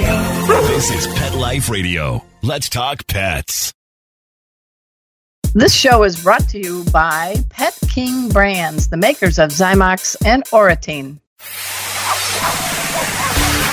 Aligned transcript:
This 0.00 0.90
is 0.90 1.06
Pet 1.14 1.34
Life 1.34 1.68
Radio. 1.68 2.24
Let's 2.40 2.70
talk 2.70 3.06
pets. 3.06 3.70
This 5.52 5.74
show 5.74 6.04
is 6.04 6.22
brought 6.22 6.48
to 6.50 6.58
you 6.58 6.84
by 6.90 7.36
Pet 7.50 7.78
King 7.92 8.30
Brands, 8.30 8.88
the 8.88 8.96
makers 8.96 9.38
of 9.38 9.50
Zymox 9.50 10.16
and 10.24 10.42
Oratene. 10.44 11.18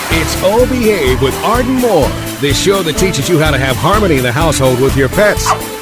It's 0.10 0.36
O 0.44 0.66
Behave 0.70 1.22
with 1.22 1.34
Arden 1.46 1.76
Moore, 1.76 2.10
the 2.42 2.54
show 2.54 2.84
that 2.84 2.98
teaches 2.98 3.30
you 3.30 3.40
how 3.40 3.52
to 3.52 3.58
have 3.58 3.78
harmony 3.78 4.18
in 4.18 4.24
the 4.24 4.32
household 4.32 4.82
with 4.82 4.98
your 4.98 5.08
pets. 5.08 5.48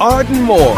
Arden 0.00 0.42
Moore. 0.42 0.74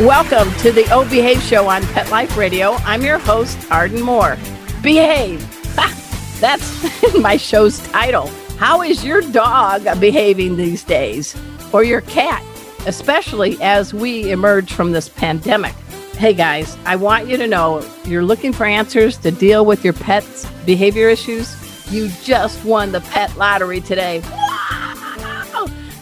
Welcome 0.00 0.50
to 0.60 0.72
the 0.72 0.88
O 0.90 1.06
Behave 1.10 1.42
Show 1.42 1.68
on 1.68 1.82
Pet 1.88 2.10
Life 2.10 2.34
Radio. 2.34 2.72
I'm 2.76 3.02
your 3.02 3.18
host, 3.18 3.58
Arden 3.70 4.00
Moore. 4.00 4.38
Behave. 4.82 5.44
Ha, 5.74 6.36
that's 6.40 7.14
my 7.20 7.36
show's 7.36 7.86
title. 7.88 8.28
How 8.56 8.80
is 8.80 9.04
your 9.04 9.20
dog 9.20 9.84
behaving 10.00 10.56
these 10.56 10.82
days? 10.82 11.36
Or 11.74 11.84
your 11.84 12.00
cat, 12.00 12.42
especially 12.86 13.58
as 13.60 13.92
we 13.92 14.32
emerge 14.32 14.72
from 14.72 14.92
this 14.92 15.10
pandemic? 15.10 15.74
Hey 16.16 16.32
guys, 16.32 16.78
I 16.86 16.96
want 16.96 17.28
you 17.28 17.36
to 17.36 17.46
know 17.46 17.86
you're 18.06 18.24
looking 18.24 18.54
for 18.54 18.64
answers 18.64 19.18
to 19.18 19.30
deal 19.30 19.66
with 19.66 19.84
your 19.84 19.92
pet's 19.92 20.50
behavior 20.64 21.10
issues. 21.10 21.54
You 21.92 22.08
just 22.24 22.64
won 22.64 22.92
the 22.92 23.02
pet 23.02 23.36
lottery 23.36 23.82
today. 23.82 24.22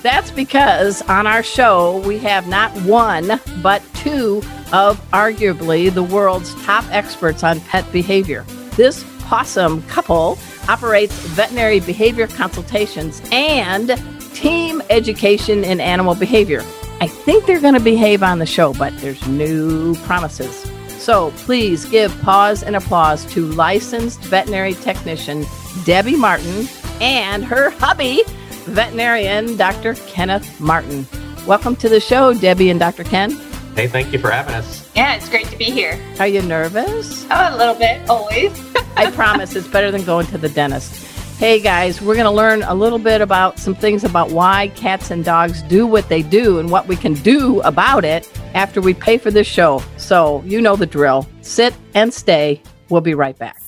That's 0.07 0.31
because 0.31 1.03
on 1.03 1.27
our 1.27 1.43
show, 1.43 1.99
we 2.07 2.19
have 2.19 2.47
not 2.47 2.71
one, 2.83 3.41
but 3.61 3.83
two 3.95 4.37
of 4.73 5.01
arguably 5.11 5.93
the 5.93 6.05
world's 6.05 6.55
top 6.65 6.85
experts 6.93 7.43
on 7.43 7.59
pet 7.63 7.91
behavior. 7.91 8.45
This 8.77 9.05
possum 9.23 9.83
couple 9.89 10.39
operates 10.69 11.13
veterinary 11.31 11.81
behavior 11.81 12.29
consultations 12.29 13.21
and 13.33 14.01
team 14.33 14.81
education 14.91 15.65
in 15.65 15.81
animal 15.81 16.15
behavior. 16.15 16.61
I 17.01 17.09
think 17.09 17.45
they're 17.45 17.61
going 17.61 17.75
to 17.75 17.81
behave 17.81 18.23
on 18.23 18.39
the 18.39 18.47
show, 18.47 18.75
but 18.75 18.97
there's 18.99 19.27
no 19.27 19.97
promises. 20.05 20.71
So 21.03 21.33
please 21.33 21.85
give 21.85 22.17
pause 22.21 22.63
and 22.63 22.77
applause 22.77 23.25
to 23.33 23.45
licensed 23.45 24.21
veterinary 24.21 24.75
technician 24.75 25.45
Debbie 25.85 26.17
Martin 26.17 26.69
and 27.01 27.45
her 27.45 27.71
hubby, 27.71 28.23
veterinarian 28.67 29.57
Dr. 29.57 29.95
Kenneth 30.07 30.61
Martin. 30.61 31.07
Welcome 31.47 31.77
to 31.77 31.89
the 31.89 32.01
show, 32.01 32.35
Debbie 32.35 32.71
and 32.71 32.81
Dr. 32.81 33.05
Ken. 33.05 33.31
Hey, 33.75 33.87
thank 33.87 34.13
you 34.13 34.19
for 34.19 34.31
having 34.31 34.55
us. 34.55 34.91
Yeah, 34.97 35.15
it's 35.15 35.29
great 35.29 35.47
to 35.47 35.57
be 35.57 35.67
here. 35.67 36.01
Are 36.19 36.27
you 36.27 36.43
nervous? 36.43 37.25
Oh, 37.31 37.55
a 37.55 37.57
little 37.57 37.75
bit, 37.75 38.09
always. 38.09 38.53
I 38.97 39.11
promise 39.11 39.55
it's 39.55 39.69
better 39.69 39.91
than 39.91 40.05
going 40.05 40.27
to 40.29 40.39
the 40.39 40.49
dentist. 40.49 41.05
Hey 41.39 41.61
guys, 41.61 42.01
we're 42.01 42.15
going 42.15 42.25
to 42.25 42.31
learn 42.31 42.63
a 42.63 42.75
little 42.75 42.99
bit 42.99 43.21
about 43.21 43.59
some 43.59 43.75
things 43.75 44.05
about 44.05 44.31
why 44.31 44.69
cats 44.69 45.11
and 45.11 45.23
dogs 45.23 45.61
do 45.63 45.87
what 45.87 46.09
they 46.09 46.23
do 46.23 46.59
and 46.59 46.71
what 46.71 46.89
we 46.89 46.97
can 46.97 47.13
do 47.13 47.61
about 47.61 48.07
it 48.07 48.27
after 48.55 48.81
we 48.81 48.95
pay 48.95 49.19
for 49.19 49.31
this 49.31 49.47
show. 49.47 49.83
So, 49.99 50.43
you 50.47 50.63
know 50.63 50.77
the 50.77 50.87
drill. 50.87 51.29
Sit 51.43 51.75
and 51.93 52.13
stay. 52.13 52.63
We'll 52.89 53.03
be 53.03 53.13
right 53.13 53.37
back. 53.37 53.61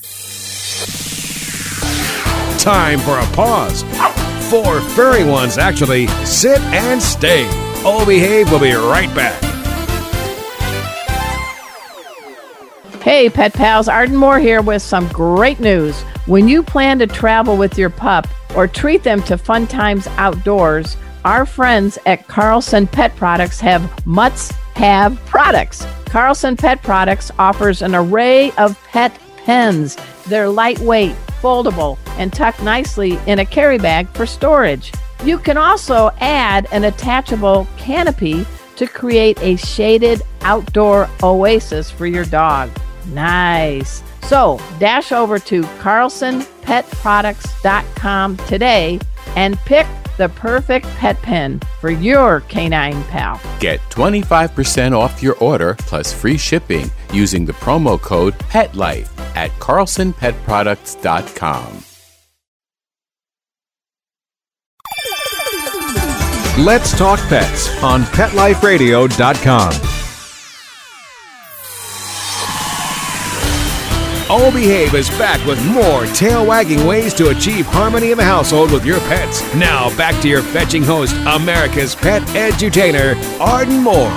Time 2.59 2.99
for 3.00 3.19
a 3.19 3.27
pause. 3.34 3.84
Four 4.51 4.81
furry 4.81 5.25
ones, 5.25 5.59
actually. 5.59 6.07
Sit 6.25 6.59
and 6.61 7.03
stay. 7.03 7.47
O 7.85 8.05
Behave 8.07 8.51
we'll 8.51 8.61
be 8.61 8.73
right 8.73 9.15
back. 9.15 9.43
Hey, 13.03 13.29
pet 13.29 13.53
pals, 13.53 13.89
Arden 13.89 14.17
Moore 14.17 14.39
here 14.39 14.63
with 14.63 14.83
some 14.83 15.07
great 15.09 15.61
news. 15.61 16.01
When 16.27 16.49
you 16.49 16.63
plan 16.63 16.99
to 16.99 17.07
travel 17.07 17.57
with 17.57 17.77
your 17.77 17.91
pup 17.91 18.27
or 18.57 18.67
treat 18.67 19.03
them 19.03 19.23
to 19.25 19.37
fun 19.37 19.67
times 19.67 20.07
outdoors, 20.17 20.97
our 21.25 21.45
friends 21.45 21.99
at 22.07 22.27
Carlson 22.27 22.87
Pet 22.87 23.15
Products 23.17 23.61
have 23.61 24.07
must 24.07 24.53
have 24.75 25.19
products. 25.27 25.87
Carlson 26.07 26.57
Pet 26.57 26.83
Products 26.83 27.31
offers 27.39 27.83
an 27.83 27.95
array 27.95 28.51
of 28.53 28.83
pet 28.85 29.19
pens. 29.45 29.97
They're 30.27 30.49
lightweight, 30.49 31.15
foldable, 31.43 31.99
and 32.19 32.33
tuck 32.33 32.61
nicely 32.62 33.19
in 33.27 33.39
a 33.39 33.47
carry 33.47 33.79
bag 33.79 34.09
for 34.09 34.27
storage. 34.27 34.93
You 35.25 35.39
can 35.39 35.56
also 35.56 36.11
add 36.21 36.67
an 36.73 36.84
attachable 36.84 37.67
canopy 37.77 38.47
to 38.77 38.87
create 38.87 39.43
a 39.43 39.56
shaded 39.56 40.23
outdoor 40.43 41.11
oasis 41.23 41.91
for 41.91 42.06
your 42.06 42.25
dog. 42.25 42.71
Nice. 43.06 44.05
So 44.23 44.61
dash 44.79 45.11
over 45.12 45.39
to 45.39 45.62
carlsonpetproducts.com 45.62 48.37
today 48.37 49.00
and 49.37 49.56
pick 49.61 49.87
the 50.19 50.29
perfect 50.31 50.87
pet 50.97 51.17
pen 51.23 51.61
for 51.81 51.91
your 51.91 52.41
canine 52.43 53.03
pal. 53.05 53.41
Get 53.61 53.81
25% 53.91 54.95
off 54.95 55.23
your 55.23 55.37
order 55.37 55.77
plus 55.79 56.12
free 56.12 56.37
shipping 56.37 56.91
using 57.12 57.47
the 57.47 57.55
promo 57.55 57.99
code 58.00 58.39
PETLIFE 58.39 59.09
at 59.37 59.50
carlsonpetproducts.com. 59.53 61.88
Let's 66.59 66.91
talk 66.99 67.21
pets 67.29 67.69
on 67.85 68.03
PetLifeRadio.com. 68.03 69.73
O 74.29 74.51
Behave 74.53 74.95
is 74.95 75.09
back 75.11 75.47
with 75.47 75.65
more 75.67 76.07
tail 76.07 76.45
wagging 76.45 76.85
ways 76.85 77.15
to 77.15 77.29
achieve 77.29 77.65
harmony 77.65 78.11
in 78.11 78.19
the 78.19 78.25
household 78.25 78.73
with 78.73 78.85
your 78.85 78.99
pets. 79.03 79.41
Now, 79.55 79.97
back 79.97 80.21
to 80.23 80.29
your 80.29 80.43
fetching 80.43 80.83
host, 80.83 81.15
America's 81.29 81.95
pet 81.95 82.23
edutainer, 82.31 83.15
Arden 83.39 83.81
Moore. 83.81 84.11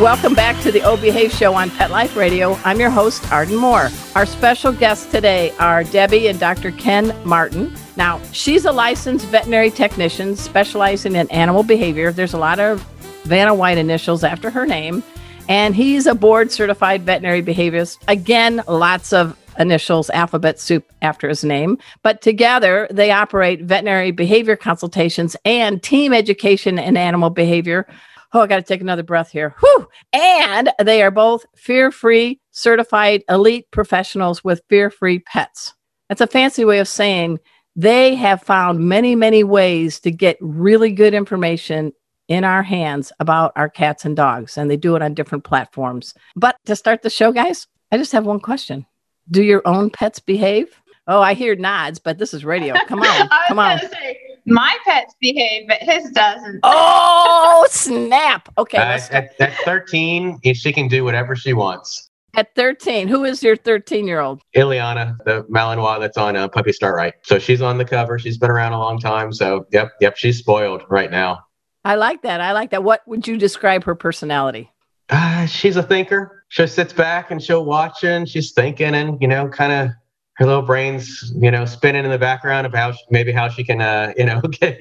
Welcome 0.00 0.34
back 0.34 0.62
to 0.62 0.70
the 0.70 0.82
O 0.82 0.96
Behave 0.96 1.32
Show 1.32 1.54
on 1.54 1.70
Pet 1.70 1.90
Life 1.90 2.14
Radio. 2.14 2.54
I'm 2.64 2.78
your 2.78 2.90
host, 2.90 3.32
Arden 3.32 3.56
Moore. 3.56 3.88
Our 4.14 4.26
special 4.26 4.72
guests 4.72 5.10
today 5.10 5.50
are 5.58 5.82
Debbie 5.82 6.28
and 6.28 6.38
Dr. 6.38 6.70
Ken 6.70 7.12
Martin. 7.24 7.74
Now, 7.98 8.20
she's 8.30 8.64
a 8.64 8.70
licensed 8.70 9.26
veterinary 9.26 9.72
technician 9.72 10.36
specializing 10.36 11.16
in 11.16 11.28
animal 11.32 11.64
behavior. 11.64 12.12
There's 12.12 12.32
a 12.32 12.38
lot 12.38 12.60
of 12.60 12.80
Vanna 13.24 13.52
White 13.52 13.76
initials 13.76 14.22
after 14.22 14.50
her 14.50 14.64
name. 14.64 15.02
And 15.48 15.74
he's 15.74 16.06
a 16.06 16.14
board 16.14 16.52
certified 16.52 17.02
veterinary 17.02 17.42
behaviorist. 17.42 17.98
Again, 18.06 18.62
lots 18.68 19.12
of 19.12 19.36
initials, 19.58 20.10
alphabet 20.10 20.60
soup 20.60 20.84
after 21.02 21.28
his 21.28 21.42
name. 21.42 21.76
But 22.04 22.22
together, 22.22 22.86
they 22.92 23.10
operate 23.10 23.62
veterinary 23.62 24.12
behavior 24.12 24.54
consultations 24.54 25.34
and 25.44 25.82
team 25.82 26.12
education 26.12 26.78
in 26.78 26.96
animal 26.96 27.30
behavior. 27.30 27.88
Oh, 28.32 28.42
I 28.42 28.46
got 28.46 28.56
to 28.58 28.62
take 28.62 28.80
another 28.80 29.02
breath 29.02 29.32
here. 29.32 29.56
Whew. 29.58 29.88
And 30.12 30.70
they 30.84 31.02
are 31.02 31.10
both 31.10 31.46
fear 31.56 31.90
free 31.90 32.40
certified 32.52 33.24
elite 33.28 33.68
professionals 33.72 34.44
with 34.44 34.62
fear 34.68 34.88
free 34.88 35.18
pets. 35.18 35.74
That's 36.08 36.20
a 36.20 36.28
fancy 36.28 36.64
way 36.64 36.78
of 36.78 36.86
saying 36.86 37.40
they 37.78 38.16
have 38.16 38.42
found 38.42 38.80
many, 38.80 39.14
many 39.14 39.44
ways 39.44 40.00
to 40.00 40.10
get 40.10 40.36
really 40.40 40.90
good 40.90 41.14
information 41.14 41.92
in 42.26 42.42
our 42.42 42.64
hands 42.64 43.12
about 43.20 43.52
our 43.54 43.68
cats 43.68 44.04
and 44.04 44.16
dogs, 44.16 44.58
and 44.58 44.68
they 44.68 44.76
do 44.76 44.96
it 44.96 45.02
on 45.02 45.14
different 45.14 45.44
platforms. 45.44 46.12
But 46.34 46.56
to 46.66 46.74
start 46.74 47.02
the 47.02 47.08
show, 47.08 47.30
guys, 47.30 47.68
I 47.92 47.96
just 47.96 48.10
have 48.10 48.26
one 48.26 48.40
question 48.40 48.84
Do 49.30 49.44
your 49.44 49.62
own 49.64 49.90
pets 49.90 50.18
behave? 50.18 50.82
Oh, 51.06 51.22
I 51.22 51.34
hear 51.34 51.54
nods, 51.54 52.00
but 52.00 52.18
this 52.18 52.34
is 52.34 52.44
radio. 52.44 52.74
Come 52.88 53.00
on, 53.00 53.28
come 53.48 53.60
on. 53.60 53.78
Say, 53.78 54.18
my 54.44 54.76
pets 54.84 55.14
behave, 55.20 55.68
but 55.68 55.78
his 55.78 56.10
doesn't. 56.10 56.58
Oh, 56.64 57.64
snap. 57.70 58.48
Okay. 58.58 58.78
Uh, 58.78 58.98
at, 59.12 59.40
at 59.40 59.54
13, 59.64 60.40
she 60.52 60.72
can 60.72 60.88
do 60.88 61.04
whatever 61.04 61.36
she 61.36 61.52
wants. 61.52 62.07
At 62.38 62.54
13, 62.54 63.08
who 63.08 63.24
is 63.24 63.42
your 63.42 63.56
13 63.56 64.06
year 64.06 64.20
old? 64.20 64.42
Ileana, 64.54 65.16
the 65.24 65.42
Malinois 65.50 65.98
that's 65.98 66.16
on 66.16 66.36
uh, 66.36 66.46
Puppy 66.46 66.72
Start 66.72 66.94
Right. 66.94 67.14
So 67.24 67.36
she's 67.40 67.60
on 67.60 67.78
the 67.78 67.84
cover. 67.84 68.16
She's 68.16 68.38
been 68.38 68.48
around 68.48 68.74
a 68.74 68.78
long 68.78 69.00
time. 69.00 69.32
So, 69.32 69.66
yep, 69.72 69.90
yep, 70.00 70.16
she's 70.16 70.38
spoiled 70.38 70.84
right 70.88 71.10
now. 71.10 71.40
I 71.84 71.96
like 71.96 72.22
that. 72.22 72.40
I 72.40 72.52
like 72.52 72.70
that. 72.70 72.84
What 72.84 73.00
would 73.08 73.26
you 73.26 73.38
describe 73.38 73.82
her 73.82 73.96
personality? 73.96 74.70
Uh, 75.08 75.46
she's 75.46 75.74
a 75.74 75.82
thinker. 75.82 76.44
She 76.46 76.64
sits 76.68 76.92
back 76.92 77.32
and 77.32 77.42
she'll 77.42 77.64
watch 77.64 78.04
and 78.04 78.28
she's 78.28 78.52
thinking 78.52 78.94
and, 78.94 79.20
you 79.20 79.26
know, 79.26 79.48
kind 79.48 79.72
of 79.72 79.90
her 80.34 80.46
little 80.46 80.62
brains, 80.62 81.32
you 81.34 81.50
know, 81.50 81.64
spinning 81.64 82.04
in 82.04 82.10
the 82.12 82.20
background 82.20 82.68
of 82.68 82.72
how 82.72 82.92
she, 82.92 83.02
maybe 83.10 83.32
how 83.32 83.48
she 83.48 83.64
can, 83.64 83.80
uh, 83.80 84.12
you 84.16 84.24
know, 84.24 84.40
get 84.60 84.80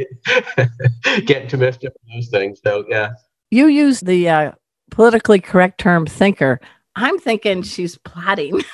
get 1.26 1.42
into 1.42 1.58
mischief 1.58 1.92
and 2.04 2.22
those 2.22 2.30
things. 2.30 2.60
So 2.64 2.86
yeah, 2.88 3.14
You 3.50 3.66
use 3.66 4.02
the 4.02 4.30
uh, 4.30 4.52
politically 4.92 5.40
correct 5.40 5.80
term 5.80 6.06
thinker. 6.06 6.60
I'm 7.00 7.20
thinking 7.20 7.62
she's 7.62 7.96
plotting. 8.00 8.62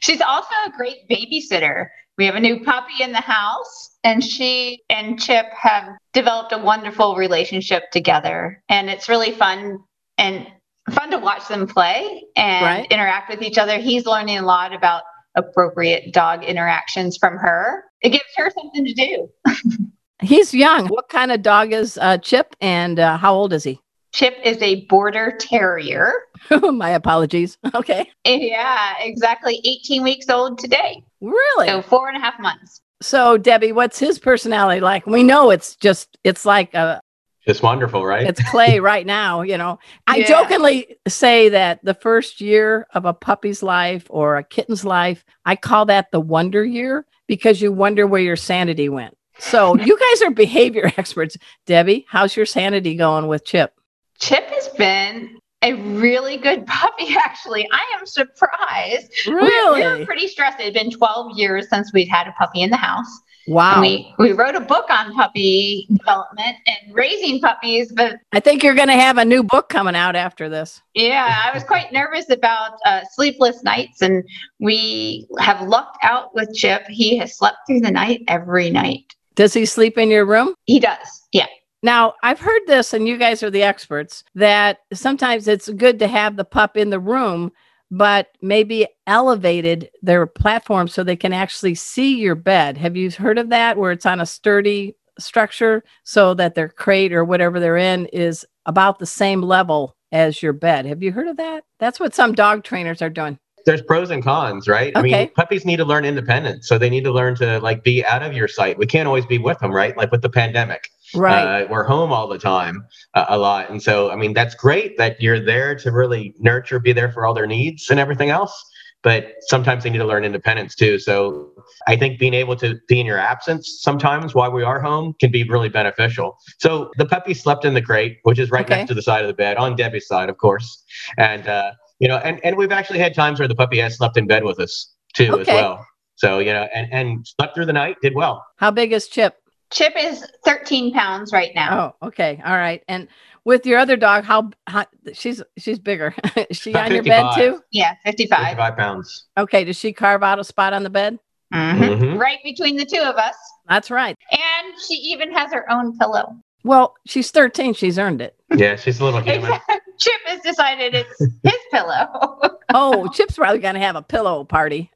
She's 0.00 0.20
also 0.20 0.52
a 0.66 0.70
great 0.76 1.08
babysitter. 1.08 1.86
We 2.18 2.26
have 2.26 2.34
a 2.34 2.40
new 2.40 2.62
puppy 2.62 3.02
in 3.02 3.12
the 3.12 3.20
house, 3.20 3.96
and 4.04 4.22
she 4.22 4.82
and 4.90 5.18
Chip 5.20 5.46
have 5.58 5.88
developed 6.12 6.52
a 6.52 6.58
wonderful 6.58 7.16
relationship 7.16 7.84
together. 7.92 8.62
And 8.68 8.90
it's 8.90 9.08
really 9.08 9.32
fun 9.32 9.78
and 10.18 10.46
fun 10.90 11.10
to 11.12 11.18
watch 11.18 11.48
them 11.48 11.66
play 11.66 12.22
and 12.36 12.64
Right. 12.64 12.92
interact 12.92 13.30
with 13.30 13.40
each 13.42 13.56
other. 13.56 13.78
He's 13.78 14.04
learning 14.04 14.38
a 14.38 14.42
lot 14.42 14.74
about 14.74 15.02
appropriate 15.34 16.12
dog 16.12 16.44
interactions 16.44 17.16
from 17.16 17.38
her. 17.38 17.84
It 18.02 18.10
gives 18.10 18.24
her 18.36 18.50
something 18.50 18.84
to 18.84 18.92
do. 18.92 19.28
He's 20.22 20.52
young. 20.52 20.88
What 20.88 21.08
kind 21.08 21.32
of 21.32 21.40
dog 21.42 21.72
is 21.72 21.96
uh, 21.98 22.18
Chip 22.18 22.54
and 22.60 22.98
uh, 22.98 23.16
how 23.16 23.34
old 23.34 23.54
is 23.54 23.64
he? 23.64 23.80
Chip 24.16 24.38
is 24.42 24.56
a 24.62 24.86
border 24.86 25.36
terrier. 25.38 26.10
Oh, 26.50 26.70
my 26.70 26.90
apologies. 26.90 27.58
Okay. 27.74 28.08
Yeah, 28.24 28.94
exactly 29.00 29.60
18 29.64 30.02
weeks 30.04 30.28
old 30.30 30.58
today. 30.58 31.02
Really? 31.20 31.66
So 31.66 31.82
four 31.82 32.08
and 32.08 32.16
a 32.16 32.20
half 32.20 32.38
months. 32.38 32.80
So, 33.02 33.36
Debbie, 33.36 33.72
what's 33.72 33.98
his 33.98 34.18
personality 34.18 34.80
like? 34.80 35.06
We 35.06 35.22
know 35.24 35.50
it's 35.50 35.74
just, 35.76 36.16
it's 36.24 36.46
like 36.46 36.72
a, 36.72 37.00
It's 37.46 37.60
wonderful, 37.62 38.06
right? 38.06 38.26
it's 38.26 38.40
clay 38.48 38.78
right 38.92 39.04
now, 39.04 39.42
you 39.42 39.58
know. 39.58 39.78
I 40.06 40.18
Yeah. 40.18 40.28
jokingly 40.28 40.96
say 41.08 41.48
that 41.50 41.80
the 41.84 41.94
first 41.94 42.40
year 42.40 42.86
of 42.94 43.04
a 43.06 43.12
puppy's 43.12 43.62
life 43.62 44.06
or 44.08 44.36
a 44.36 44.44
kitten's 44.44 44.84
life, 44.84 45.24
I 45.44 45.56
call 45.56 45.86
that 45.86 46.10
the 46.12 46.20
wonder 46.20 46.64
year 46.64 47.04
because 47.26 47.60
you 47.60 47.72
wonder 47.72 48.06
where 48.06 48.22
your 48.22 48.36
sanity 48.36 48.88
went. 48.88 49.16
So, 49.38 49.76
you 49.76 49.98
guys 49.98 50.22
are 50.22 50.30
behavior 50.30 50.92
experts. 50.96 51.36
Debbie, 51.66 52.06
how's 52.08 52.36
your 52.36 52.46
sanity 52.46 52.94
going 52.94 53.26
with 53.26 53.44
Chip? 53.44 53.72
Chip 54.20 54.44
has 54.50 54.68
been 54.70 55.38
a 55.62 55.72
really 55.74 56.36
good 56.36 56.66
puppy, 56.66 57.14
actually. 57.18 57.66
I 57.72 57.98
am 57.98 58.06
surprised. 58.06 59.12
We- 59.26 59.34
We, 59.34 59.98
were 60.00 60.04
pretty 60.04 60.28
stressed. 60.28 60.60
It 60.60 60.64
had 60.64 60.74
been 60.74 60.90
12 60.90 61.36
years 61.38 61.68
since 61.70 61.92
we'd 61.92 62.08
had 62.08 62.26
a 62.28 62.32
puppy 62.32 62.62
in 62.62 62.70
the 62.70 62.76
house. 62.76 63.06
Wow. 63.48 63.74
And 63.74 63.80
we, 63.82 64.12
we 64.18 64.32
wrote 64.32 64.56
a 64.56 64.60
book 64.60 64.86
on 64.90 65.12
puppy 65.14 65.86
development 65.88 66.56
and 66.66 66.92
raising 66.92 67.40
puppies, 67.40 67.92
but 67.92 68.16
I 68.32 68.40
think 68.40 68.64
you're 68.64 68.74
going 68.74 68.88
to 68.88 68.94
have 68.94 69.18
a 69.18 69.24
new 69.24 69.44
book 69.44 69.68
coming 69.68 69.94
out 69.94 70.16
after 70.16 70.48
this. 70.48 70.82
yeah, 70.94 71.42
I 71.44 71.54
was 71.54 71.62
quite 71.62 71.92
nervous 71.92 72.28
about 72.28 72.72
uh, 72.84 73.02
sleepless 73.12 73.62
nights. 73.62 74.02
And 74.02 74.24
we 74.58 75.28
have 75.38 75.62
lucked 75.62 75.98
out 76.02 76.34
with 76.34 76.52
Chip. 76.56 76.86
He 76.88 77.16
has 77.18 77.38
slept 77.38 77.58
through 77.68 77.80
the 77.80 77.90
night 77.92 78.22
every 78.26 78.68
night. 78.70 79.14
Does 79.36 79.54
he 79.54 79.64
sleep 79.64 79.96
in 79.96 80.10
your 80.10 80.24
room? 80.26 80.54
He 80.64 80.80
does. 80.80 81.22
Yeah. 81.30 81.46
Now, 81.86 82.14
I've 82.24 82.40
heard 82.40 82.62
this, 82.66 82.92
and 82.92 83.06
you 83.06 83.16
guys 83.16 83.44
are 83.44 83.50
the 83.50 83.62
experts, 83.62 84.24
that 84.34 84.78
sometimes 84.92 85.46
it's 85.46 85.68
good 85.68 86.00
to 86.00 86.08
have 86.08 86.34
the 86.34 86.44
pup 86.44 86.76
in 86.76 86.90
the 86.90 86.98
room, 86.98 87.52
but 87.92 88.30
maybe 88.42 88.88
elevated 89.06 89.88
their 90.02 90.26
platform 90.26 90.88
so 90.88 91.04
they 91.04 91.14
can 91.14 91.32
actually 91.32 91.76
see 91.76 92.18
your 92.18 92.34
bed. 92.34 92.76
Have 92.76 92.96
you 92.96 93.12
heard 93.12 93.38
of 93.38 93.50
that, 93.50 93.76
where 93.76 93.92
it's 93.92 94.04
on 94.04 94.20
a 94.20 94.26
sturdy 94.26 94.96
structure 95.20 95.84
so 96.02 96.34
that 96.34 96.56
their 96.56 96.68
crate 96.68 97.12
or 97.12 97.24
whatever 97.24 97.60
they're 97.60 97.76
in 97.76 98.06
is 98.06 98.44
about 98.66 98.98
the 98.98 99.06
same 99.06 99.40
level 99.40 99.94
as 100.10 100.42
your 100.42 100.54
bed? 100.54 100.86
Have 100.86 101.04
you 101.04 101.12
heard 101.12 101.28
of 101.28 101.36
that? 101.36 101.62
That's 101.78 102.00
what 102.00 102.16
some 102.16 102.32
dog 102.32 102.64
trainers 102.64 103.00
are 103.00 103.10
doing. 103.10 103.38
There's 103.64 103.82
pros 103.82 104.10
and 104.10 104.24
cons, 104.24 104.66
right? 104.66 104.92
I 104.96 105.00
Okay. 105.00 105.20
mean, 105.20 105.30
puppies 105.34 105.64
need 105.64 105.76
to 105.76 105.84
learn 105.84 106.04
independence, 106.04 106.66
so 106.68 106.78
they 106.78 106.90
need 106.90 107.04
to 107.04 107.12
learn 107.12 107.36
to 107.36 107.60
like 107.60 107.84
be 107.84 108.04
out 108.04 108.24
of 108.24 108.32
your 108.32 108.48
sight. 108.48 108.76
We 108.76 108.86
can't 108.86 109.06
always 109.06 109.26
be 109.26 109.38
with 109.38 109.58
them, 109.60 109.72
right? 109.72 109.96
Like 109.96 110.10
with 110.10 110.22
the 110.22 110.28
pandemic, 110.28 110.88
Right. 111.14 111.62
uh, 111.62 111.66
we're 111.70 111.84
home 111.84 112.12
all 112.12 112.28
the 112.28 112.38
time 112.38 112.84
uh, 113.14 113.26
a 113.28 113.38
lot, 113.38 113.70
and 113.70 113.82
so 113.82 114.10
I 114.10 114.16
mean 114.16 114.32
that's 114.32 114.54
great 114.54 114.96
that 114.98 115.20
you're 115.20 115.40
there 115.40 115.74
to 115.76 115.90
really 115.92 116.34
nurture, 116.38 116.78
be 116.78 116.92
there 116.92 117.10
for 117.12 117.26
all 117.26 117.34
their 117.34 117.46
needs 117.46 117.90
and 117.90 118.00
everything 118.00 118.30
else. 118.30 118.54
But 119.02 119.34
sometimes 119.42 119.84
they 119.84 119.90
need 119.90 119.98
to 119.98 120.04
learn 120.06 120.24
independence 120.24 120.74
too. 120.74 120.98
So 120.98 121.52
I 121.86 121.96
think 121.96 122.18
being 122.18 122.34
able 122.34 122.56
to 122.56 122.76
be 122.88 122.98
in 122.98 123.06
your 123.06 123.18
absence 123.18 123.78
sometimes 123.80 124.34
while 124.34 124.50
we 124.50 124.64
are 124.64 124.80
home 124.80 125.14
can 125.20 125.30
be 125.30 125.44
really 125.44 125.68
beneficial. 125.68 126.36
So 126.58 126.90
the 126.96 127.06
puppy 127.06 127.32
slept 127.32 127.64
in 127.64 127.74
the 127.74 127.82
crate, 127.82 128.18
which 128.24 128.38
is 128.40 128.50
right 128.50 128.64
Okay. 128.64 128.78
next 128.78 128.88
to 128.88 128.94
the 128.94 129.02
side 129.02 129.22
of 129.22 129.28
the 129.28 129.34
bed, 129.34 129.58
on 129.58 129.76
Debbie's 129.76 130.08
side, 130.08 130.28
of 130.28 130.38
course, 130.38 130.82
and. 131.18 131.46
uh 131.46 131.72
you 131.98 132.08
know, 132.08 132.18
and, 132.18 132.44
and 132.44 132.58
we've 132.58 132.72
actually 132.72 132.98
had 132.98 133.14
times 133.14 133.38
where 133.38 133.48
the 133.48 133.54
puppy 133.54 133.78
has 133.78 133.96
slept 133.96 134.18
in 134.18 134.26
bed 134.26 134.44
with 134.44 134.60
us 134.60 134.92
too 135.14 135.40
as 135.40 135.46
well. 135.46 135.86
So, 136.16 136.40
you 136.40 136.52
know, 136.52 136.68
and, 136.74 136.92
and 136.92 137.26
slept 137.26 137.54
through 137.54 137.64
the 137.64 137.72
night, 137.72 137.96
did 138.02 138.14
well. 138.14 138.44
How 138.56 138.70
big 138.70 138.92
is 138.92 139.08
Chip? 139.08 139.38
Chip 139.72 139.94
is 139.96 140.24
13 140.44 140.92
pounds 140.92 141.32
right 141.32 141.50
now. 141.54 141.94
Oh, 142.00 142.06
okay. 142.08 142.40
All 142.44 142.56
right. 142.56 142.82
And 142.88 143.08
with 143.44 143.66
your 143.66 143.78
other 143.78 143.96
dog, 143.96 144.24
how, 144.24 144.50
how 144.66 144.86
she's 145.12 145.42
she's 145.58 145.78
bigger. 145.78 146.14
is 146.50 146.56
she 146.56 146.70
About 146.70 146.86
on 146.86 146.94
your 146.94 147.02
bed 147.02 147.30
too? 147.34 147.60
Yeah, 147.72 147.94
55. 148.04 148.38
55 148.38 148.76
pounds. 148.76 149.26
Okay. 149.36 149.64
Does 149.64 149.76
she 149.76 149.92
carve 149.92 150.22
out 150.22 150.38
a 150.38 150.44
spot 150.44 150.72
on 150.72 150.82
the 150.82 150.90
bed? 150.90 151.18
Mhm. 151.52 151.78
Mhm. 152.00 152.18
Right 152.20 152.38
between 152.44 152.76
the 152.76 152.84
two 152.84 153.00
of 153.00 153.16
us. 153.16 153.34
That's 153.68 153.90
right. 153.90 154.16
And 154.32 154.80
she 154.86 154.94
even 154.94 155.32
has 155.32 155.52
her 155.52 155.70
own 155.70 155.96
pillow. 155.98 156.36
Well, 156.64 156.94
she's 157.06 157.30
13. 157.30 157.74
She's 157.74 157.98
earned 157.98 158.20
it. 158.20 158.34
Yeah, 158.56 158.76
she's 158.76 159.00
a 159.00 159.04
little 159.04 159.20
human. 159.20 159.52
Chip 159.98 160.20
has 160.26 160.40
decided 160.42 160.94
it's 160.94 161.18
his 161.42 161.58
pillow. 161.72 162.38
Oh, 162.72 163.08
Chip's 163.08 163.34
probably 163.36 163.58
going 163.60 163.74
to 163.74 163.80
have 163.80 163.96
a 163.96 164.02
pillow 164.02 164.44
party. 164.44 164.90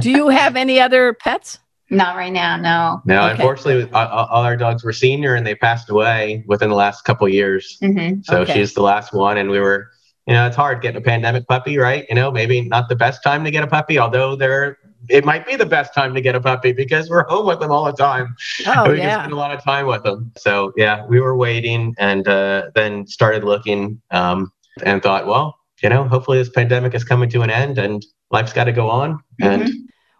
Do 0.00 0.10
you 0.10 0.28
have 0.28 0.56
any 0.56 0.80
other 0.80 1.12
pets? 1.14 1.58
Not 1.90 2.16
right 2.16 2.32
now, 2.32 2.56
no. 2.56 3.02
No, 3.04 3.22
Okay. 3.24 3.30
unfortunately, 3.32 3.90
all, 3.92 4.06
all 4.06 4.26
all 4.26 4.42
our 4.44 4.56
dogs 4.56 4.84
were 4.84 4.92
senior 4.92 5.34
and 5.34 5.44
they 5.46 5.54
passed 5.56 5.90
away 5.90 6.44
within 6.46 6.68
the 6.68 6.76
last 6.76 7.04
couple 7.04 7.26
of 7.26 7.32
years. 7.32 7.78
hmm 7.80 8.20
So 8.22 8.42
Okay. 8.42 8.54
she's 8.54 8.74
the 8.74 8.82
last 8.82 9.12
one. 9.12 9.38
And 9.38 9.50
we 9.50 9.58
were, 9.58 9.88
you 10.26 10.34
know, 10.34 10.46
it's 10.46 10.54
hard 10.56 10.82
getting 10.82 10.98
a 10.98 11.04
pandemic 11.04 11.46
puppy, 11.48 11.78
right? 11.78 12.06
You 12.08 12.14
know, 12.14 12.30
maybe 12.30 12.62
not 12.62 12.88
the 12.88 12.94
best 12.96 13.22
time 13.24 13.44
to 13.44 13.50
get 13.50 13.64
a 13.64 13.66
puppy, 13.66 13.98
although 13.98 14.36
there, 14.36 14.78
it 15.08 15.24
might 15.24 15.46
be 15.46 15.56
the 15.56 15.66
best 15.66 15.92
time 15.92 16.14
to 16.14 16.20
get 16.20 16.34
a 16.36 16.40
puppy 16.40 16.72
because 16.72 17.10
we're 17.10 17.26
home 17.26 17.46
with 17.46 17.58
them 17.58 17.72
all 17.72 17.84
the 17.84 17.92
time. 17.92 18.36
Oh, 18.66 18.82
we 18.88 18.96
can 18.98 19.08
yeah. 19.08 19.18
spend 19.22 19.32
a 19.32 19.36
lot 19.36 19.52
of 19.52 19.62
time 19.64 19.86
with 19.86 20.04
them. 20.04 20.30
So 20.38 20.72
yeah, 20.76 21.04
we 21.06 21.20
were 21.20 21.36
waiting 21.36 21.94
and 21.98 22.28
uh, 22.28 22.70
then 22.76 23.06
started 23.08 23.42
looking 23.42 24.00
um, 24.12 24.52
and 24.84 25.02
thought, 25.02 25.26
well, 25.26 25.56
you 25.82 25.88
know, 25.88 26.04
hopefully 26.04 26.38
this 26.38 26.50
pandemic 26.50 26.94
is 26.94 27.02
coming 27.02 27.28
to 27.30 27.42
an 27.42 27.50
end 27.50 27.78
and 27.78 28.04
life's 28.30 28.52
got 28.52 28.64
to 28.64 28.72
go 28.72 28.88
on. 28.88 29.18
And 29.40 29.62
Mhm. 29.62 29.72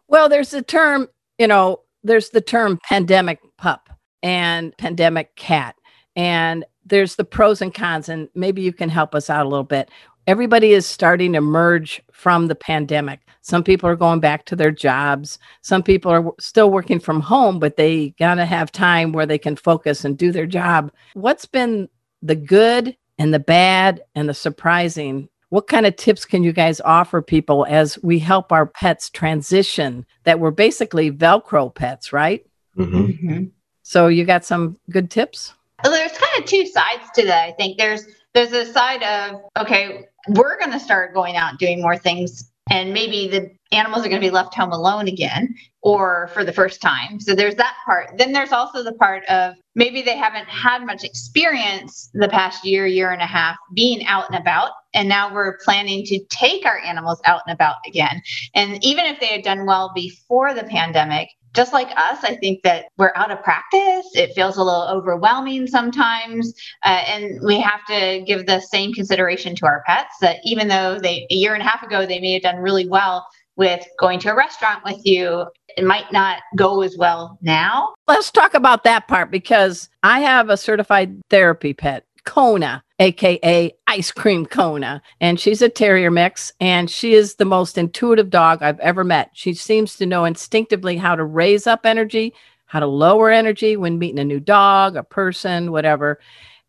Well, 0.08 0.28
there's 0.28 0.52
a 0.54 0.62
term, 0.62 1.06
you 1.40 1.48
know, 1.48 1.80
there's 2.04 2.28
the 2.28 2.42
term 2.42 2.78
pandemic 2.84 3.40
pup 3.56 3.88
and 4.22 4.76
pandemic 4.76 5.34
cat. 5.36 5.74
And 6.14 6.66
there's 6.84 7.16
the 7.16 7.24
pros 7.24 7.62
and 7.62 7.72
cons. 7.72 8.10
And 8.10 8.28
maybe 8.34 8.60
you 8.60 8.74
can 8.74 8.90
help 8.90 9.14
us 9.14 9.30
out 9.30 9.46
a 9.46 9.48
little 9.48 9.64
bit. 9.64 9.90
Everybody 10.26 10.72
is 10.72 10.84
starting 10.84 11.32
to 11.32 11.40
merge 11.40 12.02
from 12.12 12.48
the 12.48 12.54
pandemic. 12.54 13.20
Some 13.40 13.64
people 13.64 13.88
are 13.88 13.96
going 13.96 14.20
back 14.20 14.44
to 14.46 14.56
their 14.56 14.70
jobs. 14.70 15.38
Some 15.62 15.82
people 15.82 16.12
are 16.12 16.30
still 16.38 16.70
working 16.70 17.00
from 17.00 17.20
home, 17.20 17.58
but 17.58 17.76
they 17.76 18.10
got 18.18 18.34
to 18.34 18.44
have 18.44 18.70
time 18.70 19.12
where 19.12 19.24
they 19.24 19.38
can 19.38 19.56
focus 19.56 20.04
and 20.04 20.18
do 20.18 20.32
their 20.32 20.46
job. 20.46 20.92
What's 21.14 21.46
been 21.46 21.88
the 22.20 22.36
good 22.36 22.94
and 23.18 23.32
the 23.32 23.38
bad 23.38 24.02
and 24.14 24.28
the 24.28 24.34
surprising 24.34 25.29
what 25.50 25.66
kind 25.66 25.84
of 25.84 25.96
tips 25.96 26.24
can 26.24 26.42
you 26.42 26.52
guys 26.52 26.80
offer 26.80 27.20
people 27.20 27.66
as 27.68 27.98
we 28.02 28.18
help 28.18 28.50
our 28.52 28.66
pets 28.66 29.10
transition 29.10 30.06
that 30.24 30.40
we're 30.40 30.50
basically 30.50 31.10
velcro 31.10 31.72
pets 31.74 32.12
right 32.12 32.46
mhm. 32.76 33.22
Mhm. 33.22 33.50
so 33.82 34.08
you 34.08 34.24
got 34.24 34.44
some 34.44 34.76
good 34.90 35.10
tips 35.10 35.52
Well, 35.84 35.92
There's 35.92 36.12
kind 36.12 36.38
of 36.38 36.44
two 36.44 36.66
sides 36.66 37.04
to 37.14 37.26
that. 37.26 37.48
I 37.48 37.52
think 37.52 37.78
there's 37.78 38.04
there's 38.34 38.52
a 38.52 38.70
side 38.72 39.02
of 39.02 39.40
okay, 39.58 40.04
we're 40.28 40.58
going 40.58 40.72
to 40.72 40.78
start 40.78 41.14
going 41.14 41.36
out 41.36 41.50
and 41.50 41.58
doing 41.58 41.80
more 41.80 41.96
things, 41.96 42.49
and 42.70 42.94
maybe 42.94 43.28
the 43.28 43.50
animals 43.72 44.04
are 44.04 44.08
going 44.08 44.20
to 44.20 44.26
be 44.26 44.30
left 44.30 44.54
home 44.54 44.72
alone 44.72 45.08
again, 45.08 45.54
or 45.82 46.28
for 46.32 46.44
the 46.44 46.52
first 46.52 46.80
time. 46.80 47.20
So 47.20 47.34
there's 47.34 47.54
that 47.56 47.76
part. 47.84 48.16
Then 48.16 48.32
there's 48.32 48.52
also 48.52 48.82
the 48.82 48.92
part 48.94 49.24
of 49.26 49.54
maybe 49.74 50.02
they 50.02 50.16
haven't 50.16 50.48
had 50.48 50.84
much 50.84 51.04
experience 51.04 52.10
the 52.14 52.28
past 52.28 52.64
year, 52.64 52.86
year 52.86 53.10
and 53.10 53.22
a 53.22 53.26
half 53.26 53.56
being 53.74 54.06
out 54.06 54.28
and 54.30 54.38
about, 54.38 54.72
and 54.94 55.08
now 55.08 55.32
we're 55.32 55.58
planning 55.64 56.04
to 56.06 56.24
take 56.30 56.66
our 56.66 56.78
animals 56.78 57.20
out 57.24 57.42
and 57.46 57.54
about 57.54 57.76
again. 57.86 58.22
And 58.54 58.82
even 58.84 59.06
if 59.06 59.20
they 59.20 59.28
had 59.28 59.42
done 59.42 59.66
well 59.66 59.92
before 59.94 60.54
the 60.54 60.64
pandemic, 60.64 61.28
just 61.54 61.72
like 61.72 61.88
us, 61.96 62.22
I 62.22 62.36
think 62.36 62.62
that 62.62 62.86
we're 62.96 63.12
out 63.16 63.30
of 63.30 63.42
practice. 63.42 64.06
It 64.14 64.32
feels 64.34 64.56
a 64.56 64.62
little 64.62 64.88
overwhelming 64.88 65.66
sometimes. 65.66 66.54
Uh, 66.84 67.02
and 67.06 67.40
we 67.44 67.60
have 67.60 67.84
to 67.88 68.22
give 68.26 68.46
the 68.46 68.60
same 68.60 68.92
consideration 68.92 69.54
to 69.56 69.66
our 69.66 69.82
pets 69.86 70.14
that 70.20 70.38
even 70.44 70.68
though 70.68 70.98
they, 70.98 71.26
a 71.30 71.34
year 71.34 71.54
and 71.54 71.62
a 71.62 71.66
half 71.66 71.82
ago, 71.82 72.06
they 72.06 72.20
may 72.20 72.32
have 72.34 72.42
done 72.42 72.56
really 72.56 72.88
well 72.88 73.26
with 73.56 73.84
going 73.98 74.18
to 74.20 74.32
a 74.32 74.36
restaurant 74.36 74.82
with 74.84 75.04
you, 75.04 75.44
it 75.76 75.84
might 75.84 76.10
not 76.12 76.40
go 76.56 76.82
as 76.82 76.96
well 76.96 77.38
now. 77.42 77.94
let's 78.08 78.30
talk 78.30 78.54
about 78.54 78.84
that 78.84 79.06
part 79.06 79.30
because 79.30 79.88
i 80.02 80.20
have 80.20 80.48
a 80.48 80.56
certified 80.56 81.20
therapy 81.30 81.72
pet 81.72 82.04
kona 82.24 82.82
aka 82.98 83.72
ice 83.90 84.12
cream 84.12 84.46
Kona. 84.46 85.02
And 85.20 85.40
she's 85.40 85.62
a 85.62 85.68
terrier 85.68 86.12
mix, 86.12 86.52
and 86.60 86.88
she 86.88 87.14
is 87.14 87.34
the 87.34 87.44
most 87.44 87.76
intuitive 87.76 88.30
dog 88.30 88.62
I've 88.62 88.78
ever 88.78 89.02
met. 89.02 89.30
She 89.32 89.52
seems 89.52 89.96
to 89.96 90.06
know 90.06 90.24
instinctively 90.24 90.96
how 90.96 91.16
to 91.16 91.24
raise 91.24 91.66
up 91.66 91.84
energy, 91.84 92.32
how 92.66 92.78
to 92.78 92.86
lower 92.86 93.30
energy 93.30 93.76
when 93.76 93.98
meeting 93.98 94.20
a 94.20 94.24
new 94.24 94.38
dog, 94.38 94.94
a 94.94 95.02
person, 95.02 95.72
whatever. 95.72 96.20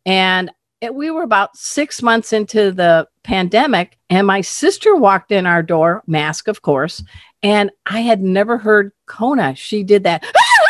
And 0.04 0.50
it, 0.82 0.96
we 0.96 1.12
were 1.12 1.22
about 1.22 1.56
six 1.56 2.02
months 2.02 2.34
into 2.34 2.72
the 2.72 3.08
pandemic, 3.22 4.00
and 4.10 4.26
my 4.26 4.42
sister 4.42 4.96
walked 4.96 5.32
in 5.32 5.46
our 5.46 5.62
door, 5.62 6.02
mask, 6.08 6.48
of 6.48 6.64
course, 6.64 7.04
and 7.44 7.70
I 7.86 8.02
had 8.02 8.24
never 8.24 8.58
heard 8.58 8.94
Kona. 9.06 9.54
She 9.54 9.84
did 9.84 10.04
that. 10.06 10.26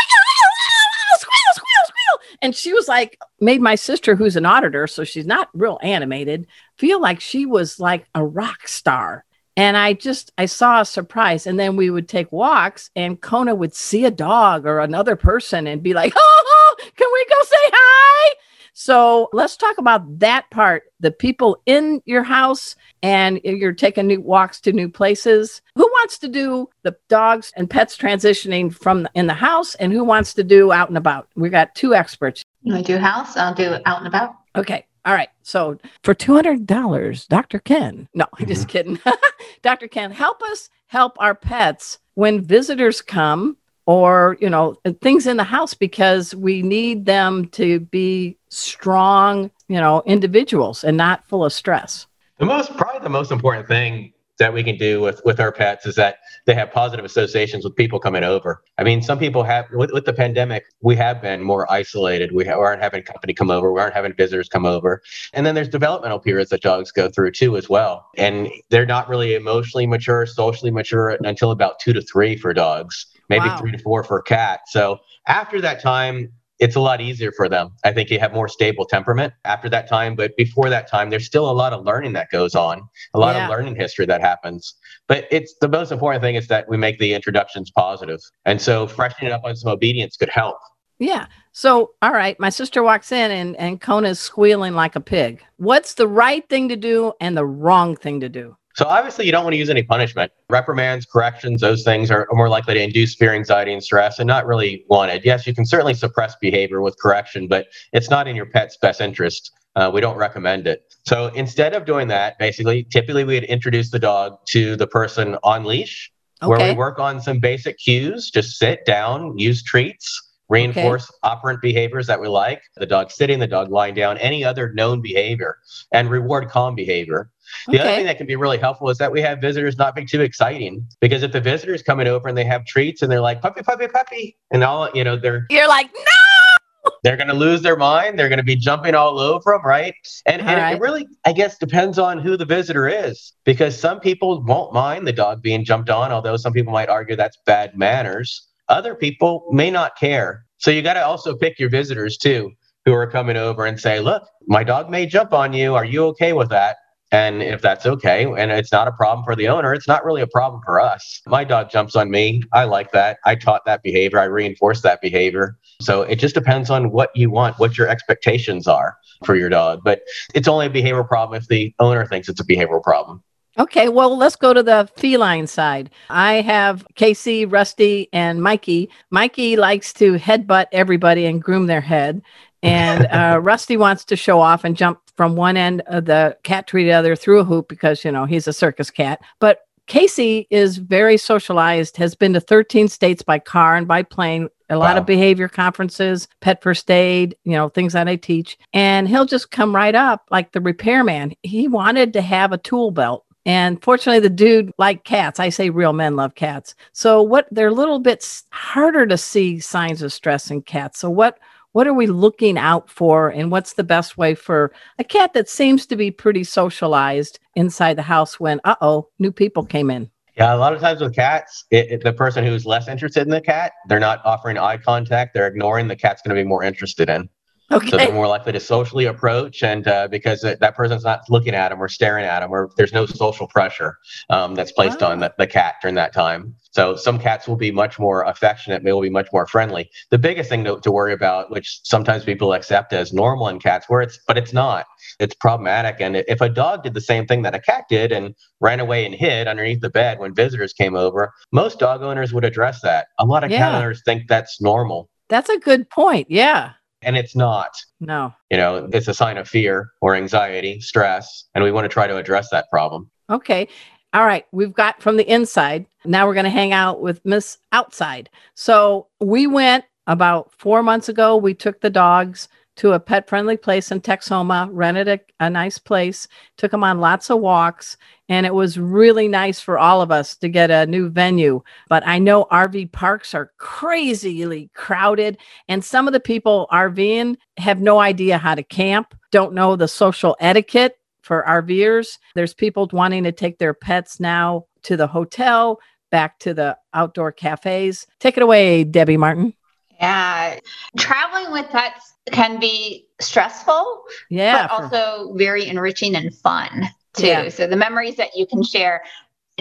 And 2.42 2.56
she 2.56 2.74
was 2.74 2.88
like, 2.88 3.20
made 3.40 3.62
my 3.62 3.76
sister, 3.76 4.16
who's 4.16 4.36
an 4.36 4.46
auditor, 4.46 4.88
so 4.88 5.04
she's 5.04 5.28
not 5.28 5.50
real 5.54 5.80
animated, 5.84 6.48
feel 6.78 7.00
like 7.00 7.20
she 7.20 7.46
was 7.46 7.80
like 7.80 8.06
a 8.16 8.24
rock 8.24 8.68
star. 8.68 9.26
And 9.58 9.78
I 9.78 9.94
just, 9.94 10.32
I 10.38 10.46
saw 10.46 10.82
a 10.82 10.86
surprise. 10.86 11.46
And 11.46 11.60
then 11.60 11.76
we 11.76 11.90
would 11.90 12.08
take 12.08 12.32
walks, 12.32 12.90
and 12.96 13.22
Kona 13.22 13.54
would 13.54 13.76
see 13.76 14.06
a 14.06 14.12
dog 14.12 14.66
or 14.66 14.80
another 14.80 15.16
person 15.16 15.68
and 15.68 15.84
be 15.84 15.94
like, 15.94 16.14
oh, 16.18 16.76
can 16.96 17.08
we 17.14 17.26
go 17.26 17.44
say 17.44 17.58
hi? 17.58 18.36
So 18.74 19.30
let's 19.34 19.58
talk 19.58 19.78
about 19.78 20.20
that 20.20 20.50
part 20.50 20.84
the 21.00 21.12
people 21.12 21.62
in 21.66 22.02
your 22.06 22.24
house 22.24 22.76
and 23.04 23.42
you're 23.44 23.74
taking 23.74 24.08
new 24.08 24.22
walks 24.22 24.62
to 24.62 24.72
new 24.72 24.88
places. 24.88 25.62
Who 26.02 26.06
wants 26.06 26.18
to 26.18 26.30
do 26.30 26.68
the 26.82 26.98
dogs 27.10 27.54
and 27.56 27.70
pets 27.70 27.96
transitioning 27.96 28.74
from 28.74 29.08
in 29.14 29.28
the 29.28 29.36
house 29.36 29.76
and 29.76 29.94
who 29.94 30.04
wants 30.04 30.34
to 30.34 30.44
do 30.44 30.72
out 30.72 30.88
and 30.88 30.98
about? 30.98 31.28
We 31.36 31.50
got 31.50 31.76
two 31.76 31.94
experts. 31.94 32.44
You 32.64 32.74
want 32.74 32.88
to 32.88 32.94
do 32.94 32.98
house? 32.98 33.38
I'll 33.38 33.54
do 33.54 33.78
out 33.86 34.00
and 34.00 34.08
about. 34.08 34.34
Okay. 34.56 34.88
All 35.06 35.14
right. 35.14 35.30
So 35.44 35.78
for 36.04 36.16
$200, 36.16 37.28
Dr. 37.28 37.60
Ken. 37.60 38.10
No, 38.16 38.26
I'm 38.34 38.48
just 38.48 38.68
mm-hmm. 38.68 38.96
kidding. 38.96 39.00
Dr. 39.62 39.88
Ken, 39.88 40.10
help 40.10 40.42
us 40.42 40.72
help 40.88 41.18
our 41.20 41.36
pets 41.36 42.00
when 42.16 42.42
visitors 42.42 43.00
come 43.04 43.56
or 43.86 44.38
you 44.42 44.50
know 44.50 44.76
things 45.02 45.28
in 45.28 45.38
the 45.38 45.44
house 45.44 45.76
because 45.76 46.34
we 46.34 46.64
need 46.64 47.06
them 47.06 47.48
to 47.50 47.80
be 47.80 48.40
strong 48.50 49.52
you 49.68 49.80
know 49.80 50.02
individuals 50.08 50.84
and 50.84 50.98
not 50.98 51.26
full 51.28 51.44
of 51.44 51.54
stress 51.54 52.06
the 52.38 52.46
most 52.46 52.76
probably 52.76 53.02
the 53.02 53.10
most 53.10 53.32
important 53.32 53.68
thing 53.68 54.14
that 54.42 54.54
we 54.54 54.64
can 54.64 54.76
do 54.76 55.00
with 55.00 55.22
with 55.24 55.40
our 55.40 55.52
pets 55.52 55.86
is 55.86 55.96
that 55.96 56.18
they 56.46 56.56
have 56.56 56.72
positive 56.72 57.06
associations 57.06 57.64
with 57.64 57.76
people 57.76 58.00
coming 58.00 58.24
over. 58.24 58.64
I 58.80 58.84
mean, 58.84 59.04
some 59.04 59.20
people 59.20 59.44
have 59.44 59.66
with, 59.72 59.92
with 59.94 60.06
the 60.06 60.14
pandemic, 60.14 60.66
we 60.82 60.96
have 60.96 61.22
been 61.22 61.44
more 61.44 61.72
isolated. 61.72 62.32
We, 62.34 62.48
aren't 62.50 62.82
having 62.82 63.04
company 63.04 63.34
come 63.34 63.52
over. 63.52 63.72
We 63.72 63.80
aren't 63.80 63.94
having 63.94 64.14
visitors 64.16 64.50
come 64.50 64.66
over. 64.66 65.02
And 65.34 65.46
then 65.46 65.56
there's 65.56 65.70
developmental 65.70 66.20
periods 66.20 66.50
that 66.50 66.62
dogs 66.62 66.92
go 66.92 67.08
through 67.08 67.32
too, 67.32 67.56
as 67.56 67.70
well. 67.70 68.08
And 68.18 68.50
they're 68.70 68.86
not 68.86 69.08
really 69.08 69.36
emotionally 69.36 69.86
mature, 69.86 70.26
socially 70.26 70.72
mature 70.72 71.18
until 71.24 71.52
about 71.52 71.80
two 71.80 71.94
to 71.94 72.02
three 72.02 72.36
for 72.36 72.54
dogs 72.54 73.06
maybe 73.30 73.46
wow. 73.46 73.58
three 73.58 73.72
to 73.72 73.78
four 73.78 74.04
for 74.04 74.20
a 74.20 74.24
cat. 74.24 74.60
So 74.68 75.00
after 75.26 75.62
that 75.62 75.82
time, 75.82 76.34
it's 76.62 76.76
a 76.76 76.80
lot 76.80 77.02
easier 77.02 77.32
for 77.32 77.50
them. 77.50 77.72
I 77.84 77.92
think 77.92 78.12
you 78.12 78.20
have 78.20 78.34
more 78.34 78.48
stable 78.48 78.86
temperament 78.86 79.34
after 79.46 79.68
that 79.70 79.90
time. 79.90 80.16
But 80.16 80.38
before 80.38 80.70
that 80.70 80.88
time, 80.88 81.10
there's 81.10 81.26
still 81.26 81.50
a 81.50 81.52
lot 81.52 81.74
of 81.74 81.84
learning 81.84 82.14
that 82.14 82.30
goes 82.30 82.54
on, 82.54 82.84
a 83.16 83.20
lot 83.20 83.36
yeah. 83.36 83.46
of 83.46 83.50
learning 83.50 83.76
history 83.76 84.06
that 84.06 84.22
happens. 84.22 84.76
But 85.08 85.28
it's 85.32 85.56
the 85.60 85.68
most 85.68 85.92
important 85.92 86.22
thing 86.22 86.36
is 86.36 86.48
that 86.48 86.70
we 86.70 86.78
make 86.78 87.00
the 87.00 87.14
introductions 87.14 87.72
positive. 87.72 88.20
And 88.46 88.62
so 88.62 88.86
freshening 88.86 89.32
it 89.32 89.34
up 89.34 89.42
on 89.44 89.56
some 89.56 89.72
obedience 89.72 90.16
could 90.16 90.30
help. 90.30 90.58
Yeah. 91.00 91.26
So, 91.52 91.94
all 92.04 92.14
right, 92.14 92.40
my 92.40 92.50
sister 92.50 92.84
walks 92.84 93.12
in 93.12 93.32
and, 93.32 93.56
and 93.58 93.82
Kona's 93.82 94.20
squealing 94.20 94.76
like 94.76 94.96
a 94.96 95.02
pig. 95.02 95.44
What's 95.58 95.96
the 95.96 96.08
right 96.08 96.48
thing 96.48 96.70
to 96.70 96.76
do 96.76 97.14
and 97.20 97.36
the 97.36 97.46
wrong 97.46 97.96
thing 97.96 98.20
to 98.20 98.30
do? 98.30 98.56
So 98.76 98.86
obviously, 98.86 99.26
you 99.26 99.32
don't 99.32 99.44
want 99.44 99.54
to 99.54 99.58
use 99.58 99.70
any 99.70 99.84
punishment. 99.84 100.32
Reprimands, 100.50 101.06
corrections, 101.06 101.62
those 101.62 101.84
things 101.84 102.10
are 102.10 102.28
more 102.32 102.50
likely 102.50 102.74
to 102.76 102.82
induce 102.82 103.16
fear, 103.16 103.34
anxiety, 103.34 103.74
and 103.74 103.84
stress, 103.84 104.20
and 104.20 104.28
not 104.28 104.46
really 104.46 104.86
wanted. 104.90 105.24
Yes, 105.26 105.46
you 105.46 105.54
can 105.54 105.66
certainly 105.66 105.94
suppress 105.94 106.36
behavior 106.42 106.82
with 106.82 106.98
correction, 107.00 107.48
but 107.48 107.68
it's 107.94 108.10
not 108.10 108.28
in 108.28 108.36
your 108.36 108.46
pet's 108.46 108.78
best 108.78 109.02
interest. 109.02 109.52
Uh, 109.76 109.90
we 109.94 110.02
don't 110.02 110.18
recommend 110.18 110.68
it. 110.68 110.94
So 111.06 111.28
instead 111.28 111.74
of 111.74 111.86
doing 111.86 112.08
that, 112.10 112.38
basically, 112.40 112.84
typically 112.84 113.24
we'd 113.24 113.44
introduce 113.46 113.90
the 113.90 114.00
dog 114.00 114.38
to 114.48 114.76
the 114.76 114.88
person 114.88 115.38
on 115.44 115.64
leash, 115.64 116.12
okay. 116.42 116.50
where 116.50 116.72
we 116.74 116.78
work 116.78 117.00
on 117.00 117.22
some 117.22 117.40
basic 117.40 117.78
cues. 117.78 118.30
Just 118.30 118.58
sit 118.58 118.86
down, 118.86 119.38
use 119.38 119.64
treats 119.64 120.22
reinforce 120.52 121.10
okay. 121.10 121.18
operant 121.24 121.62
behaviors 121.62 122.06
that 122.08 122.20
we 122.20 122.28
like 122.28 122.62
the 122.76 122.86
dog 122.86 123.10
sitting 123.10 123.40
the 123.40 123.48
dog 123.48 123.72
lying 123.72 123.96
down 123.96 124.18
any 124.18 124.44
other 124.44 124.74
known 124.74 125.02
behavior 125.02 125.58
and 125.94 126.10
reward 126.10 126.50
calm 126.50 126.76
behavior 126.76 127.32
the 127.68 127.74
okay. 127.74 127.80
other 127.80 127.96
thing 127.96 128.06
that 128.06 128.18
can 128.18 128.28
be 128.28 128.36
really 128.36 128.58
helpful 128.58 128.90
is 128.90 128.98
that 128.98 129.12
we 129.12 129.22
have 129.22 129.40
visitors 129.40 129.78
not 129.78 129.96
be 129.96 130.06
too 130.06 130.22
exciting 130.22 130.86
because 131.00 131.24
if 131.24 131.32
the 131.32 131.42
visitors 131.42 131.82
coming 131.82 132.08
over 132.08 132.28
and 132.28 132.38
they 132.38 132.44
have 132.44 132.66
treats 132.66 133.02
and 133.02 133.12
they're 133.12 133.22
like 133.22 133.42
puppy 133.42 133.62
puppy 133.62 133.88
puppy 133.88 134.38
and 134.52 134.64
all 134.64 134.90
you 134.94 135.04
know 135.04 135.18
they're 135.18 135.46
you're 135.50 135.68
like 135.68 135.90
no! 135.94 136.92
they're 137.04 137.18
going 137.18 137.28
to 137.28 137.34
lose 137.34 137.62
their 137.62 137.78
mind 137.78 138.18
they're 138.18 138.30
going 138.30 138.38
to 138.38 138.44
be 138.44 138.56
jumping 138.56 138.96
all 138.96 139.20
over 139.20 139.52
them 139.52 139.66
right? 139.66 139.94
And, 140.26 140.42
and 140.42 140.62
right. 140.62 140.76
it 140.76 140.82
really 140.82 141.08
i 141.26 141.34
guess 141.34 141.58
depends 141.58 142.00
on 142.00 142.20
who 142.20 142.38
the 142.38 142.46
visitor 142.46 142.88
is 142.88 143.34
because 143.46 143.80
some 143.80 144.00
people 144.00 144.44
won't 144.44 144.74
mind 144.74 145.08
the 145.08 145.14
dog 145.14 145.42
being 145.42 145.64
jumped 145.64 145.90
on 145.90 146.12
although 146.12 146.38
some 146.38 146.54
people 146.54 146.74
might 146.74 146.90
argue 146.90 147.16
that's 147.16 147.38
bad 147.46 147.78
manners. 147.78 148.48
Other 148.70 148.96
people 148.96 149.48
may 149.52 149.70
not 149.70 149.98
care. 149.98 150.46
So 150.58 150.72
you 150.72 150.82
got 150.82 150.94
to 150.94 151.06
also 151.06 151.36
pick 151.36 151.60
your 151.60 151.70
visitors 151.70 152.18
too 152.18 152.52
who 152.86 152.94
are 152.94 153.06
coming 153.06 153.36
over 153.36 153.66
and 153.66 153.80
say 153.80 154.00
look 154.00 154.24
my 154.48 154.64
dog 154.64 154.90
may 154.90 155.06
jump 155.06 155.34
on 155.34 155.54
you. 155.54 155.76
Are 155.76 155.86
you 155.86 156.06
okay 156.08 156.34
with 156.34 156.50
that 156.50 156.78
and 157.12 157.42
if 157.42 157.62
that's 157.62 157.86
okay, 157.86 158.24
and 158.26 158.52
it's 158.52 158.72
not 158.72 158.88
a 158.88 158.92
problem 158.92 159.26
for 159.26 159.36
the 159.36 159.48
owner, 159.48 159.74
it's 159.74 159.88
not 159.88 160.06
really 160.06 160.22
a 160.22 160.28
problem 160.28 160.62
for 160.66 160.80
us. 160.80 161.22
My 161.28 161.44
dog 161.44 161.70
jumps 161.70 161.96
on 161.96 162.10
me. 162.10 162.42
I 162.54 162.64
like 162.64 162.92
that. 162.92 163.20
I 163.26 163.36
taught 163.36 163.66
that 163.66 163.84
behavior. 163.84 164.20
I 164.20 164.26
reinforce 164.26 164.82
that 164.82 165.02
behavior. 165.02 165.58
So 165.82 166.04
it 166.04 166.16
just 166.18 166.36
depends 166.36 166.70
on 166.70 166.92
what 166.92 167.10
you 167.16 167.30
want, 167.30 167.60
what 167.60 167.78
your 167.78 167.88
expectations 167.88 168.68
are 168.68 168.98
for 169.26 169.36
your 169.36 169.50
dog. 169.50 169.82
But 169.84 170.04
it's 170.34 170.48
only 170.48 170.68
a 170.68 170.70
behavioral 170.70 171.08
problem 171.08 171.42
if 171.42 171.48
the 171.48 171.74
owner 171.80 172.06
thinks 172.06 172.30
it's 172.30 172.40
a 172.40 172.46
behavioral 172.46 172.84
problem. 172.84 173.24
Okay, 173.60 173.90
well, 173.90 174.18
let's 174.18 174.38
go 174.38 174.54
to 174.54 174.64
the 174.64 174.90
feline 174.96 175.46
side. 175.46 175.90
I 176.10 176.36
have 176.36 176.86
Casey, 176.96 177.46
Rusty, 177.46 178.08
and 178.14 178.42
Mikey. 178.42 178.90
Mikey 179.10 179.58
likes 179.58 179.92
to 179.94 180.14
headbutt 180.14 180.68
everybody 180.72 181.26
and 181.26 181.44
groom 181.44 181.68
their 181.68 181.82
head. 181.82 182.22
And 182.64 183.08
uh, 183.08 183.40
Rusty 183.44 183.78
wants 183.78 184.06
to 184.06 184.16
show 184.16 184.40
off 184.40 184.64
and 184.64 184.76
jump 184.76 185.00
from 185.16 185.36
one 185.36 185.58
end 185.58 185.82
of 185.88 186.06
the 186.06 186.38
cat 186.44 186.68
tree 186.68 186.84
to 186.84 186.90
the 186.90 186.94
other 186.94 187.16
through 187.16 187.40
a 187.40 187.44
hoop 187.44 187.68
because, 187.68 188.04
you 188.06 188.12
know, 188.12 188.26
he's 188.26 188.48
a 188.48 188.54
circus 188.54 188.90
cat. 188.90 189.22
But 189.40 189.68
Casey 189.88 190.48
is 190.50 190.78
very 190.78 191.18
socialized, 191.18 191.98
has 191.98 192.16
been 192.16 192.34
to 192.34 192.40
13 192.40 192.88
states 192.88 193.22
by 193.22 193.40
car 193.40 193.76
and 193.76 193.88
by 193.88 194.04
plane, 194.04 194.48
a 194.70 194.78
lot 194.78 194.96
wow. 194.96 195.02
of 195.02 195.06
behavior 195.06 195.50
conferences, 195.50 196.30
pet 196.40 196.64
first 196.64 196.90
aid, 196.90 197.36
you 197.44 197.52
know, 197.52 197.68
things 197.68 197.92
that 197.94 198.08
I 198.08 198.16
teach. 198.16 198.58
And 198.74 199.08
he'll 199.08 199.26
just 199.26 199.52
come 199.52 199.76
right 199.76 199.94
up 199.94 200.26
like 200.32 200.54
the 200.54 200.62
repairman. 200.62 201.34
He 201.44 201.68
wanted 201.68 202.14
to 202.14 202.22
have 202.22 202.54
a 202.54 202.58
tool 202.58 202.92
belt. 202.92 203.26
And 203.46 203.84
fortunately, 203.84 204.20
the 204.20 204.30
dude 204.30 204.72
liked 204.78 205.04
cats. 205.04 205.40
I 205.40 205.50
say 205.50 205.70
real 205.70 205.94
men 205.94 206.16
love 206.16 206.36
cats. 206.36 206.76
So 206.94 207.22
what 207.22 207.48
they're 207.52 207.68
a 207.68 207.74
little 207.74 208.00
bit 208.00 208.44
harder 208.52 209.06
to 209.08 209.18
see 209.18 209.60
signs 209.60 210.02
of 210.02 210.14
stress 210.14 210.52
in 210.52 210.62
cats. 210.62 211.00
So 211.00 211.10
what 211.10 211.40
what 211.74 211.88
are 211.88 211.94
we 211.94 212.08
looking 212.08 212.58
out 212.58 212.90
for 212.90 213.30
and 213.30 213.52
what's 213.52 213.74
the 213.74 213.84
best 213.84 214.18
way 214.18 214.36
for 214.36 214.72
a 215.00 215.04
cat 215.04 215.34
that 215.34 215.50
seems 215.50 215.86
to 215.88 215.96
be 215.96 216.12
pretty 216.12 216.44
socialized 216.44 217.40
inside 217.56 217.98
the 217.98 218.02
house 218.02 218.40
when 218.40 218.60
uh-oh 218.64 219.08
new 219.20 219.32
people 219.32 219.66
came 219.66 219.90
in? 219.90 220.10
Yeah 220.36 220.56
a 220.56 220.58
lot 220.58 220.74
of 220.74 220.80
times 220.80 221.02
with 221.02 221.14
cats 221.14 221.66
it, 221.72 221.92
it, 221.92 222.04
the 222.04 222.14
person 222.14 222.46
who's 222.46 222.66
less 222.66 222.88
interested 222.88 223.22
in 223.22 223.30
the 223.30 223.42
cat 223.42 223.74
they're 223.88 224.00
not 224.00 224.22
offering 224.24 224.58
eye 224.58 224.78
contact 224.78 225.34
they're 225.34 225.48
ignoring 225.48 225.88
the 225.88 225.96
cat's 225.96 226.22
going 226.22 226.36
to 226.36 226.42
be 226.42 226.48
more 226.48 226.64
interested 226.64 227.10
in 227.10 227.30
Okay. 227.72 227.90
So 227.90 227.98
they're 227.98 228.12
more 228.12 228.28
likely 228.28 228.52
to 228.52 228.60
socially 228.60 229.06
approach, 229.06 229.64
and 229.64 229.88
uh, 229.88 230.08
because 230.10 230.42
that 230.42 230.76
person's 230.76 231.04
not 231.04 231.22
looking 231.30 231.56
at 231.56 231.70
them 231.70 231.82
or 231.82 231.88
staring 231.88 232.26
at 232.26 232.42
them, 232.42 232.52
or 232.52 232.70
there's 232.76 232.92
no 232.92 233.06
social 233.06 233.48
pressure 233.48 233.98
um, 234.30 234.56
that's 234.56 234.72
placed 234.72 235.02
on 235.02 235.20
the, 235.20 235.34
the, 235.38 235.48
cat 235.48 235.76
during 235.82 235.96
that 235.96 236.14
time. 236.14 236.56
So 236.72 236.96
some 236.96 237.20
cats 237.20 237.48
will 237.48 237.56
be 237.56 237.72
much 237.72 237.98
more 238.00 238.24
affectionate, 238.24 238.84
they 238.84 238.92
will 238.92 239.02
be 239.02 239.10
much 239.10 239.28
more 239.32 239.46
friendly. 239.48 239.90
The 240.10 240.18
biggest 240.18 240.50
thing 240.50 240.64
to, 240.66 240.80
to 240.82 240.92
worry 240.92 241.14
about, 241.14 241.50
which 241.50 241.80
sometimes 241.84 242.26
people 242.26 242.54
accept 242.54 242.94
as 242.94 243.14
normal 243.14 243.48
in 243.48 243.60
cats, 243.60 243.86
where 243.88 244.02
it's 244.02 244.20
but 244.28 244.38
it's 244.38 244.54
not. 244.54 244.86
It's 245.20 245.36
problematic. 245.36 245.98
And 246.00 246.18
if 246.18 246.42
a 246.42 246.50
dog 246.50 246.84
did 246.84 246.94
the 246.94 247.02
same 247.02 247.26
thing 247.26 247.42
that 247.44 247.56
a 247.56 247.60
cat 247.60 247.86
did 247.90 248.12
and 248.12 248.36
ran 248.60 248.80
away 248.80 249.06
and 249.06 249.16
hid 249.16 249.48
underneath 249.48 249.82
the 249.82 249.90
bed 249.90 250.20
when 250.20 250.34
visitors 250.34 250.74
came 250.74 250.96
over, 250.96 251.34
most 251.52 251.80
dog 251.80 252.02
owners 252.02 252.34
would 252.34 252.46
address 252.46 252.82
that. 252.82 253.08
A 253.20 253.26
lot 253.26 253.44
of 253.44 253.52
yeah. 253.52 253.60
cat 253.60 253.76
owners 253.76 254.02
think 254.04 254.28
that's 254.28 254.62
normal. 254.62 255.10
That's 255.30 255.50
a 255.50 255.60
good 255.60 255.90
point. 255.90 256.28
Yeah 256.30 256.74
and 257.04 257.18
it's 257.18 257.36
not. 257.36 257.72
No. 258.00 258.34
You 258.50 258.58
know, 258.58 258.90
it's 258.92 259.08
a 259.08 259.14
sign 259.14 259.38
of 259.38 259.48
fear 259.48 259.92
or 260.02 260.16
anxiety, 260.16 260.80
stress, 260.80 261.46
and 261.56 261.64
we 261.64 261.72
want 261.72 261.86
to 261.86 261.90
try 261.90 262.08
to 262.08 262.18
address 262.18 262.50
that 262.52 262.70
problem. 262.70 263.10
Okay. 263.30 263.68
All 264.14 264.26
right, 264.26 264.46
we've 264.52 264.74
got 264.74 265.02
from 265.02 265.16
the 265.16 265.32
inside. 265.32 265.86
Now 266.04 266.28
we're 266.28 266.34
going 266.34 266.44
to 266.44 266.50
hang 266.50 266.74
out 266.74 267.02
with 267.02 267.24
Miss 267.26 267.58
Outside. 267.72 268.30
So 268.56 269.08
we 269.22 269.48
went 269.48 269.86
about 270.06 270.52
four 270.58 270.84
months 270.84 271.08
ago. 271.08 271.38
We 271.38 271.54
took 271.54 271.80
the 271.80 271.90
dogs 271.90 272.50
to 272.82 272.94
a 272.94 273.00
pet 273.00 273.30
friendly 273.30 273.58
place 273.58 273.92
in 273.92 274.02
Texoma, 274.02 274.68
rented 274.72 275.08
a, 275.08 275.20
a 275.40 275.52
nice 275.52 275.78
place, 275.78 276.28
took 276.58 276.72
them 276.72 276.84
on 276.84 277.00
lots 277.00 277.30
of 277.30 277.40
walks, 277.40 277.96
and 278.28 278.44
it 278.44 278.56
was 278.56 278.80
really 278.80 279.28
nice 279.28 279.60
for 279.60 279.78
all 279.78 280.02
of 280.02 280.10
us 280.10 280.36
to 280.38 280.50
get 280.50 280.72
a 280.72 280.88
new 280.88 281.08
venue. 281.08 281.62
But 281.90 282.02
I 282.08 282.18
know 282.18 282.46
RV 282.46 282.92
parks 282.92 283.36
are 283.36 283.52
crazily 283.60 284.72
crowded, 284.74 285.38
and 285.68 285.86
some 285.86 286.08
of 286.08 286.14
the 286.14 286.20
people 286.20 286.68
RVing 286.72 287.36
have 287.58 287.80
no 287.80 288.00
idea 288.00 288.40
how 288.40 288.56
to 288.56 288.64
camp, 288.64 289.14
don't 289.32 289.54
know 289.54 289.76
the 289.76 289.88
social 289.88 290.36
etiquette 290.40 290.96
for 291.22 291.46
RVers. 291.48 292.18
There's 292.34 292.56
people 292.56 292.90
wanting 292.92 293.26
to 293.26 293.32
take 293.32 293.60
their 293.60 293.76
pets 293.76 294.20
now 294.20 294.66
to 294.86 294.98
the 294.98 295.06
hotel, 295.06 295.80
back 296.10 296.40
to 296.40 296.56
the 296.56 296.80
outdoor 296.96 297.32
cafes. 297.32 298.08
Take 298.20 298.38
it 298.38 298.44
away, 298.44 298.86
Debbie 298.86 299.18
Martin. 299.18 299.54
Yeah. 300.00 300.60
Traveling 300.98 301.52
with 301.52 301.70
pets 301.70 302.11
can 302.32 302.60
be 302.60 303.08
stressful, 303.20 304.04
Yeah. 304.30 304.68
but 304.68 304.90
for- 304.90 304.98
also 304.98 305.34
very 305.36 305.68
enriching 305.68 306.16
and 306.16 306.36
fun 306.36 306.90
too. 307.14 307.28
Yeah. 307.28 307.50
So 307.50 307.68
the 307.68 307.76
memories 307.76 308.16
that 308.18 308.36
you 308.36 308.46
can 308.46 308.64
share 308.64 309.04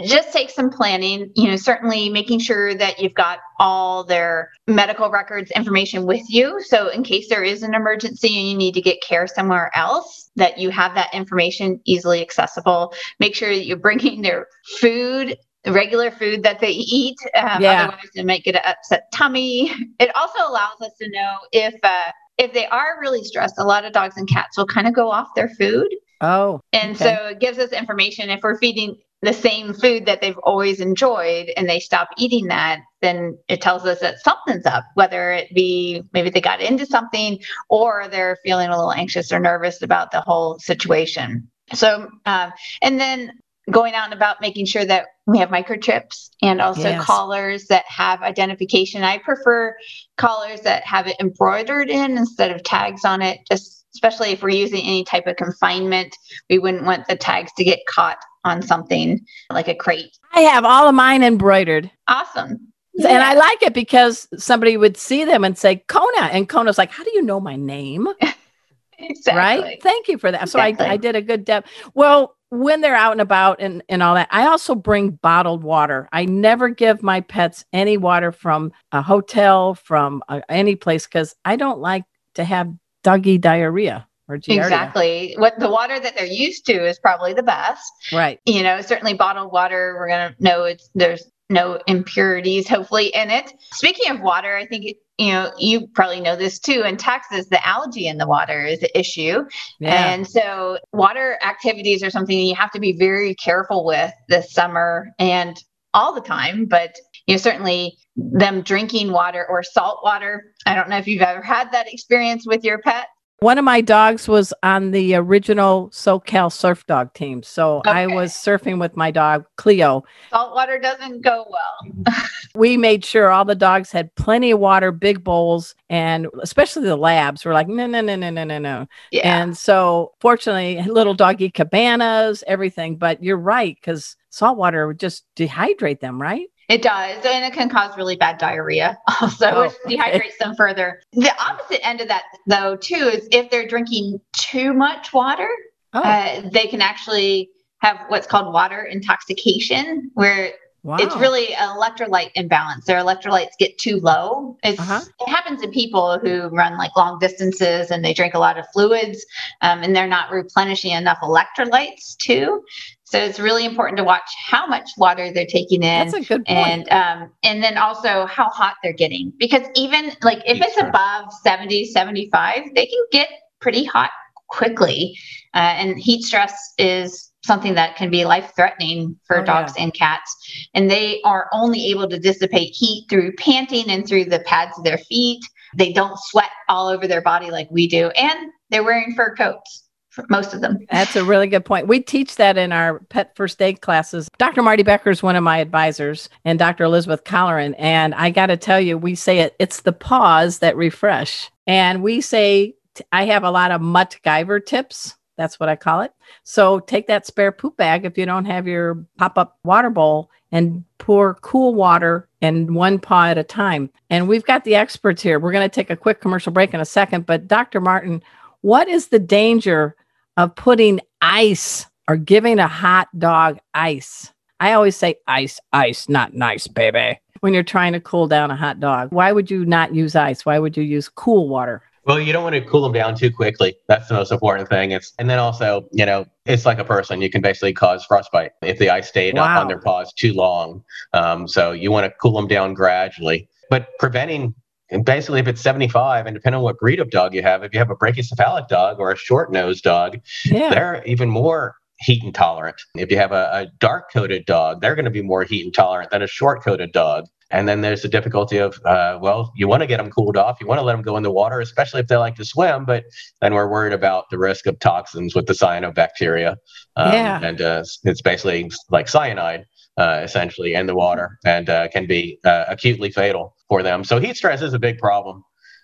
just 0.05 0.33
take 0.33 0.49
some 0.49 0.71
planning, 0.71 1.31
you 1.35 1.49
know, 1.49 1.57
certainly 1.57 2.09
making 2.09 2.39
sure 2.39 2.75
that 2.75 3.01
you've 3.01 3.13
got 3.13 3.41
all 3.59 4.05
their 4.05 4.51
medical 4.67 5.11
records 5.11 5.51
information 5.51 6.07
with 6.07 6.23
you. 6.29 6.61
So 6.63 6.89
in 6.89 7.03
case 7.03 7.29
there 7.29 7.43
is 7.43 7.63
an 7.63 7.75
emergency 7.75 8.39
and 8.39 8.49
you 8.49 8.57
need 8.57 8.75
to 8.75 8.81
get 8.81 9.03
care 9.03 9.27
somewhere 9.27 9.71
else, 9.75 10.31
that 10.37 10.59
you 10.59 10.71
have 10.71 10.95
that 10.95 11.13
information 11.13 11.81
easily 11.85 12.23
accessible. 12.23 12.95
Make 13.19 13.35
sure 13.35 13.51
that 13.51 13.67
you're 13.67 13.77
bringing 13.77 14.23
their 14.23 14.47
food 14.79 15.37
regular 15.67 16.11
food 16.11 16.45
that 16.45 16.61
they 16.61 16.71
eat. 16.71 17.17
Um, 17.35 17.61
Yeah. 17.61 17.83
Otherwise, 17.89 18.09
they 18.15 18.23
might 18.23 18.45
get 18.45 18.55
an 18.55 18.63
upset 18.65 19.11
tummy. 19.13 19.71
It 19.99 20.15
also 20.17 20.39
allows 20.49 20.81
us 20.81 20.93
to 21.03 21.11
know 21.11 21.35
if 21.53 21.75
uh, 21.83 22.11
if 22.41 22.53
they 22.55 22.67
are 22.67 22.99
really 23.01 23.23
stressed. 23.23 23.57
A 23.59 23.65
lot 23.65 23.85
of 23.85 23.93
dogs 23.93 24.17
and 24.17 24.29
cats 24.29 24.57
will 24.57 24.67
kind 24.67 24.89
of 24.89 24.95
go 24.95 25.11
off 25.11 25.29
their 25.37 25.49
food, 25.49 25.89
oh, 26.21 26.61
and 26.73 26.97
Okay. 26.97 27.05
so 27.05 27.27
it 27.29 27.41
gives 27.41 27.59
us 27.59 27.71
information. 27.73 28.31
If 28.31 28.41
we're 28.43 28.59
feeding 28.59 28.97
the 29.23 29.33
same 29.35 29.75
food 29.75 30.07
that 30.07 30.23
they've 30.23 30.39
always 30.39 30.81
enjoyed 30.81 31.51
and 31.57 31.69
they 31.69 31.79
stop 31.79 32.09
eating 32.17 32.47
that, 32.47 32.81
then 33.03 33.37
it 33.49 33.61
tells 33.61 33.85
us 33.85 34.01
that 34.01 34.19
something's 34.21 34.65
up, 34.65 34.85
whether 34.95 35.33
it 35.33 35.55
be 35.55 36.03
maybe 36.15 36.31
they 36.31 36.41
got 36.41 36.63
into 36.63 36.87
something 36.87 37.39
or 37.69 38.09
they're 38.11 38.39
feeling 38.43 38.69
a 38.71 38.77
little 38.77 38.93
anxious 38.93 39.31
or 39.31 39.39
nervous 39.39 39.83
about 39.83 40.11
the 40.11 40.23
whole 40.23 40.59
situation. 40.59 41.51
So, 41.75 42.09
um, 42.25 42.53
and 42.81 42.99
then 42.99 43.33
going 43.71 43.95
out 43.95 44.05
and 44.05 44.15
about 44.15 44.41
making 44.41 44.67
sure 44.67 44.85
that 44.85 45.07
we 45.27 45.39
have 45.39 45.51
microchips 45.51 46.31
and 46.43 46.61
also 46.61 46.89
Yes. 46.89 47.05
collars 47.05 47.67
that 47.67 47.85
have 47.87 48.23
identification. 48.23 49.03
I 49.03 49.19
prefer 49.19 49.77
collars 50.17 50.63
that 50.63 50.83
have 50.85 51.07
it 51.07 51.17
embroidered 51.21 51.89
in 51.91 52.17
instead 52.17 52.51
of 52.51 52.63
tags 52.63 53.05
on 53.05 53.23
it, 53.23 53.41
just 53.49 53.87
especially 53.95 54.31
if 54.31 54.43
we're 54.43 54.51
using 54.51 54.83
any 54.83 55.05
type 55.05 55.27
of 55.27 55.37
confinement. 55.37 56.17
We 56.49 56.59
wouldn't 56.59 56.85
want 56.85 57.07
the 57.09 57.17
tags 57.17 57.53
to 57.59 57.65
get 57.65 57.81
caught 57.89 58.19
on 58.45 58.63
something 58.63 59.21
like 59.51 59.69
a 59.69 59.75
crate. 59.75 60.17
I 60.33 60.41
have 60.43 60.65
all 60.65 60.89
of 60.89 60.95
mine 60.95 61.23
embroidered. 61.23 61.91
Awesome. 62.09 62.73
And 62.99 63.23
I 63.23 63.35
like 63.35 63.63
it 63.63 63.73
because 63.73 64.29
somebody 64.37 64.77
would 64.77 64.97
see 64.97 65.25
them 65.25 65.45
and 65.45 65.57
say, 65.57 65.77
Kona. 65.89 66.27
And 66.33 66.49
Kona's 66.49 66.79
like, 66.79 66.91
How 66.91 67.05
do 67.05 67.11
you 67.15 67.23
know 67.23 67.41
my 67.41 67.57
name? 67.57 68.09
exactly. 68.99 69.35
Right? 69.35 69.83
Thank 69.83 70.09
you 70.09 70.19
for 70.19 70.31
that. 70.31 70.49
So 70.49 70.61
Exactly. 70.61 70.87
I, 70.87 70.93
I 70.93 70.97
did 70.97 71.17
a 71.17 71.23
good 71.23 71.45
depth. 71.45 71.69
Well, 71.95 72.37
when 72.51 72.81
they're 72.81 72.97
out 72.97 73.13
and 73.13 73.21
about 73.21 73.61
and, 73.61 73.83
and 73.89 74.03
all 74.03 74.15
that, 74.15 74.29
I 74.31 74.47
also 74.47 74.75
bring 74.75 75.11
bottled 75.11 75.63
water. 75.63 76.09
I 76.13 76.25
never 76.25 76.69
give 76.69 77.03
my 77.03 77.21
pets 77.21 77.65
any 77.73 77.97
water 77.97 78.33
from 78.33 78.73
a 78.93 79.01
hotel, 79.01 79.75
from 79.75 80.23
uh, 80.29 80.41
any 80.49 80.75
place, 80.75 81.07
because 81.07 81.35
I 81.45 81.57
don't 81.57 81.79
like 81.79 82.05
to 82.35 82.45
have 82.45 82.73
doggy 83.03 83.39
diarrhea. 83.39 84.07
Exactly. 84.29 85.35
What 85.39 85.59
the 85.59 85.69
water 85.69 85.99
that 85.99 86.17
they're 86.17 86.25
used 86.25 86.65
to 86.67 86.87
is 86.87 87.01
probably 87.01 87.33
the 87.33 87.43
best. 87.43 87.93
Right. 88.13 88.39
you 88.47 88.63
know, 88.63 88.81
certainly 88.81 89.15
bottled 89.15 89.53
water, 89.53 89.97
we're 89.99 90.09
going 90.09 90.33
to 90.33 90.43
know 90.43 90.65
it's 90.65 90.89
there's 90.95 91.25
no 91.49 91.81
impurities 91.89 92.69
hopefully 92.69 93.09
in 93.09 93.29
it. 93.29 93.53
Speaking 93.75 94.13
of 94.13 94.21
water, 94.21 94.57
I 94.57 94.67
think 94.67 94.97
you 95.21 95.33
know, 95.33 95.53
you 95.59 95.87
probably 95.89 96.19
know 96.19 96.35
this 96.35 96.59
too. 96.59 96.81
In 96.81 96.97
Texas, 96.97 97.47
the 97.51 97.65
algae 97.67 98.07
in 98.07 98.17
the 98.17 98.27
water 98.27 98.65
is 98.65 98.83
an 98.83 98.89
issue. 98.95 99.45
Yeah. 99.79 100.13
And 100.13 100.27
so 100.27 100.79
water 100.95 101.39
activities 101.43 102.03
are 102.03 102.09
something 102.09 102.39
you 102.39 102.55
have 102.55 102.71
to 102.71 102.81
be 102.81 102.97
very 102.99 103.35
careful 103.35 103.85
with 103.85 104.11
this 104.31 104.51
summer 104.51 105.09
and 105.19 105.63
all 105.93 106.15
the 106.15 106.23
time, 106.23 106.65
but 106.65 106.97
you 107.27 107.35
know, 107.35 107.39
certainly 107.39 107.99
them 108.17 108.63
drinking 108.63 109.13
water 109.13 109.47
or 109.47 109.63
salt 109.63 110.01
water. 110.03 110.55
I 110.65 110.75
don't 110.75 110.89
know 110.89 110.97
if 110.97 111.07
you've 111.07 111.21
ever 111.21 111.43
had 111.43 111.71
that 111.73 111.93
experience 111.93 112.47
with 112.47 112.65
your 112.65 112.79
pet. 112.79 113.09
One 113.41 113.57
of 113.57 113.65
my 113.65 113.81
dogs 113.81 114.29
was 114.29 114.53
on 114.63 114.91
the 114.91 115.15
original 115.15 115.89
SoCal 115.89 116.53
surf 116.53 116.87
dog 116.87 117.15
team. 117.15 117.43
So 117.43 117.81
I 117.87 118.07
was 118.07 118.35
surfing 118.35 118.79
with 118.79 118.99
my 118.99 119.11
dog, 119.11 119.47
Cleo. 119.57 120.05
Salt 120.29 120.55
water 120.55 120.79
doesn't 120.79 121.23
go 121.23 121.47
well. 121.51 122.15
We 122.55 122.77
made 122.77 123.05
sure 123.05 123.31
all 123.31 123.45
the 123.45 123.55
dogs 123.55 123.93
had 123.93 124.13
plenty 124.17 124.51
of 124.51 124.59
water, 124.59 124.91
big 124.91 125.23
bowls, 125.23 125.77
and 125.89 126.27
especially 126.43 126.83
the 126.83 126.97
labs 126.97 127.45
were 127.45 127.55
like, 127.55 127.69
no, 127.69 127.87
no, 127.87 128.01
no, 128.01 128.17
no, 128.17 128.29
no, 128.29 128.43
no, 128.43 128.59
no. 128.59 128.89
Yeah. 129.13 129.41
And 129.41 129.57
so, 129.57 130.15
fortunately, 130.21 130.83
little 130.83 131.15
doggy 131.15 131.51
cabanas, 131.51 132.43
everything. 132.49 132.97
But 132.97 133.23
you're 133.23 133.37
right, 133.37 133.77
because 133.81 134.17
salt 134.31 134.59
water 134.59 134.89
would 134.89 134.99
just 134.99 135.25
dehydrate 135.37 136.01
them, 136.01 136.21
right? 136.21 136.49
It 136.71 136.83
does, 136.83 137.27
and 137.27 137.45
it 137.45 137.53
can 137.53 137.69
cause 137.69 137.97
really 137.97 138.15
bad 138.15 138.39
diarrhea 138.39 138.97
also, 139.21 139.47
Oh, 139.51 139.61
which 139.63 139.73
okay. 139.87 139.97
dehydrates 139.97 140.39
them 140.39 140.55
further. 140.55 141.03
The 141.13 141.33
opposite 141.43 141.85
end 141.85 142.01
of 142.01 142.07
that, 142.07 142.23
though, 142.47 142.77
too, 142.77 142.95
is 142.95 143.29
if 143.33 143.51
they're 143.51 143.67
drinking 143.67 144.21
too 144.33 144.73
much 144.73 145.13
water, 145.13 145.49
Oh, 145.93 146.01
uh, 146.01 146.49
they 146.53 146.69
can 146.69 146.81
actually 146.81 147.51
have 147.79 147.99
what's 148.07 148.29
called 148.29 148.55
water 148.55 148.85
intoxication, 148.85 150.13
where 150.15 150.53
wow. 150.85 150.99
it's 151.01 151.17
really 151.17 151.53
an 151.55 151.69
electrolyte 151.77 152.31
imbalance. 152.37 152.85
Their 152.87 153.01
electrolytes 153.01 153.57
get 153.59 153.77
too 153.79 153.99
low. 153.99 154.57
It's, 154.63 154.79
Uh-huh. 154.79 155.01
It 155.21 155.29
happens 155.29 155.63
in 155.63 155.73
people 155.73 156.21
who 156.21 156.49
run 156.51 156.79
like 156.79 156.95
long 156.97 157.19
distances 157.19 157.91
and 157.91 158.05
they 158.05 158.15
drink 158.15 158.35
a 158.35 158.39
lot 158.39 158.57
of 158.59 158.67
fluids 158.73 159.27
um, 159.63 159.83
and 159.83 159.97
they're 159.97 160.07
not 160.07 160.31
replenishing 160.31 160.93
enough 160.93 161.19
electrolytes 161.23 162.17
too. 162.19 162.63
So 163.11 163.19
it's 163.19 163.41
really 163.41 163.65
important 163.65 163.97
to 163.99 164.05
watch 164.05 164.29
how 164.47 164.67
much 164.67 164.89
water 164.97 165.33
they're 165.33 165.47
taking 165.47 165.83
in 165.83 166.09
That's 166.11 166.15
a 166.15 166.21
good 166.21 166.45
point. 166.47 166.89
and 166.89 166.89
um 166.91 167.33
and 167.43 167.63
then 167.63 167.77
also 167.77 168.27
how 168.27 168.49
hot 168.51 168.77
they're 168.83 168.93
getting. 168.93 169.33
Because 169.39 169.67
even 169.75 170.13
like 170.23 170.39
if 170.47 170.61
it's 170.61 170.73
stress. 170.73 170.89
above 170.89 171.33
70 171.43 171.87
75 171.87 172.63
they 172.75 172.87
can 172.87 173.05
get 173.13 173.29
pretty 173.61 173.85
hot 173.85 174.11
quickly. 174.49 175.17
Uh, 175.55 175.59
and 175.79 175.99
heat 175.99 176.23
stress 176.23 176.73
is 176.79 177.31
something 177.45 177.75
that 177.75 177.97
can 177.97 178.11
be 178.11 178.25
life 178.25 178.53
threatening 178.55 179.17
for 179.27 179.41
Oh, 179.41 179.45
dogs 179.45 179.73
and 179.79 179.95
cats. 179.95 180.35
And 180.75 180.91
they 180.91 181.21
are 181.25 181.49
only 181.53 181.87
able 181.87 182.09
to 182.09 182.19
dissipate 182.19 182.75
heat 182.75 183.07
through 183.09 183.33
panting 183.37 183.91
and 183.91 184.07
through 184.07 184.27
the 184.27 184.41
pads 184.41 184.77
of 184.79 184.85
their 184.85 184.99
feet. 184.99 185.41
They 185.77 185.93
don't 185.93 186.19
sweat 186.19 186.51
all 186.69 186.89
over 186.89 187.07
their 187.07 187.23
body 187.23 187.51
like 187.51 187.69
we 187.71 187.89
do. 187.89 188.09
And 188.11 188.51
they're 188.71 188.85
wearing 188.85 189.15
fur 189.15 189.35
coats. 189.37 189.80
for 189.80 189.80
most 190.29 190.55
of 190.55 190.61
them 190.61 190.79
That's 190.91 191.17
a 191.17 191.25
really 191.25 191.47
good 191.47 191.65
point. 191.65 191.87
We 191.87 192.01
teach 192.01 192.37
that 192.37 192.59
in 192.59 192.73
our 192.73 192.99
pet 193.11 193.35
first 193.37 193.61
aid 193.63 193.81
classes. 193.81 194.29
Dr. 194.39 194.63
Marty 194.63 194.83
Becker 194.83 195.11
is 195.11 195.23
one 195.23 195.37
of 195.37 195.45
my 195.45 195.59
advisors, 195.59 196.29
and 196.45 196.59
Dr. 196.59 196.85
Elizabeth 196.85 197.25
Colleran. 197.25 197.75
And 197.79 198.15
I 198.15 198.31
got 198.31 198.47
to 198.47 198.57
tell 198.57 198.81
you, 198.81 198.99
we 198.99 199.15
say 199.15 199.41
it, 199.41 199.55
it's 199.59 199.83
the 199.83 199.93
paws 199.93 200.59
that 200.59 200.77
refresh. 200.77 201.51
And 201.67 202.03
we 202.03 202.21
say, 202.21 202.75
I 203.13 203.25
have 203.27 203.45
a 203.45 203.51
lot 203.51 203.71
of 203.71 203.81
mutt 203.81 204.19
Guyver 204.25 204.65
tips. 204.65 205.17
That's 205.37 205.59
what 205.59 205.69
I 205.69 205.77
call 205.77 206.03
it. 206.03 206.13
So 206.43 206.81
take 206.81 207.07
that 207.07 207.27
spare 207.27 207.53
poop 207.53 207.77
bag 207.77 208.05
if 208.05 208.19
you 208.19 208.27
don't 208.27 208.45
have 208.45 208.67
your 208.67 209.07
pop 209.17 209.39
up 209.39 209.59
water 209.65 209.89
bowl 209.89 210.31
and 210.53 210.85
pour 210.99 211.35
cool 211.37 211.75
water 211.75 212.29
in 212.41 212.75
one 212.75 212.99
paw 212.99 213.27
at 213.27 213.39
a 213.39 213.45
time. 213.45 213.89
And 214.11 214.29
we've 214.29 214.45
got 214.45 214.65
the 214.65 214.75
experts 214.75 215.23
here. 215.23 215.39
We're 215.39 215.53
going 215.53 215.69
to 215.69 215.75
take 215.75 215.91
a 215.91 215.97
quick 215.97 216.21
commercial 216.21 216.53
break 216.53 216.75
in 216.75 216.81
a 216.81 216.85
second. 216.85 217.25
But 217.25 217.49
Dr. 217.49 217.81
Martin, 217.81 218.23
what 218.63 218.89
is 218.89 219.09
the 219.09 219.19
danger 219.19 219.97
of 220.37 220.55
putting 220.55 221.01
ice 221.21 221.87
or 222.09 222.17
giving 222.17 222.59
a 222.59 222.69
hot 222.69 223.09
dog 223.19 223.59
ice? 223.75 224.33
I 224.59 224.73
always 224.73 224.97
say 224.97 225.17
ice, 225.27 225.59
ice, 225.73 226.09
not 226.09 226.35
nice, 226.35 226.67
baby. 226.67 227.19
When 227.41 227.55
you're 227.55 227.63
trying 227.63 227.95
to 227.95 228.01
cool 228.01 228.29
down 228.29 228.51
a 228.51 228.57
hot 228.57 228.81
dog, 228.81 229.13
why 229.13 229.33
would 229.33 229.51
you 229.51 229.65
not 229.65 229.95
use 229.95 230.15
ice? 230.15 230.45
Why 230.45 230.59
would 230.59 230.77
you 230.77 230.83
use 230.83 231.09
cool 231.09 231.49
water? 231.49 231.83
Well, 232.05 232.19
you 232.21 232.33
don't 232.33 232.43
want 232.43 232.55
to 232.55 232.63
cool 232.63 232.83
them 232.83 232.93
down 232.93 233.15
too 233.15 233.31
quickly. 233.31 233.77
That's 233.87 234.09
the 234.09 234.15
most 234.15 234.33
important 234.33 234.69
thing. 234.69 234.91
It's 234.91 235.13
and 235.19 235.29
then 235.29 235.39
also, 235.39 235.87
you 235.93 236.05
know, 236.05 236.27
it's 236.47 236.67
like 236.67 236.79
a 236.79 236.85
person. 236.85 237.21
You 237.23 237.31
can 237.31 237.41
basically 237.41 237.73
cause 237.73 238.05
frostbite 238.05 238.53
if 238.63 238.79
the 238.79 238.91
ice 238.91 239.09
stayed 239.09 239.39
up 239.39 239.47
Wow. 239.47 239.61
on 239.63 239.69
their 239.69 239.79
paws 239.81 240.13
too 240.13 240.33
long. 240.33 240.83
Um, 241.13 241.47
so 241.47 241.73
you 241.73 241.91
want 241.91 242.07
to 242.07 242.13
cool 242.21 242.33
them 242.33 242.49
down 242.49 242.75
gradually. 242.75 243.49
But 243.69 243.89
preventing, 243.99 244.55
and 244.91 245.05
basically, 245.05 245.41
if 245.41 245.47
it's 245.49 245.61
75, 245.61 246.27
and 246.27 246.35
depending 246.35 246.59
on 246.59 246.63
what 246.65 246.79
breed 246.79 247.01
of 247.01 247.11
dog 247.11 247.35
you 247.35 247.43
have, 247.43 247.63
if 247.63 247.73
you 247.73 247.79
have 247.79 247.91
a 247.91 247.97
brachycephalic 247.97 248.69
dog 248.69 248.99
or 248.99 249.11
a 249.13 249.17
short-nosed 249.17 249.85
dog, 249.85 250.19
Yeah. 250.47 250.71
they're 250.71 251.03
even 251.07 251.29
more 251.31 251.77
heat 252.01 252.23
intolerant. 252.25 252.77
If 252.97 253.11
you 253.11 253.17
have 253.19 253.33
a, 253.33 253.51
a 253.53 253.67
dark 253.79 254.11
coated 254.13 254.47
dog, 254.47 254.81
they're 254.81 254.95
going 254.95 255.05
to 255.05 255.11
be 255.11 255.23
more 255.23 255.45
heat 255.45 255.65
intolerant 255.67 256.11
than 256.11 256.23
a 256.23 256.27
short 256.27 256.63
coated 256.65 256.93
dog. 256.93 257.27
And 257.53 257.69
then 257.69 257.81
there's 257.81 258.03
the 258.03 258.09
difficulty 258.09 258.59
of, 258.59 258.81
uh, 258.85 259.19
well, 259.21 259.53
you 259.57 259.67
want 259.67 259.83
to 259.83 259.87
get 259.87 259.97
them 259.99 260.09
cooled 260.11 260.37
off. 260.37 260.59
You 260.61 260.69
want 260.69 260.79
to 260.79 260.85
let 260.85 260.93
them 260.93 261.03
go 261.03 261.17
in 261.17 261.25
the 261.25 261.33
water, 261.33 261.61
especially 261.61 262.01
if 262.01 262.07
they 262.07 262.17
like 262.17 262.37
to 262.37 262.45
swim. 262.45 262.85
But 262.85 263.05
then 263.41 263.55
we're 263.55 263.69
worried 263.69 263.93
about 263.93 264.31
the 264.31 264.39
risk 264.39 264.67
of 264.67 264.79
toxins 264.79 265.35
with 265.35 265.47
the 265.47 265.53
cyanobacteria. 265.53 266.57
Um, 266.97 267.13
Yeah. 267.13 267.41
And 267.43 267.61
uh, 267.61 267.83
it's 268.05 268.23
basically 268.23 268.71
like 268.91 269.09
cyanide, 269.09 269.65
uh, 269.99 270.21
essentially, 270.23 270.75
in 270.75 270.87
the 270.87 270.95
water 270.95 271.39
and 271.45 271.69
uh, 271.69 271.89
can 271.89 272.07
be 272.07 272.39
uh, 272.45 272.67
acutely 272.69 273.11
fatal 273.11 273.57
for 273.71 273.83
them. 273.83 274.05
So 274.05 274.21
heat 274.21 274.37
stress 274.37 274.61
is 274.61 274.75
a 274.75 274.79
big 274.79 274.99
problem 274.99 275.43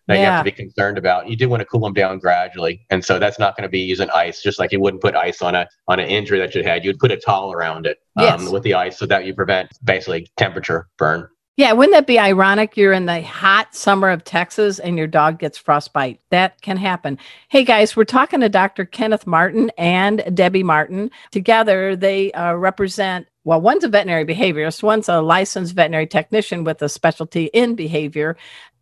that 0.08 0.18
you 0.18 0.24
have 0.24 0.40
to 0.44 0.44
be 0.44 0.52
concerned 0.52 0.98
about. 0.98 1.28
You 1.28 1.36
do 1.36 1.48
want 1.48 1.60
to 1.60 1.64
cool 1.64 1.80
them 1.80 1.92
down 1.94 2.18
gradually, 2.18 2.84
and 2.90 3.04
so 3.04 3.18
that's 3.18 3.38
not 3.38 3.56
going 3.56 3.62
to 3.62 3.68
be 3.68 3.80
using 3.80 4.10
ice. 4.10 4.42
Just 4.42 4.58
like 4.58 4.70
you 4.70 4.80
wouldn't 4.80 5.02
put 5.02 5.14
ice 5.16 5.40
on 5.40 5.54
a 5.54 5.66
on 5.88 5.98
an 5.98 6.08
injury 6.08 6.38
that 6.38 6.54
you 6.54 6.62
had, 6.62 6.84
you'd 6.84 6.98
put 6.98 7.10
a 7.10 7.16
towel 7.16 7.52
around 7.52 7.86
it 7.86 7.98
um, 8.16 8.24
Yes. 8.24 8.48
with 8.50 8.62
the 8.62 8.74
ice 8.74 8.98
so 8.98 9.06
that 9.06 9.24
you 9.24 9.34
prevent 9.34 9.70
basically 9.82 10.28
temperature 10.36 10.88
burn. 10.98 11.28
Yeah, 11.56 11.72
wouldn't 11.72 11.94
that 11.94 12.06
be 12.06 12.18
ironic? 12.18 12.76
You're 12.76 12.92
in 12.92 13.06
the 13.06 13.22
hot 13.22 13.74
summer 13.74 14.10
of 14.10 14.24
Texas 14.24 14.78
and 14.78 14.98
your 14.98 15.06
dog 15.06 15.38
gets 15.38 15.56
frostbite. 15.56 16.20
That 16.30 16.60
can 16.60 16.76
happen. 16.76 17.18
Hey 17.48 17.64
guys, 17.64 17.96
we're 17.96 18.04
talking 18.04 18.40
to 18.40 18.50
Dr. 18.50 18.84
Kenneth 18.84 19.26
Martin 19.26 19.70
and 19.78 20.22
Debbie 20.36 20.62
Martin. 20.62 21.10
Together, 21.30 21.96
they 21.96 22.30
uh, 22.32 22.52
represent, 22.56 23.26
well, 23.46 23.60
one's 23.60 23.84
a 23.84 23.88
veterinary 23.88 24.24
behaviorist, 24.26 24.82
one's 24.82 25.08
a 25.08 25.22
licensed 25.22 25.76
veterinary 25.76 26.08
technician 26.08 26.64
with 26.64 26.82
a 26.82 26.88
specialty 26.88 27.44
in 27.54 27.76
behavior. 27.76 28.36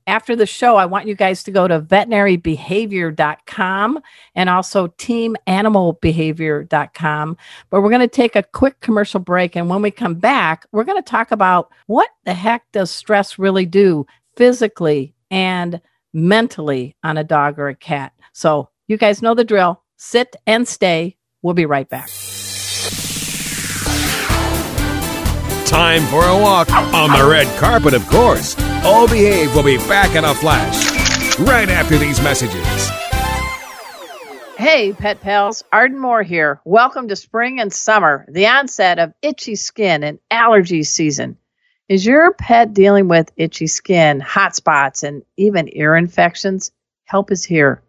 After 0.07 0.35
the 0.35 0.46
show, 0.46 0.77
I 0.77 0.87
want 0.87 1.07
you 1.07 1.14
guys 1.14 1.42
to 1.44 1.50
go 1.50 1.68
to 1.68 1.81
veterinarybehavior.com 1.81 4.00
and 4.35 4.50
also 4.50 4.88
teamanimalbehavior.com. 4.88 7.37
But 7.68 7.83
we're 7.83 7.90
going 7.90 8.00
to 8.00 8.09
take 8.09 8.37
a 8.37 8.42
quick 8.42 8.81
commercial 8.81 9.20
break. 9.20 9.55
And 9.55 9.68
when 9.68 9.83
we 9.83 9.90
come 9.90 10.14
back, 10.14 10.64
we're 10.72 10.85
going 10.85 11.03
to 11.03 11.11
talk 11.11 11.31
about 11.31 11.70
what 11.87 12.09
the 12.24 12.33
heck 12.33 12.64
does 12.72 12.90
stress 12.90 13.38
really 13.38 13.66
do 13.66 14.07
physically 14.37 15.14
and 15.31 15.79
mentally 16.14 16.96
on 17.03 17.18
a 17.18 17.24
dog 17.24 17.59
or 17.59 17.68
a 17.68 17.74
cat. 17.74 18.14
So 18.33 18.70
you 18.88 18.96
guys 18.96 19.20
know 19.20 19.35
the 19.35 19.44
drill. 19.44 19.83
Sit 19.96 20.37
and 20.46 20.66
stay. 20.66 21.18
We'll 21.42 21.53
be 21.53 21.66
right 21.66 21.87
back. 21.88 22.09
Time 25.75 26.03
for 26.03 26.25
a 26.25 26.39
walk 26.41 26.71
on 26.73 27.11
the 27.11 27.29
red 27.29 27.49
carpet, 27.59 27.95
of 27.95 28.07
course. 28.07 28.55
O 28.85 29.09
Behave 29.11 29.53
will 29.57 29.65
be 29.65 29.77
back 29.77 30.15
in 30.15 30.25
a 30.25 30.33
flash 30.33 31.37
right 31.41 31.69
after 31.69 31.99
these 31.99 32.23
messages. 32.23 32.89
Hey, 34.57 34.93
pet 34.93 35.21
pals, 35.21 35.65
Arden 35.73 35.99
Moore 35.99 36.23
here. 36.23 36.61
Welcome 36.65 37.09
to 37.09 37.17
spring 37.17 37.59
and 37.59 37.73
summer, 37.73 38.25
the 38.29 38.47
onset 38.47 39.01
of 39.01 39.15
itchy 39.21 39.57
skin 39.57 40.05
and 40.05 40.21
allergy 40.31 40.85
season. 40.85 41.39
Is 41.89 42.07
your 42.07 42.33
pet 42.35 42.73
dealing 42.73 43.09
with 43.09 43.33
itchy 43.37 43.67
skin, 43.67 44.21
hot 44.21 44.55
spots, 44.55 45.03
and 45.03 45.25
even 45.37 45.69
ear 45.77 45.97
infections? 45.97 46.71
Help 47.07 47.33
is 47.33 47.43
here. 47.43 47.83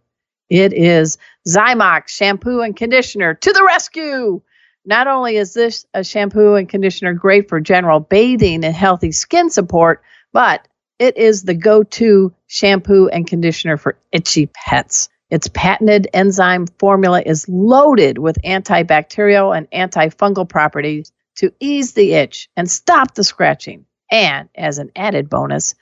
It 0.50 0.74
is 0.74 1.20
Zymox 1.48 2.08
shampoo 2.08 2.62
and 2.62 2.76
conditioner 2.76 3.36
to 3.36 3.54
the 3.54 3.64
rescue. 3.64 4.42
Not 4.86 5.08
only 5.08 5.38
is 5.38 5.54
this 5.54 5.86
a 5.94 6.04
shampoo 6.04 6.54
and 6.54 6.70
conditioner 6.70 7.14
great 7.14 7.50
for 7.50 7.60
general 7.60 8.00
bathing 8.00 8.64
and 8.64 8.76
healthy 8.76 9.12
skin 9.12 9.50
support, 9.50 10.04
but 10.32 10.68
it 11.00 11.18
is 11.18 11.44
the 11.44 11.56
go 11.56 11.84
to 11.84 12.34
shampoo 12.48 13.08
and 13.08 13.26
conditioner 13.26 13.78
for 13.78 13.98
itchy 14.12 14.46
pets. 14.48 15.10
Its 15.32 15.50
patented 15.54 16.08
enzyme 16.14 16.68
formula 16.80 17.22
is 17.26 17.50
loaded 17.50 18.20
with 18.20 18.42
antibacterial 18.44 19.58
and 19.58 19.70
antifungal 19.72 20.48
properties 20.48 21.12
to 21.38 21.52
ease 21.60 21.94
the 21.94 22.14
itch 22.14 22.48
and 22.56 22.70
stop 22.70 23.16
the 23.16 23.24
scratching. 23.24 23.86
And 24.12 24.50
as 24.56 24.78
an 24.78 24.92
added 24.96 25.30
bonus, 25.30 25.74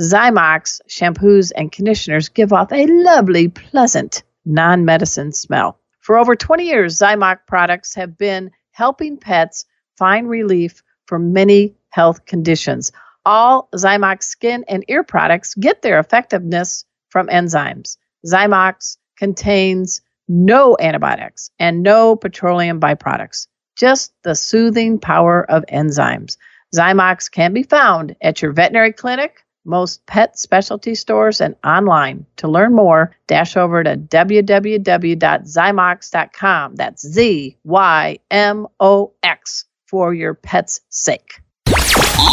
Zymox 0.00 0.80
shampoos 0.88 1.52
and 1.54 1.70
conditioners 1.70 2.28
give 2.28 2.52
off 2.52 2.72
a 2.72 2.86
lovely, 2.86 3.48
pleasant, 3.48 4.22
non 4.44 4.84
medicine 4.84 5.32
smell. 5.32 5.78
For 6.02 6.18
over 6.18 6.34
20 6.34 6.64
years, 6.64 6.98
Zymox 6.98 7.38
products 7.46 7.94
have 7.94 8.18
been 8.18 8.50
helping 8.72 9.16
pets 9.16 9.64
find 9.96 10.28
relief 10.28 10.82
for 11.06 11.18
many 11.18 11.76
health 11.90 12.26
conditions. 12.26 12.90
All 13.24 13.68
Zymox 13.76 14.24
skin 14.24 14.64
and 14.66 14.84
ear 14.88 15.04
products 15.04 15.54
get 15.54 15.80
their 15.80 16.00
effectiveness 16.00 16.84
from 17.08 17.28
enzymes. 17.28 17.96
Zymox 18.26 18.96
contains 19.16 20.00
no 20.26 20.76
antibiotics 20.80 21.50
and 21.60 21.84
no 21.84 22.16
petroleum 22.16 22.80
byproducts, 22.80 23.46
just 23.76 24.12
the 24.24 24.34
soothing 24.34 24.98
power 24.98 25.48
of 25.48 25.64
enzymes. 25.66 26.36
Zymox 26.74 27.30
can 27.30 27.52
be 27.52 27.62
found 27.62 28.16
at 28.20 28.42
your 28.42 28.52
veterinary 28.52 28.92
clinic, 28.92 29.41
most 29.64 30.04
pet 30.06 30.38
specialty 30.38 30.94
stores, 30.94 31.40
and 31.40 31.54
online. 31.64 32.26
To 32.38 32.48
learn 32.48 32.74
more, 32.74 33.14
dash 33.26 33.56
over 33.56 33.82
to 33.84 33.96
www.zymox.com. 33.96 36.76
That's 36.76 37.06
Z 37.06 37.56
Y 37.64 38.18
M 38.30 38.66
O 38.80 39.12
X 39.22 39.64
for 39.86 40.14
your 40.14 40.34
pet's 40.34 40.80
sake. 40.88 41.40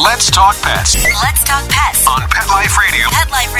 Let's 0.03 0.29
talk 0.31 0.55
pets 0.61 0.95
Let's 1.23 1.43
talk 1.43 1.67
pets. 1.69 2.07
on 2.07 2.21
Pet 2.29 2.47
Life 2.47 2.77
Radio. 2.77 3.05
Pet 3.09 3.29
Life 3.31 3.53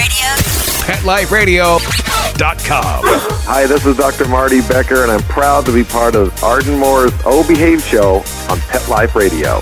Radio. 1.31 1.77
PetLifeRadio.com. 1.79 3.01
Hi, 3.45 3.65
this 3.67 3.85
is 3.85 3.97
Dr. 3.97 4.27
Marty 4.27 4.61
Becker, 4.61 5.03
and 5.03 5.11
I'm 5.11 5.21
proud 5.23 5.65
to 5.65 5.73
be 5.73 5.83
part 5.83 6.15
of 6.15 6.43
Arden 6.43 6.77
Moore's 6.79 7.11
O 7.25 7.45
Behave 7.47 7.83
Show 7.83 8.23
on 8.49 8.59
Pet 8.61 8.87
Life 8.89 9.15
Radio. 9.15 9.61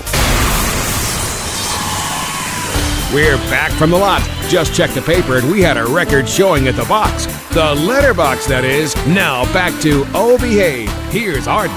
We're 3.10 3.38
back 3.48 3.72
from 3.72 3.88
the 3.88 3.96
lot. 3.96 4.20
Just 4.50 4.74
checked 4.74 4.94
the 4.94 5.00
paper 5.00 5.38
and 5.38 5.50
we 5.50 5.62
had 5.62 5.78
a 5.78 5.86
record 5.86 6.28
showing 6.28 6.68
at 6.68 6.76
the 6.76 6.84
box. 6.84 7.24
The 7.54 7.74
letterbox, 7.74 8.46
that 8.48 8.64
is. 8.64 8.94
Now 9.06 9.50
back 9.54 9.80
to 9.80 10.04
Oh 10.12 10.36
Behave. 10.36 10.92
Here's 11.10 11.48
Arden. 11.48 11.74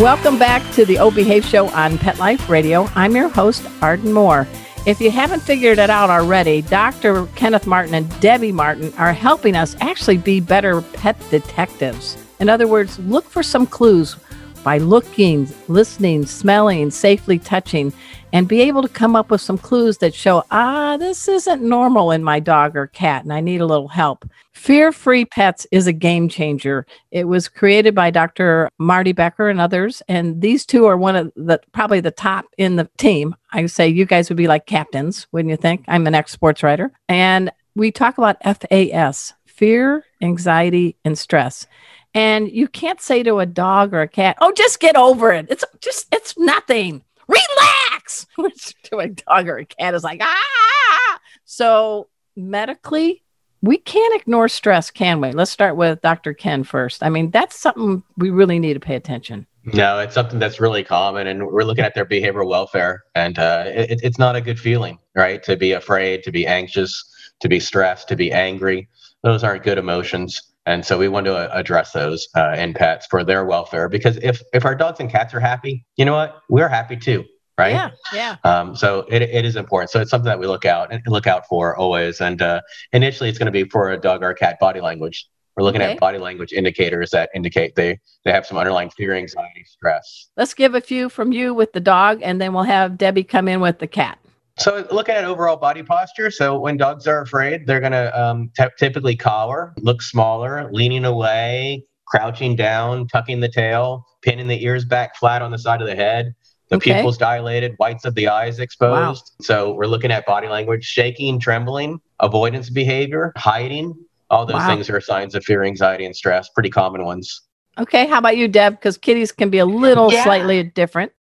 Welcome 0.00 0.38
back 0.38 0.62
to 0.74 0.84
the 0.84 0.98
O 0.98 1.10
Behave 1.10 1.44
Show 1.44 1.66
on 1.70 1.98
Pet 1.98 2.20
Life 2.20 2.48
Radio. 2.48 2.88
I'm 2.94 3.16
your 3.16 3.28
host, 3.28 3.66
Arden 3.82 4.12
Moore. 4.12 4.46
If 4.86 5.00
you 5.00 5.10
haven't 5.10 5.40
figured 5.40 5.80
it 5.80 5.90
out 5.90 6.10
already, 6.10 6.62
Dr. 6.62 7.26
Kenneth 7.34 7.66
Martin 7.66 7.94
and 7.94 8.20
Debbie 8.20 8.52
Martin 8.52 8.92
are 8.98 9.12
helping 9.12 9.56
us 9.56 9.74
actually 9.80 10.18
be 10.18 10.38
better 10.38 10.80
pet 10.80 11.20
detectives. 11.28 12.16
In 12.38 12.48
other 12.48 12.68
words, 12.68 13.00
look 13.00 13.24
for 13.24 13.42
some 13.42 13.66
clues 13.66 14.14
by 14.58 14.78
looking, 14.78 15.48
listening, 15.68 16.26
smelling, 16.26 16.90
safely 16.90 17.38
touching, 17.38 17.92
and 18.32 18.48
be 18.48 18.60
able 18.60 18.82
to 18.82 18.88
come 18.88 19.16
up 19.16 19.30
with 19.30 19.40
some 19.40 19.58
clues 19.58 19.98
that 19.98 20.14
show, 20.14 20.44
ah, 20.50 20.96
this 20.96 21.28
isn't 21.28 21.62
normal 21.62 22.10
in 22.10 22.22
my 22.22 22.40
dog 22.40 22.76
or 22.76 22.88
cat, 22.88 23.22
and 23.22 23.32
I 23.32 23.40
need 23.40 23.60
a 23.60 23.66
little 23.66 23.88
help. 23.88 24.28
Fear 24.52 24.92
Free 24.92 25.24
Pets 25.24 25.66
is 25.70 25.86
a 25.86 25.92
game 25.92 26.28
changer. 26.28 26.86
It 27.10 27.24
was 27.24 27.48
created 27.48 27.94
by 27.94 28.10
Dr. 28.10 28.68
Marty 28.78 29.12
Becker 29.12 29.48
and 29.48 29.60
others, 29.60 30.02
and 30.08 30.40
these 30.42 30.66
two 30.66 30.86
are 30.86 30.96
one 30.96 31.16
of 31.16 31.32
the 31.36 31.60
probably 31.72 32.00
the 32.00 32.10
top 32.10 32.44
in 32.58 32.76
the 32.76 32.90
team. 32.98 33.36
I 33.52 33.66
say 33.66 33.88
you 33.88 34.04
guys 34.04 34.28
would 34.28 34.36
be 34.36 34.48
like 34.48 34.66
captains, 34.66 35.26
wouldn't 35.32 35.50
you 35.50 35.56
think? 35.56 35.84
I'm 35.88 36.06
an 36.06 36.14
ex 36.14 36.32
sports 36.32 36.62
writer, 36.62 36.90
and 37.08 37.50
we 37.74 37.92
talk 37.92 38.18
about 38.18 38.42
FAS 38.42 39.34
fear, 39.58 40.04
anxiety, 40.22 40.96
and 41.04 41.18
stress. 41.18 41.66
And 42.14 42.50
you 42.50 42.68
can't 42.68 43.00
say 43.00 43.22
to 43.22 43.38
a 43.38 43.46
dog 43.46 43.94
or 43.94 44.00
a 44.00 44.08
cat, 44.08 44.36
"Oh, 44.40 44.52
just 44.52 44.80
get 44.80 44.96
over 44.96 45.32
it. 45.32 45.46
It's 45.50 45.64
just 45.80 46.06
it's 46.12 46.36
nothing. 46.38 47.04
Relax." 47.28 48.26
Which 48.36 48.74
to 48.84 48.98
a 48.98 49.08
dog 49.08 49.48
or 49.48 49.58
a 49.58 49.66
cat 49.66 49.94
is 49.94 50.04
like, 50.04 50.20
"Ah." 50.22 51.18
So, 51.44 52.08
medically, 52.36 53.22
we 53.62 53.78
can't 53.78 54.20
ignore 54.20 54.48
stress, 54.48 54.90
can 54.90 55.20
we? 55.20 55.32
Let's 55.32 55.50
start 55.50 55.76
with 55.76 56.00
Dr. 56.00 56.32
Ken 56.32 56.62
first. 56.62 57.02
I 57.02 57.08
mean, 57.08 57.30
that's 57.30 57.58
something 57.58 58.02
we 58.16 58.30
really 58.30 58.58
need 58.58 58.74
to 58.74 58.80
pay 58.80 58.94
attention. 58.94 59.46
No, 59.64 59.98
it's 59.98 60.14
something 60.14 60.38
that's 60.38 60.60
really 60.60 60.84
common, 60.84 61.26
and 61.26 61.46
we're 61.46 61.64
looking 61.64 61.84
at 61.84 61.94
their 61.94 62.06
behavioral 62.06 62.48
welfare, 62.48 63.02
and 63.14 63.38
uh, 63.38 63.64
it, 63.66 64.00
it's 64.02 64.18
not 64.18 64.36
a 64.36 64.40
good 64.40 64.58
feeling, 64.58 64.98
right? 65.14 65.42
To 65.42 65.56
be 65.56 65.72
afraid, 65.72 66.22
to 66.22 66.32
be 66.32 66.46
anxious, 66.46 67.04
to 67.40 67.48
be 67.48 67.60
stressed, 67.60 68.08
to 68.08 68.16
be 68.16 68.32
angry. 68.32 68.88
Those 69.22 69.44
aren't 69.44 69.64
good 69.64 69.78
emotions, 69.78 70.47
and 70.68 70.84
so 70.84 70.98
we 70.98 71.08
want 71.08 71.24
to 71.26 71.34
uh, 71.34 71.48
address 71.52 71.92
those 71.92 72.28
uh, 72.36 72.54
in 72.58 72.74
pets 72.74 73.06
for 73.10 73.24
their 73.24 73.44
welfare. 73.44 73.88
Because 73.88 74.18
if 74.18 74.42
if 74.52 74.64
our 74.64 74.74
dogs 74.74 75.00
and 75.00 75.10
cats 75.10 75.32
are 75.34 75.40
happy, 75.40 75.84
you 75.96 76.04
know 76.04 76.14
what? 76.14 76.42
We're 76.48 76.68
happy 76.68 76.96
too, 76.96 77.24
right? 77.56 77.72
Yeah, 77.72 77.90
yeah. 78.12 78.36
Um, 78.44 78.76
so 78.76 79.06
it, 79.08 79.22
it 79.22 79.44
is 79.44 79.56
important. 79.56 79.90
So 79.90 80.00
it's 80.00 80.10
something 80.10 80.28
that 80.28 80.38
we 80.38 80.46
look 80.46 80.64
out 80.64 80.92
and 80.92 81.00
look 81.06 81.26
out 81.26 81.46
for 81.48 81.76
always. 81.76 82.20
And 82.20 82.40
uh, 82.42 82.60
initially, 82.92 83.28
it's 83.30 83.38
going 83.38 83.52
to 83.52 83.52
be 83.52 83.64
for 83.64 83.90
a 83.90 83.98
dog 83.98 84.22
or 84.22 84.30
a 84.30 84.34
cat 84.34 84.58
body 84.60 84.80
language. 84.80 85.26
We're 85.56 85.64
looking 85.64 85.82
Okay. 85.82 85.94
at 85.94 86.00
body 86.00 86.18
language 86.18 86.52
indicators 86.52 87.10
that 87.10 87.30
indicate 87.34 87.74
they 87.74 87.98
they 88.24 88.30
have 88.30 88.46
some 88.46 88.58
underlying 88.58 88.90
fear, 88.90 89.14
anxiety, 89.14 89.64
stress. 89.64 90.28
Let's 90.36 90.54
give 90.54 90.74
a 90.76 90.80
few 90.80 91.08
from 91.08 91.32
you 91.32 91.52
with 91.54 91.72
the 91.72 91.80
dog, 91.80 92.20
and 92.22 92.40
then 92.40 92.52
we'll 92.52 92.62
have 92.62 92.96
Debbie 92.96 93.24
come 93.24 93.48
in 93.48 93.60
with 93.60 93.78
the 93.80 93.88
cat. 93.88 94.18
So 94.58 94.84
looking 94.90 95.14
at 95.14 95.24
overall 95.24 95.56
body 95.56 95.82
posture. 95.84 96.30
So 96.30 96.58
when 96.58 96.76
dogs 96.76 97.06
are 97.06 97.22
afraid, 97.22 97.66
they're 97.66 97.80
going 97.80 97.92
to 97.92 98.20
um, 98.20 98.50
t- 98.56 98.64
typically 98.78 99.14
collar, 99.16 99.72
look 99.78 100.02
smaller, 100.02 100.68
leaning 100.72 101.04
away, 101.04 101.84
crouching 102.08 102.56
down, 102.56 103.06
tucking 103.06 103.38
the 103.40 103.48
tail, 103.48 104.04
pinning 104.22 104.48
the 104.48 104.62
ears 104.64 104.84
back 104.84 105.16
flat 105.16 105.42
on 105.42 105.52
the 105.52 105.58
side 105.58 105.80
of 105.80 105.86
the 105.86 105.94
head. 105.94 106.34
The 106.70 106.76
Okay. 106.76 106.94
pupils 106.94 107.16
dilated, 107.16 107.74
whites 107.78 108.04
of 108.04 108.14
the 108.14 108.28
eyes 108.28 108.58
exposed. 108.58 109.32
So 109.40 109.72
we're 109.74 109.86
looking 109.86 110.10
at 110.10 110.26
body 110.26 110.48
language, 110.48 110.84
shaking, 110.84 111.38
trembling, 111.40 112.00
avoidance 112.20 112.68
behavior, 112.68 113.32
hiding. 113.36 113.94
All 114.28 114.44
those 114.44 114.56
Wow. 114.56 114.66
things 114.66 114.90
are 114.90 115.00
signs 115.00 115.34
of 115.34 115.44
fear, 115.44 115.62
anxiety, 115.62 116.04
and 116.04 116.14
stress. 116.14 116.48
Pretty 116.50 116.68
common 116.68 117.04
ones. 117.04 117.42
Okay, 117.78 118.06
how 118.06 118.18
about 118.18 118.36
you, 118.36 118.48
Deb? 118.48 118.74
Because 118.74 118.98
kitties 118.98 119.30
can 119.32 119.50
be 119.50 119.58
a 119.58 119.64
little 119.64 120.12
Yeah. 120.12 120.24
slightly 120.24 120.64
different. 120.64 121.12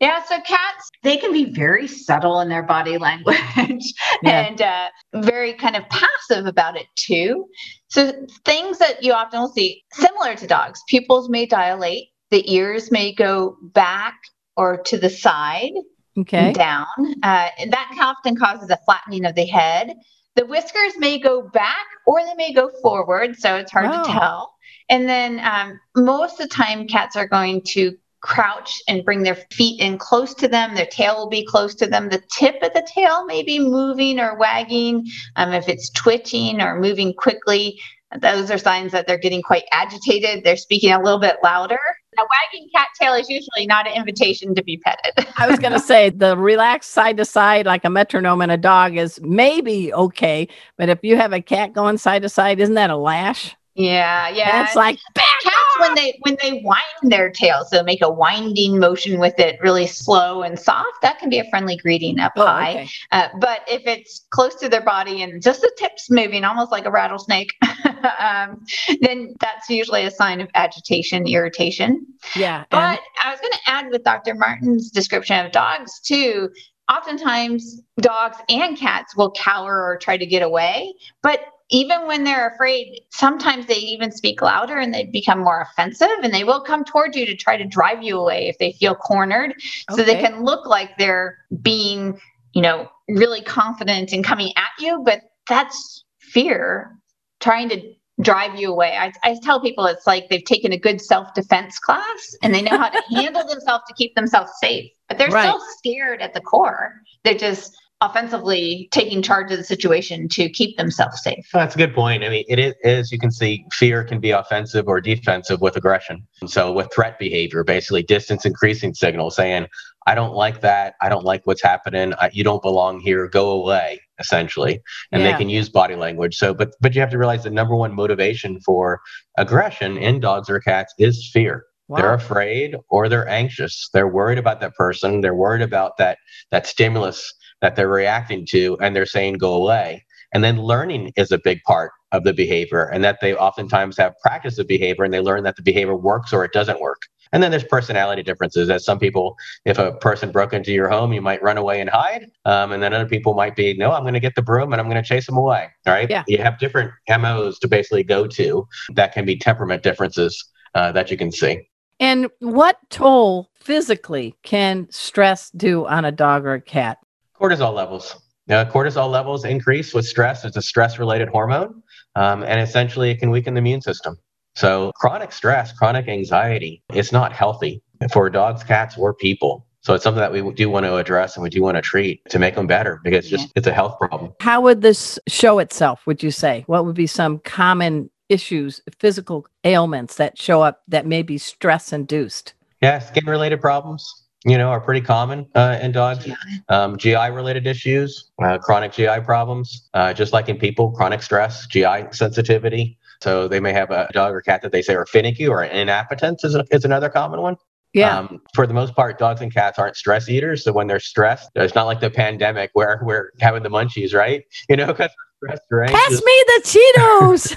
Yeah, 0.00 0.22
so 0.24 0.40
cats, 0.40 0.90
they 1.02 1.16
can 1.16 1.32
be 1.32 1.52
very 1.52 1.86
subtle 1.86 2.40
in 2.40 2.48
their 2.48 2.62
body 2.62 2.98
language 2.98 3.92
Yeah. 4.22 4.46
and 4.46 4.60
uh, 4.60 4.88
very 5.14 5.54
kind 5.54 5.76
of 5.76 5.84
passive 5.88 6.46
about 6.46 6.76
it 6.76 6.86
too. 6.96 7.46
So, 7.88 8.12
things 8.44 8.78
that 8.78 9.02
you 9.04 9.12
often 9.12 9.40
will 9.40 9.52
see 9.52 9.82
similar 9.92 10.34
to 10.34 10.46
dogs, 10.46 10.82
pupils 10.88 11.28
may 11.28 11.46
dilate, 11.46 12.08
the 12.30 12.52
ears 12.52 12.90
may 12.90 13.12
go 13.14 13.56
back 13.72 14.14
or 14.56 14.78
to 14.82 14.98
the 14.98 15.10
side, 15.10 15.72
Okay. 16.18 16.52
down. 16.52 16.86
Uh, 17.22 17.48
and 17.58 17.72
that 17.72 17.96
often 18.00 18.36
causes 18.36 18.70
a 18.70 18.78
flattening 18.84 19.24
of 19.24 19.34
the 19.34 19.46
head. 19.46 19.94
The 20.36 20.46
whiskers 20.46 20.92
may 20.98 21.18
go 21.18 21.42
back 21.42 21.86
or 22.06 22.20
they 22.24 22.34
may 22.34 22.52
go 22.52 22.70
forward, 22.82 23.36
so 23.36 23.56
it's 23.56 23.70
hard 23.72 23.90
Wow. 23.90 24.02
to 24.02 24.12
tell. 24.12 24.54
And 24.88 25.08
then 25.08 25.40
um, 25.40 25.78
most 25.96 26.40
of 26.40 26.48
the 26.48 26.54
time, 26.54 26.86
cats 26.88 27.16
are 27.16 27.26
going 27.28 27.62
to 27.68 27.96
crouch 28.24 28.82
and 28.88 29.04
bring 29.04 29.22
their 29.22 29.36
feet 29.52 29.80
in 29.80 29.98
close 29.98 30.32
to 30.34 30.48
them. 30.48 30.74
Their 30.74 30.86
tail 30.86 31.16
will 31.16 31.28
be 31.28 31.44
close 31.44 31.74
to 31.76 31.86
them. 31.86 32.08
The 32.08 32.22
tip 32.32 32.56
of 32.62 32.72
the 32.72 32.86
tail 32.92 33.26
may 33.26 33.42
be 33.42 33.58
moving 33.58 34.18
or 34.18 34.36
wagging. 34.38 35.06
Um, 35.36 35.52
if 35.52 35.68
it's 35.68 35.90
twitching 35.90 36.62
or 36.62 36.80
moving 36.80 37.12
quickly, 37.12 37.78
those 38.20 38.50
are 38.50 38.56
signs 38.56 38.92
that 38.92 39.06
they're 39.06 39.18
getting 39.18 39.42
quite 39.42 39.64
agitated. 39.72 40.42
They're 40.42 40.56
speaking 40.56 40.92
a 40.92 41.02
little 41.02 41.18
bit 41.18 41.36
louder. 41.42 41.78
A 42.16 42.22
wagging 42.22 42.68
cat 42.74 42.88
tail 42.98 43.12
is 43.12 43.28
usually 43.28 43.66
not 43.66 43.86
an 43.86 43.94
invitation 43.94 44.54
to 44.54 44.62
be 44.62 44.78
petted. 44.78 45.26
I 45.36 45.46
was 45.46 45.58
going 45.58 45.72
to 45.72 45.80
say 45.80 46.08
the 46.10 46.36
relaxed 46.36 46.92
side 46.92 47.18
to 47.18 47.26
side, 47.26 47.66
like 47.66 47.84
a 47.84 47.90
metronome 47.90 48.40
in 48.40 48.50
a 48.50 48.56
dog, 48.56 48.96
is 48.96 49.20
maybe 49.20 49.92
okay. 49.92 50.48
But 50.78 50.88
if 50.88 51.00
you 51.02 51.16
have 51.16 51.32
a 51.32 51.42
cat 51.42 51.74
going 51.74 51.98
side 51.98 52.22
to 52.22 52.28
side, 52.30 52.60
isn't 52.60 52.76
that 52.76 52.88
a 52.90 52.96
lash? 52.96 53.54
yeah, 53.74 54.28
yeah. 54.28 54.62
That's 54.62 54.76
like 54.76 54.98
back 55.14 55.40
cats 55.42 55.56
when 55.80 55.94
they 55.94 56.18
when 56.22 56.36
they 56.42 56.62
wind 56.64 57.12
their 57.12 57.30
tail 57.30 57.64
so 57.68 57.82
make 57.82 58.02
a 58.02 58.10
winding 58.10 58.78
motion 58.78 59.18
with 59.18 59.38
it 59.38 59.58
really 59.60 59.86
slow 59.86 60.42
and 60.42 60.58
soft 60.58 61.02
that 61.02 61.18
can 61.18 61.28
be 61.28 61.38
a 61.38 61.48
friendly 61.50 61.76
greeting 61.76 62.18
up 62.18 62.32
Oh, 62.36 62.46
high 62.46 62.70
okay. 62.72 62.88
uh, 63.12 63.28
but 63.40 63.60
if 63.68 63.82
it's 63.86 64.26
close 64.30 64.54
to 64.56 64.68
their 64.68 64.82
body 64.82 65.22
and 65.22 65.42
just 65.42 65.60
the 65.60 65.72
tips 65.78 66.10
moving 66.10 66.44
almost 66.44 66.70
like 66.72 66.84
a 66.86 66.90
rattlesnake 66.90 67.52
um, 68.18 68.64
then 69.00 69.34
that's 69.40 69.68
usually 69.68 70.04
a 70.04 70.10
sign 70.10 70.40
of 70.40 70.48
agitation 70.54 71.26
irritation 71.26 72.06
Yeah. 72.36 72.64
but 72.70 73.00
I 73.22 73.30
was 73.30 73.40
going 73.40 73.52
to 73.52 73.58
add 73.66 73.90
with 73.90 74.04
Dr. 74.04 74.34
Martin's 74.34 74.90
description 74.90 75.44
of 75.44 75.52
dogs 75.52 76.00
too. 76.00 76.50
Oftentimes, 76.92 77.80
dogs 78.00 78.36
and 78.50 78.76
cats 78.76 79.16
will 79.16 79.30
cower 79.32 79.82
or 79.82 79.96
try 79.96 80.16
to 80.18 80.26
get 80.26 80.42
away. 80.42 80.92
But 81.22 81.40
even 81.70 82.06
when 82.06 82.24
they're 82.24 82.48
afraid, 82.48 83.00
sometimes 83.10 83.66
they 83.66 83.76
even 83.76 84.10
speak 84.12 84.42
louder 84.42 84.78
and 84.78 84.92
they 84.92 85.04
become 85.06 85.40
more 85.40 85.62
offensive 85.62 86.08
and 86.22 86.32
they 86.32 86.44
will 86.44 86.60
come 86.60 86.84
toward 86.84 87.16
you 87.16 87.24
to 87.26 87.34
try 87.34 87.56
to 87.56 87.64
drive 87.64 88.02
you 88.02 88.18
away 88.18 88.48
if 88.48 88.58
they 88.58 88.72
feel 88.72 88.94
cornered. 88.94 89.54
So 89.90 90.02
they 90.04 90.20
can 90.20 90.44
look 90.44 90.66
like 90.66 90.96
they're 90.98 91.38
being, 91.62 92.20
you 92.52 92.62
know, 92.62 92.88
really 93.08 93.40
confident 93.40 94.12
and 94.12 94.22
coming 94.22 94.52
at 94.56 94.70
you, 94.78 95.02
but 95.04 95.22
that's 95.48 96.04
fear 96.18 96.98
trying 97.40 97.68
to 97.70 97.94
drive 98.20 98.58
you 98.60 98.70
away. 98.70 98.96
I, 98.96 99.12
I 99.24 99.36
tell 99.42 99.60
people 99.60 99.86
it's 99.86 100.06
like 100.06 100.28
they've 100.28 100.44
taken 100.44 100.72
a 100.72 100.78
good 100.78 101.00
self 101.00 101.34
defense 101.34 101.78
class 101.78 102.36
and 102.42 102.54
they 102.54 102.62
know 102.62 102.76
how 102.78 102.88
to 102.88 103.02
handle 103.16 103.46
themselves 103.46 103.84
to 103.88 103.94
keep 103.94 104.14
themselves 104.14 104.52
safe, 104.60 104.90
but 105.08 105.18
they're 105.18 105.30
Right. 105.30 105.48
still 105.48 105.60
scared 105.78 106.20
at 106.20 106.34
the 106.34 106.40
core. 106.40 106.94
They're 107.24 107.34
just 107.34 107.76
offensively 108.00 108.88
taking 108.90 109.22
charge 109.22 109.50
of 109.50 109.58
the 109.58 109.64
situation 109.64 110.28
to 110.28 110.48
keep 110.50 110.76
themselves 110.76 111.22
safe. 111.22 111.48
That's 111.52 111.74
a 111.74 111.78
good 111.78 111.94
point. 111.94 112.24
I 112.24 112.28
mean, 112.28 112.44
it 112.48 112.58
is, 112.58 112.74
is, 112.82 113.12
you 113.12 113.18
can 113.18 113.30
see, 113.30 113.64
fear 113.72 114.04
can 114.04 114.20
be 114.20 114.30
offensive 114.30 114.86
or 114.88 115.00
defensive 115.00 115.60
with 115.60 115.76
aggression. 115.76 116.26
So, 116.46 116.72
with 116.72 116.92
threat 116.92 117.18
behavior, 117.18 117.64
basically 117.64 118.02
distance 118.02 118.44
increasing 118.44 118.94
signal 118.94 119.30
saying, 119.30 119.68
I 120.06 120.14
don't 120.14 120.34
like 120.34 120.60
that. 120.60 120.94
I 121.00 121.08
don't 121.08 121.24
like 121.24 121.42
what's 121.44 121.62
happening. 121.62 122.12
I, 122.20 122.30
you 122.32 122.44
don't 122.44 122.62
belong 122.62 123.00
here. 123.00 123.26
Go 123.28 123.50
away, 123.50 124.00
essentially. 124.18 124.80
And 125.12 125.22
Yeah. 125.22 125.32
they 125.32 125.38
can 125.38 125.48
use 125.48 125.70
body 125.70 125.94
language. 125.94 126.36
So, 126.36 126.52
but 126.52 126.72
but 126.80 126.94
you 126.94 127.00
have 127.00 127.10
to 127.10 127.18
realize 127.18 127.44
the 127.44 127.50
number 127.50 127.74
one 127.74 127.94
motivation 127.94 128.60
for 128.60 129.00
aggression 129.38 129.96
in 129.96 130.20
dogs 130.20 130.50
or 130.50 130.60
cats 130.60 130.92
is 130.98 131.30
fear. 131.32 131.64
They're 131.88 132.14
afraid 132.14 132.76
or 132.88 133.08
they're 133.10 133.28
anxious. 133.28 133.90
They're 133.92 134.08
worried 134.08 134.38
about 134.38 134.60
that 134.60 134.74
person. 134.74 135.20
They're 135.20 135.34
worried 135.34 135.62
about 135.62 135.98
that 135.98 136.18
that 136.50 136.66
stimulus 136.66 137.32
that 137.60 137.76
they're 137.76 137.88
reacting 137.88 138.46
to, 138.46 138.76
and 138.80 138.94
they're 138.94 139.06
saying 139.06 139.34
go 139.34 139.54
away. 139.54 140.04
And 140.32 140.42
then 140.42 140.60
learning 140.60 141.12
is 141.16 141.30
a 141.30 141.38
big 141.38 141.62
part 141.62 141.92
of 142.12 142.24
the 142.24 142.32
behavior, 142.32 142.84
and 142.84 143.02
that 143.04 143.18
they 143.20 143.34
oftentimes 143.34 143.96
have 143.96 144.18
practice 144.20 144.58
of 144.58 144.66
behavior 144.66 145.04
and 145.04 145.14
they 145.14 145.20
learn 145.20 145.44
that 145.44 145.56
the 145.56 145.62
behavior 145.62 145.96
works 145.96 146.32
or 146.32 146.44
it 146.44 146.52
doesn't 146.52 146.80
work. 146.80 147.02
And 147.32 147.42
then 147.42 147.50
there's 147.50 147.64
personality 147.64 148.22
differences. 148.22 148.70
As 148.70 148.84
some 148.84 148.98
people, 148.98 149.36
if 149.64 149.78
a 149.78 149.92
person 149.96 150.30
broke 150.30 150.52
into 150.52 150.72
your 150.72 150.88
home, 150.88 151.12
you 151.12 151.20
might 151.20 151.42
run 151.42 151.58
away 151.58 151.80
and 151.80 151.90
hide. 151.90 152.30
Um, 152.44 152.70
and 152.70 152.80
then 152.80 152.94
other 152.94 153.08
people 153.08 153.34
might 153.34 153.56
be, 153.56 153.74
no, 153.74 153.90
I'm 153.90 154.02
going 154.02 154.14
to 154.14 154.20
get 154.20 154.36
the 154.36 154.42
broom 154.42 154.72
and 154.72 154.80
I'm 154.80 154.88
going 154.88 155.02
to 155.02 155.08
chase 155.08 155.26
them 155.26 155.36
away. 155.36 155.68
All 155.86 155.92
right. 155.92 156.08
Yeah. 156.08 156.22
You 156.28 156.38
have 156.38 156.60
different 156.60 156.92
MOs 157.08 157.58
to 157.58 157.68
basically 157.68 158.04
go 158.04 158.28
to 158.28 158.68
that 158.94 159.12
can 159.12 159.24
be 159.24 159.36
temperament 159.36 159.82
differences 159.82 160.44
uh, 160.76 160.92
that 160.92 161.10
you 161.10 161.16
can 161.16 161.32
see. 161.32 161.68
And 161.98 162.28
what 162.38 162.78
toll 162.90 163.50
physically 163.54 164.36
can 164.44 164.86
stress 164.90 165.50
do 165.50 165.86
on 165.86 166.04
a 166.04 166.12
dog 166.12 166.44
or 166.44 166.54
a 166.54 166.60
cat? 166.60 166.98
Cortisol 167.40 167.74
levels. 167.74 168.16
Uh, 168.50 168.64
cortisol 168.66 169.10
levels 169.10 169.44
increase 169.44 169.94
with 169.94 170.06
stress. 170.06 170.44
It's 170.44 170.56
a 170.56 170.62
stress 170.62 170.98
related 170.98 171.28
hormone. 171.28 171.82
Um, 172.14 172.42
and 172.42 172.60
essentially, 172.60 173.10
it 173.10 173.18
can 173.18 173.30
weaken 173.30 173.54
the 173.54 173.58
immune 173.58 173.80
system. 173.80 174.16
So, 174.54 174.92
chronic 174.94 175.32
stress, 175.32 175.72
chronic 175.72 176.08
anxiety, 176.08 176.82
it's 176.92 177.10
not 177.10 177.32
healthy 177.32 177.82
for 178.12 178.30
dogs, 178.30 178.62
cats, 178.62 178.96
or 178.96 179.14
people. 179.14 179.66
So, 179.80 179.94
it's 179.94 180.04
something 180.04 180.20
that 180.20 180.32
we 180.32 180.52
do 180.52 180.70
want 180.70 180.84
to 180.84 180.96
address 180.96 181.36
and 181.36 181.42
we 181.42 181.50
do 181.50 181.62
want 181.62 181.76
to 181.76 181.82
treat 181.82 182.20
to 182.30 182.38
make 182.38 182.54
them 182.54 182.66
better 182.66 183.00
because 183.02 183.24
it's 183.24 183.28
just 183.28 183.52
it's 183.56 183.66
a 183.66 183.72
health 183.72 183.98
problem. 183.98 184.32
How 184.40 184.60
would 184.60 184.82
this 184.82 185.18
show 185.26 185.58
itself, 185.58 186.06
would 186.06 186.22
you 186.22 186.30
say? 186.30 186.64
What 186.66 186.84
would 186.84 186.94
be 186.94 187.06
some 187.06 187.38
common 187.40 188.10
issues, 188.28 188.80
physical 188.98 189.46
ailments 189.64 190.16
that 190.16 190.38
show 190.38 190.62
up 190.62 190.82
that 190.88 191.06
may 191.06 191.22
be 191.22 191.38
stress 191.38 191.92
induced? 191.92 192.54
Yeah, 192.80 192.98
skin 192.98 193.24
related 193.26 193.60
problems, 193.60 194.23
you 194.44 194.58
know, 194.58 194.68
are 194.68 194.80
pretty 194.80 195.00
common 195.00 195.46
uh, 195.54 195.78
in 195.80 195.92
dogs. 195.92 196.28
Um, 196.68 196.96
GI 196.96 197.30
related 197.30 197.66
issues, 197.66 198.30
uh, 198.42 198.58
chronic 198.58 198.92
GI 198.92 199.20
problems, 199.24 199.88
uh, 199.94 200.12
just 200.12 200.32
like 200.32 200.48
in 200.48 200.58
people, 200.58 200.90
chronic 200.90 201.22
stress, 201.22 201.66
GI 201.66 202.06
sensitivity. 202.12 202.98
So 203.22 203.48
they 203.48 203.60
may 203.60 203.72
have 203.72 203.90
a 203.90 204.08
dog 204.12 204.34
or 204.34 204.42
cat 204.42 204.60
that 204.62 204.72
they 204.72 204.82
say 204.82 204.94
are 204.94 205.06
finicky 205.06 205.48
or 205.48 205.64
inappetence 205.64 206.44
is, 206.44 206.54
a, 206.54 206.64
is 206.70 206.84
another 206.84 207.08
common 207.08 207.40
one. 207.40 207.56
Yeah. 207.94 208.18
Um, 208.18 208.42
for 208.54 208.66
the 208.66 208.74
most 208.74 208.94
part, 208.96 209.18
dogs 209.18 209.40
and 209.40 209.54
cats 209.54 209.78
aren't 209.78 209.96
stress 209.96 210.28
eaters. 210.28 210.64
So 210.64 210.72
when 210.72 210.88
they're 210.88 211.00
stressed, 211.00 211.48
it's 211.54 211.76
not 211.76 211.84
like 211.84 212.00
the 212.00 212.10
pandemic 212.10 212.70
where 212.74 213.00
we're 213.04 213.30
having 213.40 213.62
the 213.62 213.70
munchies, 213.70 214.12
right? 214.12 214.44
You 214.68 214.76
know, 214.76 214.86
because 214.86 215.10
we're 215.40 215.56
stressed 215.56 215.62
or 215.70 215.86
Pass 215.86 216.10
me 216.10 216.44
the 216.46 216.62
Cheetos. 216.64 217.56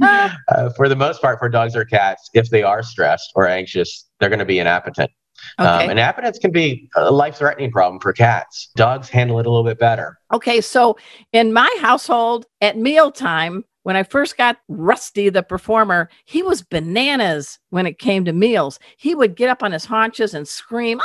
Uh, 0.48 0.70
for 0.70 0.88
the 0.88 0.96
most 0.96 1.20
part, 1.20 1.38
for 1.38 1.48
dogs 1.48 1.76
or 1.76 1.84
cats, 1.84 2.30
if 2.32 2.48
they 2.48 2.62
are 2.62 2.82
stressed 2.82 3.30
or 3.34 3.46
anxious, 3.46 4.08
they're 4.18 4.30
going 4.30 4.38
to 4.38 4.46
be 4.46 4.58
inappetent. 4.58 5.10
Okay. 5.58 5.84
Um, 5.84 5.90
inappetence 5.90 6.38
can 6.38 6.50
be 6.50 6.88
a 6.96 7.10
life-threatening 7.10 7.70
problem 7.70 8.00
for 8.00 8.12
cats. 8.12 8.70
Dogs 8.76 9.08
handle 9.08 9.38
it 9.38 9.46
a 9.46 9.50
little 9.50 9.64
bit 9.64 9.78
better. 9.78 10.18
Okay, 10.32 10.60
so 10.60 10.96
in 11.32 11.52
my 11.52 11.74
household 11.80 12.46
at 12.60 12.76
mealtime, 12.76 13.64
when 13.84 13.96
I 13.96 14.02
first 14.02 14.36
got 14.36 14.58
Rusty, 14.68 15.30
the 15.30 15.42
performer, 15.42 16.10
he 16.26 16.42
was 16.42 16.62
bananas 16.62 17.58
when 17.70 17.86
it 17.86 17.98
came 17.98 18.24
to 18.26 18.32
meals. 18.32 18.78
He 18.98 19.14
would 19.14 19.34
get 19.34 19.48
up 19.48 19.62
on 19.62 19.72
his 19.72 19.86
haunches 19.86 20.34
and 20.34 20.46
scream, 20.46 21.00
ah, 21.00 21.04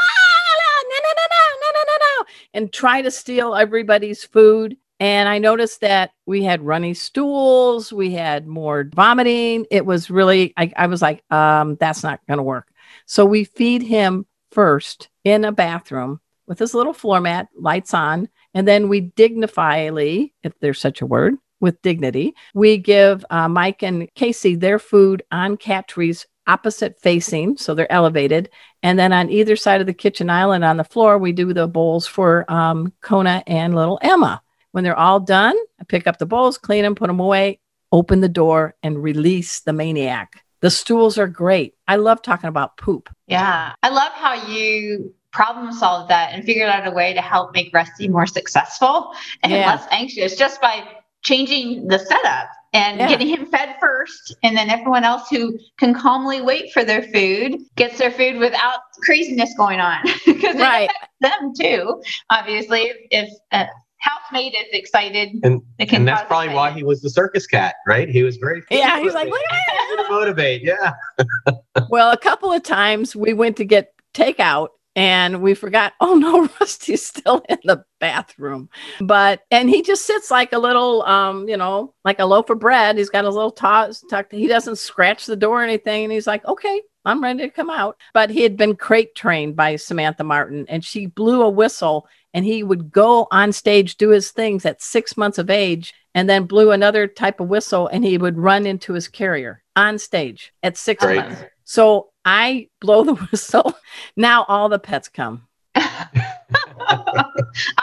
no, 0.60 0.96
no, 0.96 1.10
no, 1.10 1.24
no, 1.30 1.46
no, 1.62 1.72
no, 1.72 1.84
no, 1.88 1.98
no, 2.00 2.26
and 2.56 2.74
try 2.74 3.02
to 3.02 3.12
steal 3.12 3.56
everybody's 3.56 4.26
food. 4.26 4.76
And 5.00 5.28
I 5.28 5.38
noticed 5.38 5.82
that 5.82 6.12
we 6.26 6.44
had 6.44 6.62
runny 6.62 6.94
stools, 6.94 7.92
we 7.92 8.12
had 8.12 8.48
more 8.48 8.90
vomiting. 8.94 9.66
It 9.72 9.86
was 9.86 10.10
really, 10.10 10.54
I, 10.56 10.72
I 10.78 10.88
was 10.88 11.02
like, 11.02 11.24
um, 11.32 11.78
that's 11.80 12.04
not 12.04 12.20
going 12.28 12.38
to 12.38 12.44
work. 12.44 12.68
So 13.06 13.26
we 13.26 13.44
feed 13.44 13.82
him 13.82 14.26
first 14.52 15.10
in 15.24 15.46
a 15.46 15.52
bathroom 15.52 16.20
with 16.48 16.60
his 16.60 16.74
little 16.74 16.94
floor 16.94 17.22
mat, 17.22 17.48
lights 17.56 17.94
on, 17.94 18.30
and 18.54 18.68
then 18.68 18.90
we 18.90 19.02
dignifyly, 19.02 20.34
if 20.44 20.58
there's 20.60 20.80
such 20.80 21.02
a 21.02 21.06
word, 21.06 21.36
with 21.60 21.82
dignity, 21.82 22.36
we 22.54 22.78
give 22.78 23.26
uh, 23.30 23.48
Mike 23.48 23.82
and 23.84 24.14
Casey 24.16 24.56
their 24.56 24.78
food 24.78 25.24
on 25.32 25.56
cat 25.56 25.88
trees 25.88 26.28
opposite 26.46 27.00
facing, 27.00 27.56
so 27.56 27.74
they're 27.74 27.92
elevated. 27.92 28.50
And 28.84 29.00
then 29.00 29.14
on 29.14 29.30
either 29.30 29.56
side 29.56 29.80
of 29.80 29.88
the 29.88 29.94
kitchen 29.94 30.30
island 30.30 30.66
on 30.66 30.76
the 30.76 30.84
floor, 30.84 31.18
we 31.18 31.32
do 31.32 31.54
the 31.54 31.68
bowls 31.68 32.06
for 32.06 32.50
um, 32.52 32.92
Kona 33.02 33.44
and 33.48 33.74
little 33.74 33.98
Emma. 34.02 34.42
When 34.72 34.84
they're 34.84 35.00
all 35.00 35.22
done, 35.22 35.56
I 35.80 35.86
pick 35.86 36.06
up 36.06 36.18
the 36.18 36.26
bowls, 36.26 36.58
clean 36.58 36.84
them, 36.84 36.96
put 36.96 37.08
them 37.08 37.22
away, 37.22 37.62
open 37.94 38.20
the 38.20 38.30
door, 38.30 38.76
and 38.84 39.02
release 39.02 39.62
the 39.62 39.72
maniac. 39.72 40.43
The 40.64 40.72
stools 40.72 41.18
are 41.18 41.28
great. 41.28 41.76
I 41.90 41.98
love 41.98 42.22
talking 42.22 42.48
about 42.48 42.78
poop. 42.78 43.10
Yeah. 43.28 43.74
I 43.84 43.90
love 43.90 44.14
how 44.14 44.34
you 44.48 45.14
problem 45.34 45.74
solved 45.74 46.10
that 46.10 46.32
and 46.32 46.46
figured 46.46 46.70
out 46.70 46.88
a 46.88 46.92
way 46.92 47.14
to 47.14 47.20
help 47.20 47.54
make 47.54 47.70
Rusty 47.74 48.08
more 48.08 48.26
successful 48.26 49.14
and 49.44 49.52
Yeah. 49.52 49.66
less 49.68 49.86
anxious 49.92 50.38
just 50.38 50.62
by 50.62 50.88
changing 51.22 51.88
the 51.90 52.00
setup 52.00 52.48
and 52.72 52.98
Yeah. 52.98 53.08
getting 53.10 53.28
him 53.28 53.46
fed 53.48 53.76
first. 53.82 54.38
And 54.42 54.56
then 54.56 54.70
everyone 54.70 55.04
else 55.04 55.28
who 55.30 55.60
can 55.78 55.94
calmly 55.94 56.40
wait 56.42 56.72
for 56.72 56.86
their 56.86 57.02
food 57.02 57.58
gets 57.76 57.98
their 57.98 58.12
food 58.12 58.38
without 58.38 58.80
craziness 59.02 59.54
going 59.58 59.82
on. 59.82 59.98
Because 60.26 60.56
Right. 60.56 60.84
it 60.84 60.92
affects 60.92 61.16
them 61.20 61.54
too, 61.60 62.02
obviously. 62.30 62.84
If, 62.84 62.98
if 63.12 63.30
a 63.52 63.68
housemaid 64.04 64.54
is 64.54 64.68
excited, 64.74 65.40
And 65.44 65.62
it 65.80 65.88
can 65.88 66.02
and 66.02 66.08
that's 66.08 66.22
cause 66.22 66.28
probably 66.28 66.54
why 66.54 66.72
he 66.72 66.84
was 66.84 67.02
the 67.02 67.10
circus 67.10 67.48
cat, 67.48 67.76
right? 67.88 68.10
He 68.10 68.24
was 68.24 68.38
very 68.38 68.62
Yeah, 68.70 69.00
he's 69.00 69.14
like, 69.14 69.30
"Look 69.30 69.42
at 69.50 69.94
Easy 69.94 70.04
to 70.04 70.10
motivate. 70.10 70.64
Yeah. 70.64 70.94
Well, 71.90 72.12
a 72.12 72.18
couple 72.18 72.52
of 72.52 72.62
times 72.64 73.16
we 73.16 73.34
went 73.34 73.58
to 73.58 73.66
get 73.66 73.94
takeout 74.14 74.70
and 74.96 75.42
we 75.42 75.56
forgot, 75.56 75.94
oh 76.02 76.16
no, 76.16 76.48
Rusty's 76.60 77.06
still 77.06 77.44
in 77.50 77.58
the 77.64 77.84
bathroom. 78.00 78.70
But, 79.02 79.42
and 79.50 79.70
he 79.70 79.82
just 79.82 80.06
sits 80.06 80.30
like 80.30 80.54
a 80.54 80.60
little, 80.60 81.02
um, 81.04 81.50
you 81.50 81.58
know, 81.58 81.94
like 82.06 82.20
a 82.20 82.26
loaf 82.26 82.50
of 82.52 82.60
bread. 82.60 82.98
He's 82.98 83.10
got 83.10 83.26
his 83.26 83.34
little 83.34 83.52
toss 83.52 84.04
tucked. 84.10 84.34
He 84.34 84.48
doesn't 84.48 84.78
scratch 84.78 85.26
the 85.26 85.36
door 85.36 85.62
or 85.62 85.64
anything. 85.64 86.04
And 86.04 86.14
he's 86.14 86.28
like, 86.28 86.46
okay, 86.46 86.82
I'm 87.06 87.22
ready 87.22 87.40
to 87.40 87.50
come 87.50 87.70
out. 87.70 87.98
But 88.14 88.30
he 88.30 88.42
had 88.42 88.58
been 88.58 88.76
crate 88.76 89.16
trained 89.16 89.56
by 89.56 89.76
Samantha 89.76 90.24
Martin 90.24 90.66
and 90.70 90.84
she 90.84 91.06
blew 91.06 91.42
a 91.42 91.50
whistle 91.50 92.08
and 92.34 92.46
he 92.46 92.64
would 92.64 92.92
go 92.92 93.28
on 93.32 93.52
stage, 93.52 93.98
do 93.98 94.10
his 94.10 94.32
things 94.32 94.66
at 94.66 94.82
six 94.82 95.16
months 95.18 95.38
of 95.38 95.50
age, 95.50 95.94
and 96.16 96.30
then 96.30 96.46
blew 96.46 96.72
another 96.72 97.08
type 97.08 97.40
of 97.40 97.48
whistle 97.48 97.88
and 97.88 98.04
he 98.04 98.18
would 98.18 98.38
run 98.38 98.66
into 98.66 98.94
his 98.94 99.08
carrier 99.08 99.64
on 99.76 99.98
stage 99.98 100.54
at 100.64 100.78
six 100.78 101.04
Great. 101.04 101.18
months. 101.18 101.42
So 101.64 102.10
I 102.26 102.70
blow 102.82 103.04
the 103.04 103.16
whistle. 103.32 103.76
Now 104.16 104.46
all 104.48 104.70
the 104.70 104.80
pets 104.80 105.10
come. 105.10 105.48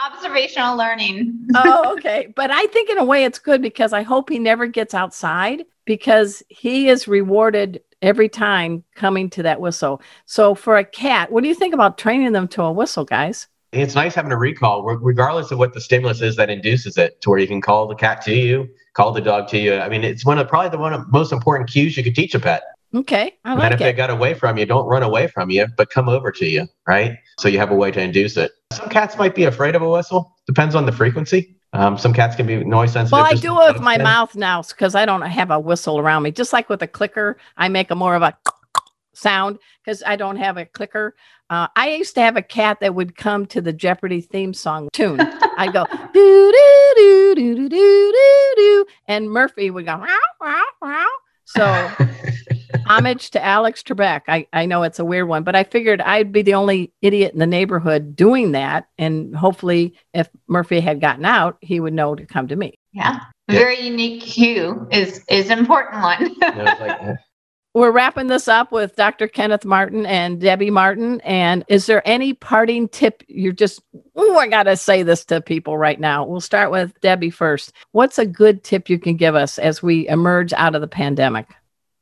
Observational 0.05 0.77
learning. 0.77 1.47
Oh, 1.55 1.93
okay. 1.97 2.31
But 2.35 2.51
I 2.51 2.65
think 2.67 2.89
in 2.89 2.97
a 2.97 3.03
way 3.05 3.23
it's 3.25 3.39
good 3.39 3.61
because 3.61 3.93
I 3.93 4.03
hope 4.03 4.29
he 4.29 4.39
never 4.39 4.67
gets 4.67 4.93
outside 4.93 5.65
because 5.85 6.43
he 6.47 6.87
is 6.87 7.07
rewarded 7.07 7.81
every 8.01 8.29
time 8.29 8.83
coming 8.95 9.29
to 9.31 9.43
that 9.43 9.61
whistle. 9.61 10.01
So 10.25 10.55
for 10.55 10.77
a 10.77 10.85
cat, 10.85 11.31
what 11.31 11.43
do 11.43 11.49
you 11.49 11.55
think 11.55 11.73
about 11.73 11.97
training 11.97 12.31
them 12.31 12.47
to 12.49 12.63
a 12.63 12.71
whistle, 12.71 13.05
guys? 13.05 13.47
It's 13.71 13.95
nice 13.95 14.15
having 14.15 14.33
a 14.33 14.37
recall, 14.37 14.83
regardless 14.83 15.51
of 15.51 15.57
what 15.57 15.73
the 15.73 15.79
stimulus 15.79 16.21
is 16.21 16.35
that 16.35 16.49
induces 16.49 16.97
it, 16.97 17.21
to 17.21 17.29
where 17.29 17.39
you 17.39 17.47
can 17.47 17.61
call 17.61 17.87
the 17.87 17.95
cat 17.95 18.21
to 18.23 18.35
you, 18.35 18.67
call 18.95 19.13
the 19.13 19.21
dog 19.21 19.47
to 19.49 19.57
you. 19.57 19.75
I 19.75 19.87
mean, 19.87 20.03
it's 20.03 20.25
one 20.25 20.39
of 20.39 20.47
probably 20.49 20.69
the 20.69 20.77
one 20.77 20.93
of 20.93 21.09
most 21.09 21.31
important 21.31 21.69
cues 21.69 21.95
you 21.95 22.03
could 22.03 22.15
teach 22.15 22.35
a 22.35 22.39
pet. 22.39 22.63
Okay. 22.93 23.37
I 23.45 23.53
like 23.53 23.63
and 23.63 23.73
if 23.73 23.81
it. 23.81 23.87
it 23.87 23.93
got 23.93 24.09
away 24.09 24.33
from 24.33 24.57
you, 24.57 24.65
don't 24.65 24.85
run 24.85 25.03
away 25.03 25.27
from 25.27 25.49
you, 25.49 25.67
but 25.77 25.89
come 25.89 26.09
over 26.09 26.31
to 26.33 26.45
you, 26.45 26.67
right? 26.85 27.17
So 27.39 27.47
you 27.47 27.57
have 27.59 27.71
a 27.71 27.75
way 27.75 27.91
to 27.91 28.01
induce 28.01 28.35
it. 28.35 28.51
Some 28.73 28.89
cats 28.89 29.17
might 29.17 29.35
be 29.35 29.45
afraid 29.45 29.75
of 29.75 29.81
a 29.81 29.89
whistle. 29.89 30.35
Depends 30.45 30.75
on 30.75 30.85
the 30.85 30.91
frequency. 30.91 31.55
Um, 31.73 31.97
some 31.97 32.13
cats 32.13 32.35
can 32.35 32.45
be 32.45 32.63
noise 32.63 32.93
sensitive. 32.93 33.13
Well, 33.13 33.25
I 33.25 33.33
do 33.35 33.59
it 33.61 33.73
with 33.73 33.81
my 33.81 33.97
mouth 33.97 34.35
now 34.35 34.61
because 34.61 34.93
I 34.93 35.05
don't 35.05 35.21
have 35.21 35.51
a 35.51 35.59
whistle 35.59 35.99
around 35.99 36.23
me. 36.23 36.31
Just 36.31 36.51
like 36.51 36.69
with 36.69 36.81
a 36.81 36.87
clicker, 36.87 37.37
I 37.57 37.69
make 37.69 37.91
a 37.91 37.95
more 37.95 38.15
of 38.15 38.21
a 38.21 38.37
sound 39.13 39.59
because 39.83 40.03
I 40.05 40.17
don't 40.17 40.37
have 40.37 40.57
a 40.57 40.65
clicker. 40.65 41.15
Uh, 41.49 41.67
I 41.75 41.91
used 41.91 42.15
to 42.15 42.21
have 42.21 42.37
a 42.37 42.41
cat 42.41 42.79
that 42.79 42.95
would 42.95 43.15
come 43.15 43.45
to 43.47 43.61
the 43.61 43.73
Jeopardy 43.73 44.21
theme 44.21 44.53
song 44.53 44.89
tune. 44.93 45.19
I'd 45.57 45.73
go 45.73 45.85
do 46.13 46.51
do 46.53 46.93
do 46.95 47.35
do 47.35 47.69
do 47.69 47.69
do 47.69 48.53
do, 48.55 48.85
and 49.07 49.29
Murphy 49.29 49.69
would 49.69 49.85
go 49.85 49.97
wow 49.97 50.17
wow 50.39 50.65
wow. 50.81 51.07
So 51.45 51.91
homage 52.85 53.31
to 53.31 53.43
Alex 53.43 53.83
Trebek. 53.83 54.21
I, 54.27 54.47
I 54.53 54.65
know 54.65 54.83
it's 54.83 54.99
a 54.99 55.05
weird 55.05 55.27
one, 55.27 55.43
but 55.43 55.55
I 55.55 55.63
figured 55.63 56.01
I'd 56.01 56.31
be 56.31 56.41
the 56.41 56.53
only 56.53 56.91
idiot 57.01 57.33
in 57.33 57.39
the 57.39 57.47
neighborhood 57.47 58.15
doing 58.15 58.51
that. 58.53 58.87
And 58.97 59.35
hopefully, 59.35 59.93
if 60.13 60.29
Murphy 60.47 60.79
had 60.79 61.01
gotten 61.01 61.25
out, 61.25 61.57
he 61.61 61.79
would 61.79 61.93
know 61.93 62.15
to 62.15 62.25
come 62.25 62.47
to 62.47 62.55
me. 62.55 62.75
Yeah. 62.93 63.19
Yeah. 63.47 63.59
very 63.59 63.79
unique 63.81 64.21
cue 64.21 64.87
is 64.91 65.23
is 65.29 65.49
an 65.49 65.59
important 65.59 66.01
one. 66.01 66.35
You 66.41 66.55
know, 66.55 66.63
it's 66.67 66.81
like, 66.81 67.17
We're 67.73 67.91
wrapping 67.91 68.27
this 68.27 68.47
up 68.49 68.71
with 68.73 68.95
Dr. 68.97 69.27
Kenneth 69.29 69.63
Martin 69.63 70.05
and 70.05 70.41
Debbie 70.41 70.69
Martin. 70.71 71.21
And 71.21 71.63
is 71.69 71.85
there 71.85 72.01
any 72.05 72.33
parting 72.33 72.89
tip 72.89 73.23
you're 73.29 73.53
just, 73.53 73.81
oh, 74.15 74.37
I 74.37 74.47
got 74.49 74.63
to 74.63 74.75
say 74.75 75.03
this 75.03 75.23
to 75.25 75.39
people 75.39 75.77
right 75.77 75.99
now? 75.99 76.25
We'll 76.25 76.41
start 76.41 76.69
with 76.69 76.99
Debbie 76.99 77.29
first. 77.29 77.71
What's 77.93 78.19
a 78.19 78.25
good 78.25 78.63
tip 78.65 78.89
you 78.89 78.99
can 78.99 79.15
give 79.15 79.35
us 79.35 79.57
as 79.57 79.81
we 79.81 80.05
emerge 80.09 80.51
out 80.53 80.75
of 80.75 80.81
the 80.81 80.87
pandemic? 80.87 81.47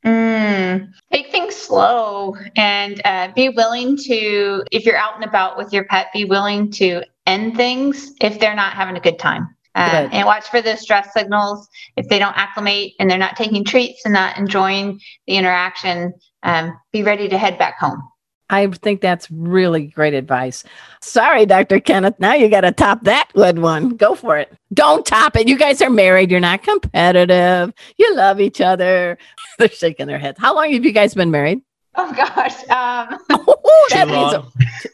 Mm, 0.04 0.92
take 1.12 1.30
things 1.30 1.54
slow 1.54 2.34
and 2.56 3.00
uh, 3.04 3.28
be 3.34 3.50
willing 3.50 3.96
to, 3.96 4.64
if 4.72 4.86
you're 4.86 4.96
out 4.96 5.14
and 5.14 5.24
about 5.24 5.58
with 5.58 5.72
your 5.72 5.84
pet, 5.84 6.08
be 6.12 6.24
willing 6.24 6.70
to 6.72 7.02
end 7.26 7.56
things 7.56 8.12
if 8.20 8.40
they're 8.40 8.54
not 8.54 8.72
having 8.72 8.96
a 8.96 9.00
good 9.00 9.18
time. 9.18 9.54
Uh, 9.74 10.08
and 10.10 10.26
watch 10.26 10.48
for 10.48 10.60
the 10.60 10.76
stress 10.76 11.12
signals. 11.12 11.68
If 11.96 12.08
they 12.08 12.18
don't 12.18 12.36
acclimate 12.36 12.94
and 12.98 13.08
they're 13.08 13.18
not 13.18 13.36
taking 13.36 13.64
treats 13.64 14.04
and 14.04 14.12
not 14.12 14.36
enjoying 14.36 15.00
the 15.26 15.36
interaction, 15.36 16.12
um, 16.42 16.76
be 16.92 17.02
ready 17.02 17.28
to 17.28 17.38
head 17.38 17.56
back 17.58 17.78
home. 17.78 18.02
I 18.50 18.66
think 18.66 19.00
that's 19.00 19.30
really 19.30 19.86
great 19.86 20.12
advice. 20.12 20.64
Sorry, 21.00 21.46
Dr. 21.46 21.78
Kenneth. 21.80 22.16
Now 22.18 22.34
you 22.34 22.48
got 22.48 22.62
to 22.62 22.72
top 22.72 23.04
that 23.04 23.28
good 23.32 23.60
one. 23.60 23.90
Go 23.90 24.14
for 24.16 24.36
it. 24.38 24.52
Don't 24.74 25.06
top 25.06 25.36
it. 25.36 25.48
You 25.48 25.56
guys 25.56 25.80
are 25.80 25.88
married. 25.88 26.30
You're 26.30 26.40
not 26.40 26.62
competitive. 26.64 27.72
You 27.96 28.14
love 28.16 28.40
each 28.40 28.60
other. 28.60 29.16
They're 29.58 29.68
shaking 29.68 30.08
their 30.08 30.18
heads. 30.18 30.38
How 30.40 30.54
long 30.54 30.72
have 30.72 30.84
you 30.84 30.92
guys 30.92 31.14
been 31.14 31.30
married? 31.30 31.60
Oh 31.96 32.12
gosh, 32.12 32.54
um, 32.70 33.18
Oh, 33.30 33.86
that 33.90 34.04
Too 34.06 34.12
means 34.12 34.32
long. 34.32 34.52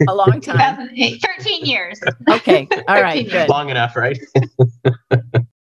a, 0.09 0.12
a 0.12 0.14
long 0.14 0.40
time. 0.42 0.88
13 0.88 1.64
years. 1.66 2.01
Okay. 2.29 2.66
All 2.88 3.03
right. 3.03 3.29
Good. 3.29 3.49
long 3.51 3.69
enough, 3.69 3.97
right? 3.97 4.19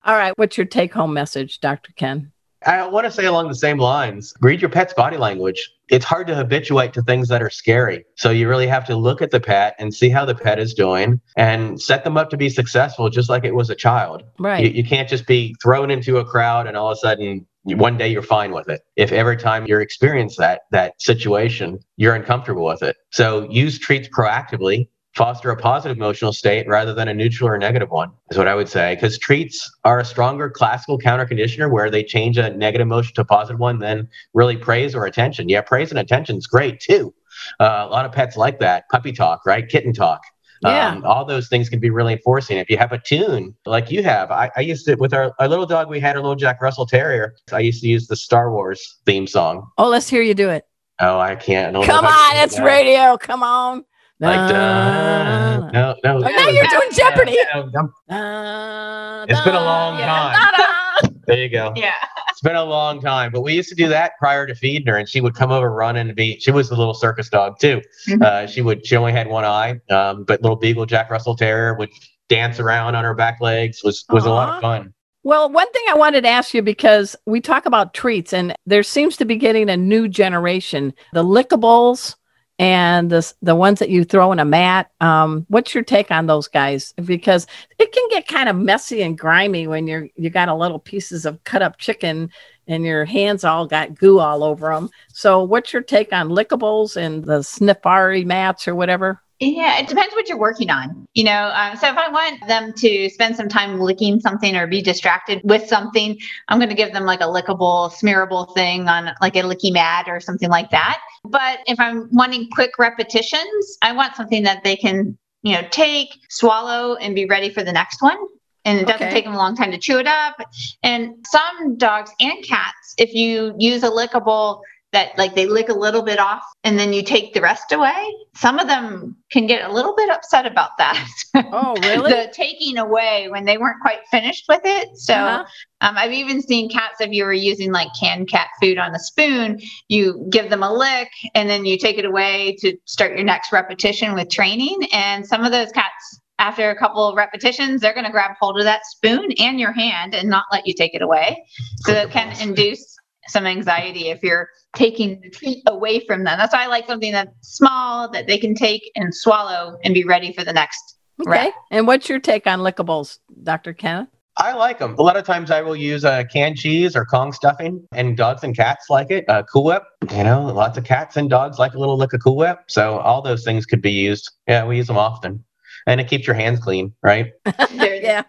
All 0.04 0.14
right. 0.16 0.32
What's 0.36 0.56
your 0.56 0.66
take 0.66 0.94
home 0.94 1.12
message, 1.12 1.60
Dr. 1.60 1.92
Ken? 1.96 2.32
I 2.66 2.86
want 2.86 3.04
to 3.06 3.10
say 3.10 3.24
along 3.24 3.48
the 3.48 3.54
same 3.54 3.78
lines 3.78 4.34
read 4.40 4.60
your 4.60 4.70
pet's 4.70 4.92
body 4.92 5.16
language. 5.16 5.70
It's 5.88 6.04
hard 6.04 6.26
to 6.26 6.34
habituate 6.34 6.92
to 6.94 7.02
things 7.02 7.28
that 7.28 7.40
are 7.40 7.50
scary. 7.50 8.04
So 8.16 8.30
you 8.30 8.48
really 8.48 8.66
have 8.66 8.84
to 8.86 8.96
look 8.96 9.22
at 9.22 9.30
the 9.30 9.40
pet 9.40 9.74
and 9.78 9.94
see 9.94 10.10
how 10.10 10.24
the 10.24 10.34
pet 10.34 10.58
is 10.58 10.74
doing 10.74 11.20
and 11.36 11.80
set 11.80 12.04
them 12.04 12.16
up 12.16 12.30
to 12.30 12.36
be 12.36 12.48
successful, 12.48 13.08
just 13.08 13.30
like 13.30 13.44
it 13.44 13.54
was 13.54 13.70
a 13.70 13.74
child. 13.74 14.24
Right. 14.38 14.64
You, 14.64 14.70
you 14.70 14.84
can't 14.84 15.08
just 15.08 15.26
be 15.26 15.54
thrown 15.62 15.90
into 15.90 16.18
a 16.18 16.24
crowd 16.24 16.66
and 16.66 16.76
all 16.76 16.90
of 16.90 16.96
a 16.96 17.00
sudden 17.00 17.46
one 17.64 17.98
day 17.98 18.08
you're 18.08 18.22
fine 18.22 18.52
with 18.52 18.68
it. 18.68 18.82
If 18.96 19.12
every 19.12 19.36
time 19.36 19.66
you 19.66 19.78
experience 19.78 20.36
that 20.36 20.62
that 20.70 21.00
situation, 21.00 21.78
you're 21.96 22.14
uncomfortable 22.14 22.64
with 22.64 22.82
it. 22.82 22.96
So 23.10 23.48
use 23.50 23.78
treats 23.78 24.08
proactively. 24.08 24.88
Foster 25.18 25.50
a 25.50 25.56
positive 25.56 25.96
emotional 25.96 26.32
state 26.32 26.68
rather 26.68 26.94
than 26.94 27.08
a 27.08 27.12
neutral 27.12 27.50
or 27.50 27.58
negative 27.58 27.90
one, 27.90 28.12
is 28.30 28.38
what 28.38 28.46
I 28.46 28.54
would 28.54 28.68
say. 28.68 28.94
Because 28.94 29.18
treats 29.18 29.68
are 29.84 29.98
a 29.98 30.04
stronger 30.04 30.48
classical 30.48 30.96
counter 30.96 31.26
conditioner 31.26 31.68
where 31.68 31.90
they 31.90 32.04
change 32.04 32.38
a 32.38 32.50
negative 32.50 32.86
emotion 32.86 33.16
to 33.16 33.22
a 33.22 33.24
positive 33.24 33.58
one 33.58 33.80
than 33.80 34.08
really 34.32 34.56
praise 34.56 34.94
or 34.94 35.06
attention. 35.06 35.48
Yeah, 35.48 35.60
praise 35.60 35.90
and 35.90 35.98
attention 35.98 36.36
is 36.36 36.46
great 36.46 36.78
too. 36.78 37.12
Uh, 37.58 37.84
a 37.88 37.90
lot 37.90 38.04
of 38.04 38.12
pets 38.12 38.36
like 38.36 38.60
that. 38.60 38.84
Puppy 38.92 39.10
talk, 39.10 39.44
right? 39.44 39.68
Kitten 39.68 39.92
talk. 39.92 40.20
Yeah. 40.62 40.88
Um, 40.88 41.04
all 41.04 41.24
those 41.24 41.48
things 41.48 41.68
can 41.68 41.80
be 41.80 41.90
really 41.90 42.12
enforcing. 42.12 42.56
If 42.58 42.70
you 42.70 42.78
have 42.78 42.92
a 42.92 42.98
tune 42.98 43.56
like 43.66 43.90
you 43.90 44.04
have, 44.04 44.30
I, 44.30 44.52
I 44.56 44.60
used 44.60 44.86
to, 44.86 44.94
with 44.94 45.12
our, 45.12 45.34
our 45.40 45.48
little 45.48 45.66
dog, 45.66 45.90
we 45.90 45.98
had 45.98 46.14
a 46.14 46.20
little 46.20 46.36
Jack 46.36 46.62
Russell 46.62 46.86
Terrier. 46.86 47.34
I 47.52 47.58
used 47.58 47.82
to 47.82 47.88
use 47.88 48.06
the 48.06 48.16
Star 48.16 48.52
Wars 48.52 48.98
theme 49.04 49.26
song. 49.26 49.68
Oh, 49.78 49.88
let's 49.88 50.08
hear 50.08 50.22
you 50.22 50.34
do 50.34 50.48
it. 50.48 50.64
Oh, 51.00 51.18
I 51.18 51.34
can't. 51.34 51.76
I 51.76 51.84
Come 51.84 52.04
on. 52.04 52.36
It's 52.36 52.56
that. 52.56 52.64
radio. 52.64 53.16
Come 53.16 53.42
on. 53.42 53.84
Like, 54.20 54.36
Na- 54.36 54.48
duh. 54.48 55.70
no, 55.70 55.94
no. 56.02 56.16
Oh, 56.16 56.18
now 56.28 56.48
you're 56.48 56.64
doing 56.66 56.88
Jeopardy. 56.92 57.36
Yeah, 57.38 57.62
I'm- 58.10 59.26
It's 59.28 59.40
been 59.42 59.54
a 59.54 59.60
long 59.60 59.98
time. 59.98 60.32
da- 60.32 60.56
da. 61.02 61.08
there 61.26 61.38
you 61.38 61.48
go. 61.48 61.72
Yeah. 61.76 61.92
It's 62.30 62.40
been 62.40 62.56
a 62.56 62.64
long 62.64 63.00
time, 63.00 63.30
but 63.32 63.42
we 63.42 63.52
used 63.54 63.68
to 63.68 63.74
do 63.74 63.88
that 63.88 64.12
prior 64.18 64.46
to 64.46 64.54
feeding 64.54 64.86
her, 64.88 64.96
and 64.96 65.08
she 65.08 65.20
would 65.20 65.34
come 65.34 65.50
over 65.52 65.70
running 65.72 66.06
and 66.08 66.16
be. 66.16 66.38
She 66.40 66.50
was 66.50 66.68
the 66.68 66.76
little 66.76 66.94
circus 66.94 67.28
dog 67.28 67.58
too. 67.60 67.80
Mhm. 68.08 68.22
Uh, 68.22 68.46
she 68.46 68.60
would. 68.62 68.86
She 68.86 68.96
only 68.96 69.12
had 69.12 69.28
one 69.28 69.44
eye, 69.44 69.80
um, 69.90 70.24
but 70.24 70.40
little 70.42 70.56
beagle 70.56 70.86
Jack 70.86 71.10
Russell 71.10 71.36
Terrier 71.36 71.74
would 71.74 71.90
dance 72.28 72.60
around 72.60 72.94
on 72.94 73.04
her 73.04 73.14
back 73.14 73.38
legs. 73.40 73.82
was 73.84 74.04
was 74.10 74.24
a 74.24 74.30
lot 74.30 74.54
of 74.56 74.60
fun. 74.60 74.92
Well, 75.24 75.50
one 75.50 75.70
thing 75.72 75.82
I 75.90 75.94
wanted 75.94 76.22
to 76.22 76.28
ask 76.28 76.54
you 76.54 76.62
because 76.62 77.16
we 77.26 77.40
talk 77.40 77.66
about 77.66 77.92
treats 77.92 78.32
and 78.32 78.54
there 78.66 78.82
seems 78.84 79.16
to 79.18 79.24
be 79.24 79.36
getting 79.36 79.68
a 79.68 79.76
new 79.76 80.08
generation, 80.08 80.94
the 81.12 81.24
lickables 81.24 82.14
and 82.58 83.10
the 83.10 83.32
the 83.40 83.54
ones 83.54 83.78
that 83.78 83.88
you 83.88 84.04
throw 84.04 84.32
in 84.32 84.38
a 84.38 84.44
mat. 84.44 84.90
Um, 85.00 85.46
what's 85.48 85.74
your 85.74 85.84
take 85.84 86.10
on 86.10 86.26
those 86.26 86.48
guys? 86.48 86.92
Because 87.04 87.46
it 87.78 87.92
can 87.92 88.08
get 88.10 88.26
kind 88.26 88.48
of 88.48 88.56
messy 88.56 89.02
and 89.02 89.16
grimy 89.18 89.66
when 89.66 89.86
you're 89.86 90.08
you 90.16 90.30
got 90.30 90.48
a 90.48 90.54
little 90.54 90.78
pieces 90.78 91.24
of 91.24 91.42
cut 91.44 91.62
up 91.62 91.78
chicken 91.78 92.30
and 92.66 92.84
your 92.84 93.04
hands 93.04 93.44
all 93.44 93.66
got 93.66 93.94
goo 93.94 94.18
all 94.18 94.42
over 94.42 94.74
them. 94.74 94.90
So, 95.12 95.42
what's 95.42 95.72
your 95.72 95.82
take 95.82 96.12
on 96.12 96.28
lickables 96.28 96.96
and 96.96 97.24
the 97.24 97.40
sniffari 97.40 98.26
mats 98.26 98.66
or 98.66 98.74
whatever? 98.74 99.22
Yeah, 99.40 99.78
it 99.78 99.86
depends 99.86 100.14
what 100.14 100.28
you're 100.28 100.38
working 100.38 100.68
on. 100.68 101.06
You 101.14 101.24
know, 101.24 101.52
um, 101.54 101.76
so 101.76 101.88
if 101.88 101.96
I 101.96 102.08
want 102.10 102.46
them 102.48 102.72
to 102.72 103.08
spend 103.08 103.36
some 103.36 103.48
time 103.48 103.78
licking 103.80 104.18
something 104.18 104.56
or 104.56 104.66
be 104.66 104.82
distracted 104.82 105.40
with 105.44 105.68
something, 105.68 106.18
I'm 106.48 106.58
going 106.58 106.70
to 106.70 106.74
give 106.74 106.92
them 106.92 107.04
like 107.04 107.20
a 107.20 107.24
lickable, 107.24 107.92
smearable 107.92 108.52
thing 108.54 108.88
on 108.88 109.10
like 109.20 109.36
a 109.36 109.42
LickiMat 109.42 110.08
or 110.08 110.18
something 110.18 110.48
like 110.48 110.70
that. 110.70 111.00
But 111.24 111.60
if 111.66 111.78
I'm 111.78 112.08
wanting 112.12 112.48
quick 112.50 112.72
repetitions, 112.80 113.78
I 113.82 113.92
want 113.92 114.16
something 114.16 114.42
that 114.42 114.64
they 114.64 114.74
can, 114.74 115.16
you 115.42 115.52
know, 115.52 115.62
take, 115.70 116.08
swallow, 116.28 116.96
and 116.96 117.14
be 117.14 117.26
ready 117.26 117.48
for 117.50 117.62
the 117.62 117.72
next 117.72 118.02
one. 118.02 118.18
And 118.64 118.80
it 118.80 118.86
doesn't 118.88 119.06
Okay. 119.06 119.14
take 119.14 119.24
them 119.24 119.34
a 119.34 119.38
long 119.38 119.54
time 119.54 119.70
to 119.70 119.78
chew 119.78 119.98
it 119.98 120.08
up. 120.08 120.36
And 120.82 121.14
some 121.26 121.76
dogs 121.76 122.10
and 122.20 122.44
cats, 122.44 122.94
if 122.98 123.14
you 123.14 123.54
use 123.56 123.84
a 123.84 123.88
lickable 123.88 124.60
that 124.92 125.16
like 125.18 125.34
they 125.34 125.46
lick 125.46 125.68
a 125.68 125.74
little 125.74 126.02
bit 126.02 126.18
off 126.18 126.42
and 126.64 126.78
then 126.78 126.92
you 126.94 127.02
take 127.02 127.34
the 127.34 127.40
rest 127.42 127.72
away, 127.72 128.06
some 128.34 128.58
of 128.58 128.66
them 128.68 129.16
can 129.30 129.46
get 129.46 129.68
a 129.68 129.72
little 129.72 129.94
bit 129.94 130.08
upset 130.10 130.46
about 130.46 130.70
that. 130.78 131.06
Oh, 131.50 131.74
really? 131.86 132.10
the 132.12 132.30
taking 132.32 132.78
away 132.78 133.28
when 133.30 133.44
they 133.44 133.58
weren't 133.58 133.80
quite 133.80 134.00
finished 134.10 134.44
with 134.48 134.62
it. 134.64 134.88
So 134.96 135.14
Uh-huh. 135.14 135.44
um, 135.82 135.96
I've 135.96 136.12
even 136.12 136.42
seen 136.42 136.68
cats 136.68 137.00
if 137.00 137.10
you 137.12 137.24
were 137.24 137.32
using 137.32 137.70
like 137.72 137.88
canned 137.98 138.28
cat 138.28 138.48
food 138.60 138.78
on 138.78 138.94
a 138.94 138.98
spoon, 138.98 139.60
you 139.88 140.26
give 140.30 140.50
them 140.50 140.62
a 140.62 140.72
lick 140.72 141.10
and 141.34 141.48
then 141.48 141.64
you 141.64 141.78
take 141.78 141.98
it 141.98 142.04
away 142.04 142.56
to 142.60 142.76
start 142.86 143.12
your 143.12 143.24
next 143.24 143.52
repetition 143.52 144.14
with 144.14 144.30
training. 144.30 144.78
And 144.92 145.24
some 145.26 145.44
of 145.44 145.52
those 145.52 145.70
cats, 145.72 146.20
after 146.40 146.70
a 146.70 146.78
couple 146.78 147.06
of 147.06 147.16
repetitions, 147.16 147.80
they're 147.80 147.94
going 147.94 148.06
to 148.06 148.12
grab 148.12 148.32
hold 148.40 148.58
of 148.58 148.64
that 148.64 148.86
spoon 148.86 149.32
and 149.38 149.58
your 149.60 149.72
hand 149.72 150.14
and 150.14 150.28
not 150.28 150.44
let 150.52 150.66
you 150.66 150.74
take 150.74 150.94
it 150.94 151.02
away. 151.02 151.36
So 151.78 151.92
that 151.92 152.10
can 152.10 152.34
induce 152.40 152.97
some 153.28 153.46
anxiety 153.46 154.08
if 154.08 154.22
you're 154.22 154.48
taking 154.74 155.20
the 155.20 155.30
treat 155.30 155.62
away 155.66 156.00
from 156.06 156.24
them. 156.24 156.38
That's 156.38 156.52
why 156.52 156.64
I 156.64 156.66
like 156.66 156.86
something 156.86 157.12
that's 157.12 157.32
small 157.42 158.10
that 158.10 158.26
they 158.26 158.38
can 158.38 158.54
take 158.54 158.90
and 158.94 159.14
swallow 159.14 159.78
and 159.84 159.94
be 159.94 160.04
ready 160.04 160.32
for 160.32 160.44
the 160.44 160.52
next 160.52 160.98
Okay. 161.20 161.30
Right. 161.30 161.52
And 161.70 161.86
what's 161.86 162.08
your 162.08 162.20
take 162.20 162.46
on 162.46 162.60
lickables, 162.60 163.18
Dr. 163.42 163.72
Kenneth? 163.72 164.08
I 164.36 164.52
like 164.54 164.78
them. 164.78 164.94
A 164.98 165.02
lot 165.02 165.16
of 165.16 165.24
times 165.24 165.50
I 165.50 165.62
will 165.62 165.74
use 165.74 166.04
uh, 166.04 166.22
canned 166.32 166.56
cheese 166.56 166.94
or 166.94 167.04
Kong 167.04 167.32
stuffing, 167.32 167.84
and 167.90 168.16
dogs 168.16 168.44
and 168.44 168.56
cats 168.56 168.86
like 168.88 169.10
it. 169.10 169.24
Uh, 169.28 169.42
cool 169.42 169.64
Whip, 169.64 169.82
you 170.12 170.22
know, 170.22 170.42
lots 170.42 170.78
of 170.78 170.84
cats 170.84 171.16
and 171.16 171.28
dogs 171.28 171.58
like 171.58 171.74
a 171.74 171.78
little 171.78 171.96
lick 171.96 172.12
of 172.12 172.22
Cool 172.22 172.36
Whip. 172.36 172.60
So 172.68 172.98
all 172.98 173.20
those 173.20 173.42
things 173.44 173.66
could 173.66 173.82
be 173.82 173.90
used. 173.90 174.30
Yeah, 174.46 174.64
we 174.64 174.76
use 174.76 174.86
them 174.86 174.96
often. 174.96 175.44
And 175.88 176.00
it 176.00 176.06
keeps 176.06 176.26
your 176.26 176.36
hands 176.36 176.60
clean, 176.60 176.94
right? 177.02 177.32
Yeah. 177.72 178.22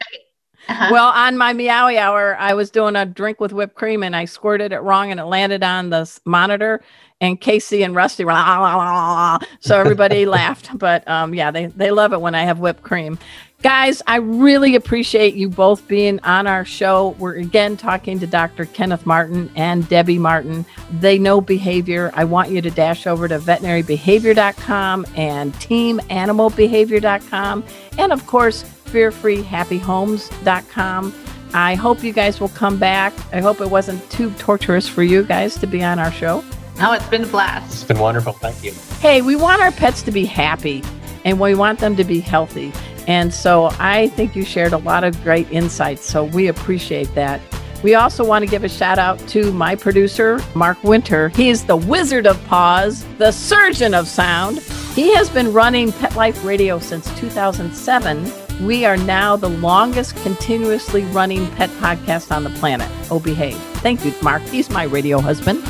Uh-huh. 0.67 0.89
Well, 0.91 1.07
on 1.07 1.37
my 1.37 1.53
Meowie 1.53 1.97
Hour, 1.97 2.35
I 2.37 2.53
was 2.53 2.69
doing 2.69 2.95
a 2.95 3.05
drink 3.05 3.39
with 3.39 3.53
whipped 3.53 3.75
cream 3.75 4.03
and 4.03 4.15
I 4.15 4.25
squirted 4.25 4.71
it 4.71 4.79
wrong 4.79 5.11
and 5.11 5.19
it 5.19 5.25
landed 5.25 5.63
on 5.63 5.89
the 5.89 6.19
monitor. 6.25 6.81
And 7.21 7.39
Casey 7.39 7.83
and 7.83 7.95
Rusty 7.95 8.23
were, 8.23 8.31
"Ah, 8.31 8.37
ah, 8.37 8.77
ah, 8.79 9.39
ah." 9.41 9.47
so 9.59 9.77
everybody 9.79 10.25
laughed. 10.27 10.77
But 10.77 11.07
um, 11.07 11.33
yeah, 11.33 11.51
they, 11.51 11.65
they 11.67 11.91
love 11.91 12.13
it 12.13 12.21
when 12.21 12.33
I 12.35 12.43
have 12.43 12.59
whipped 12.59 12.83
cream. 12.83 13.19
Guys, 13.61 14.01
I 14.07 14.15
really 14.17 14.75
appreciate 14.75 15.35
you 15.35 15.49
both 15.49 15.85
being 15.85 16.21
on 16.21 16.47
our 16.47 16.63
show. 16.63 17.09
We're 17.19 17.35
again 17.35 17.75
talking 17.75 18.17
to 18.21 18.27
Dr. 18.27 18.63
Kenneth 18.63 19.05
Martin 19.05 19.51
and 19.53 19.85
Debbie 19.89 20.17
Martin. 20.17 20.65
They 21.01 21.19
know 21.19 21.41
behavior. 21.41 22.09
I 22.13 22.23
want 22.23 22.51
you 22.51 22.61
to 22.61 22.71
dash 22.71 23.05
over 23.05 23.27
to 23.27 23.37
veterinarybehavior.com 23.37 25.07
and 25.17 25.53
teamanimalbehavior.com. 25.55 27.65
And 27.97 28.13
of 28.13 28.25
course, 28.25 28.63
fearfreehappyhomes.com. 28.63 31.13
I 31.53 31.75
hope 31.75 32.03
you 32.03 32.13
guys 32.13 32.39
will 32.39 32.49
come 32.49 32.77
back. 32.79 33.11
I 33.33 33.41
hope 33.41 33.59
it 33.59 33.69
wasn't 33.69 34.09
too 34.09 34.31
torturous 34.35 34.87
for 34.87 35.03
you 35.03 35.23
guys 35.23 35.57
to 35.57 35.67
be 35.67 35.83
on 35.83 35.99
our 35.99 36.13
show. 36.13 36.45
Oh, 36.79 36.93
it's 36.93 37.07
been 37.07 37.23
a 37.23 37.27
blast. 37.27 37.73
It's 37.73 37.83
been 37.83 37.99
wonderful. 37.99 38.31
Thank 38.33 38.63
you. 38.63 38.71
Hey, 39.01 39.21
we 39.21 39.35
want 39.35 39.61
our 39.61 39.71
pets 39.73 40.01
to 40.03 40.11
be 40.11 40.23
happy 40.23 40.81
and 41.25 41.41
we 41.41 41.55
want 41.55 41.79
them 41.79 41.97
to 41.97 42.05
be 42.05 42.21
healthy. 42.21 42.71
And 43.09 43.33
so 43.33 43.71
I 43.79 44.09
think 44.09 44.35
you 44.35 44.45
shared 44.45 44.71
a 44.71 44.77
lot 44.77 45.03
of 45.03 45.19
great 45.23 45.51
insights. 45.51 46.05
So 46.05 46.25
we 46.25 46.47
appreciate 46.47 47.13
that. 47.15 47.41
We 47.81 47.95
also 47.95 48.23
want 48.23 48.45
to 48.45 48.51
give 48.51 48.63
a 48.63 48.69
shout 48.69 48.99
out 48.99 49.17
to 49.29 49.51
my 49.51 49.73
producer, 49.73 50.39
Mark 50.53 50.83
Winter. 50.83 51.29
He 51.29 51.49
is 51.49 51.65
the 51.65 51.75
wizard 51.75 52.27
of 52.27 52.41
pause, 52.45 53.03
the 53.17 53.31
surgeon 53.31 53.95
of 53.95 54.07
sound. 54.07 54.59
He 54.93 55.11
has 55.15 55.27
been 55.27 55.51
running 55.51 55.91
Pet 55.91 56.15
Life 56.15 56.45
Radio 56.45 56.77
since 56.77 57.11
2007. 57.19 58.31
We 58.63 58.85
are 58.85 58.97
now 58.97 59.35
the 59.35 59.49
longest 59.49 60.15
continuously 60.17 61.03
running 61.05 61.49
pet 61.55 61.71
podcast 61.81 62.31
on 62.35 62.43
the 62.43 62.51
planet. 62.51 62.91
Oh, 63.09 63.19
behave. 63.19 63.57
Thank 63.77 64.05
you, 64.05 64.13
Mark. 64.21 64.43
He's 64.43 64.69
my 64.69 64.83
radio 64.83 65.19
husband. 65.19 65.63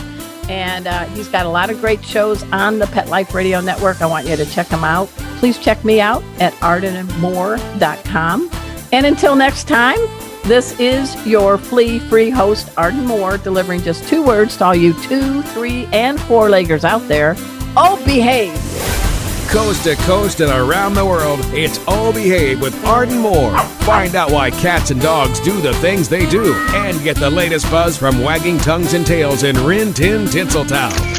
And 0.50 0.88
uh, 0.88 1.06
he's 1.06 1.30
got 1.30 1.46
a 1.46 1.50
lot 1.50 1.70
of 1.70 1.80
great 1.80 2.04
shows 2.04 2.44
on 2.52 2.80
the 2.80 2.88
Pet 2.88 3.08
Life 3.08 3.34
Radio 3.34 3.62
Network. 3.62 4.02
I 4.02 4.08
want 4.08 4.28
you 4.28 4.36
to 4.36 4.46
check 4.46 4.68
them 4.68 4.84
out. 4.84 5.10
Please 5.40 5.58
check 5.58 5.84
me 5.86 6.00
out 6.02 6.22
at 6.40 6.54
ardenandmore.com. 6.56 8.50
And 8.92 9.06
until 9.06 9.36
next 9.36 9.68
time, 9.68 9.98
this 10.44 10.78
is 10.80 11.16
your 11.26 11.58
flea 11.58 12.00
free 12.00 12.30
host, 12.30 12.70
Arden 12.78 13.06
Moore, 13.06 13.38
delivering 13.38 13.82
just 13.82 14.08
two 14.10 14.22
words 14.22 14.58
to 14.58 14.66
all 14.66 14.76
you 14.76 14.94
two, 15.04 15.42
three, 15.44 15.86
and 15.94 16.20
four 16.22 16.50
leggers 16.50 16.84
out 16.84 17.08
there. 17.08 17.36
Oh, 17.78 18.02
behave. 18.06 18.52
Coast 19.50 19.84
to 19.86 19.96
coast 20.06 20.42
and 20.42 20.52
around 20.52 20.94
the 20.94 21.06
world, 21.06 21.40
it's 21.46 21.80
O 21.88 22.12
Behave 22.14 22.62
with 22.62 22.86
Arden 22.86 23.18
Moore. 23.18 23.58
Find 23.82 24.16
out 24.16 24.32
why 24.32 24.52
cats 24.52 24.92
and 24.92 25.02
dogs 25.02 25.40
do 25.40 25.60
the 25.62 25.74
things 25.76 26.10
they 26.10 26.30
do 26.30 26.54
and 26.74 27.02
get 27.04 27.16
the 27.18 27.30
latest 27.30 27.70
buzz 27.72 27.98
from 27.98 28.22
wagging 28.22 28.60
tongues 28.60 28.94
and 28.94 29.08
tails 29.08 29.44
in 29.44 29.56
Rin 29.66 29.94
Tin 29.94 30.26
Tinseltown. 30.26 31.18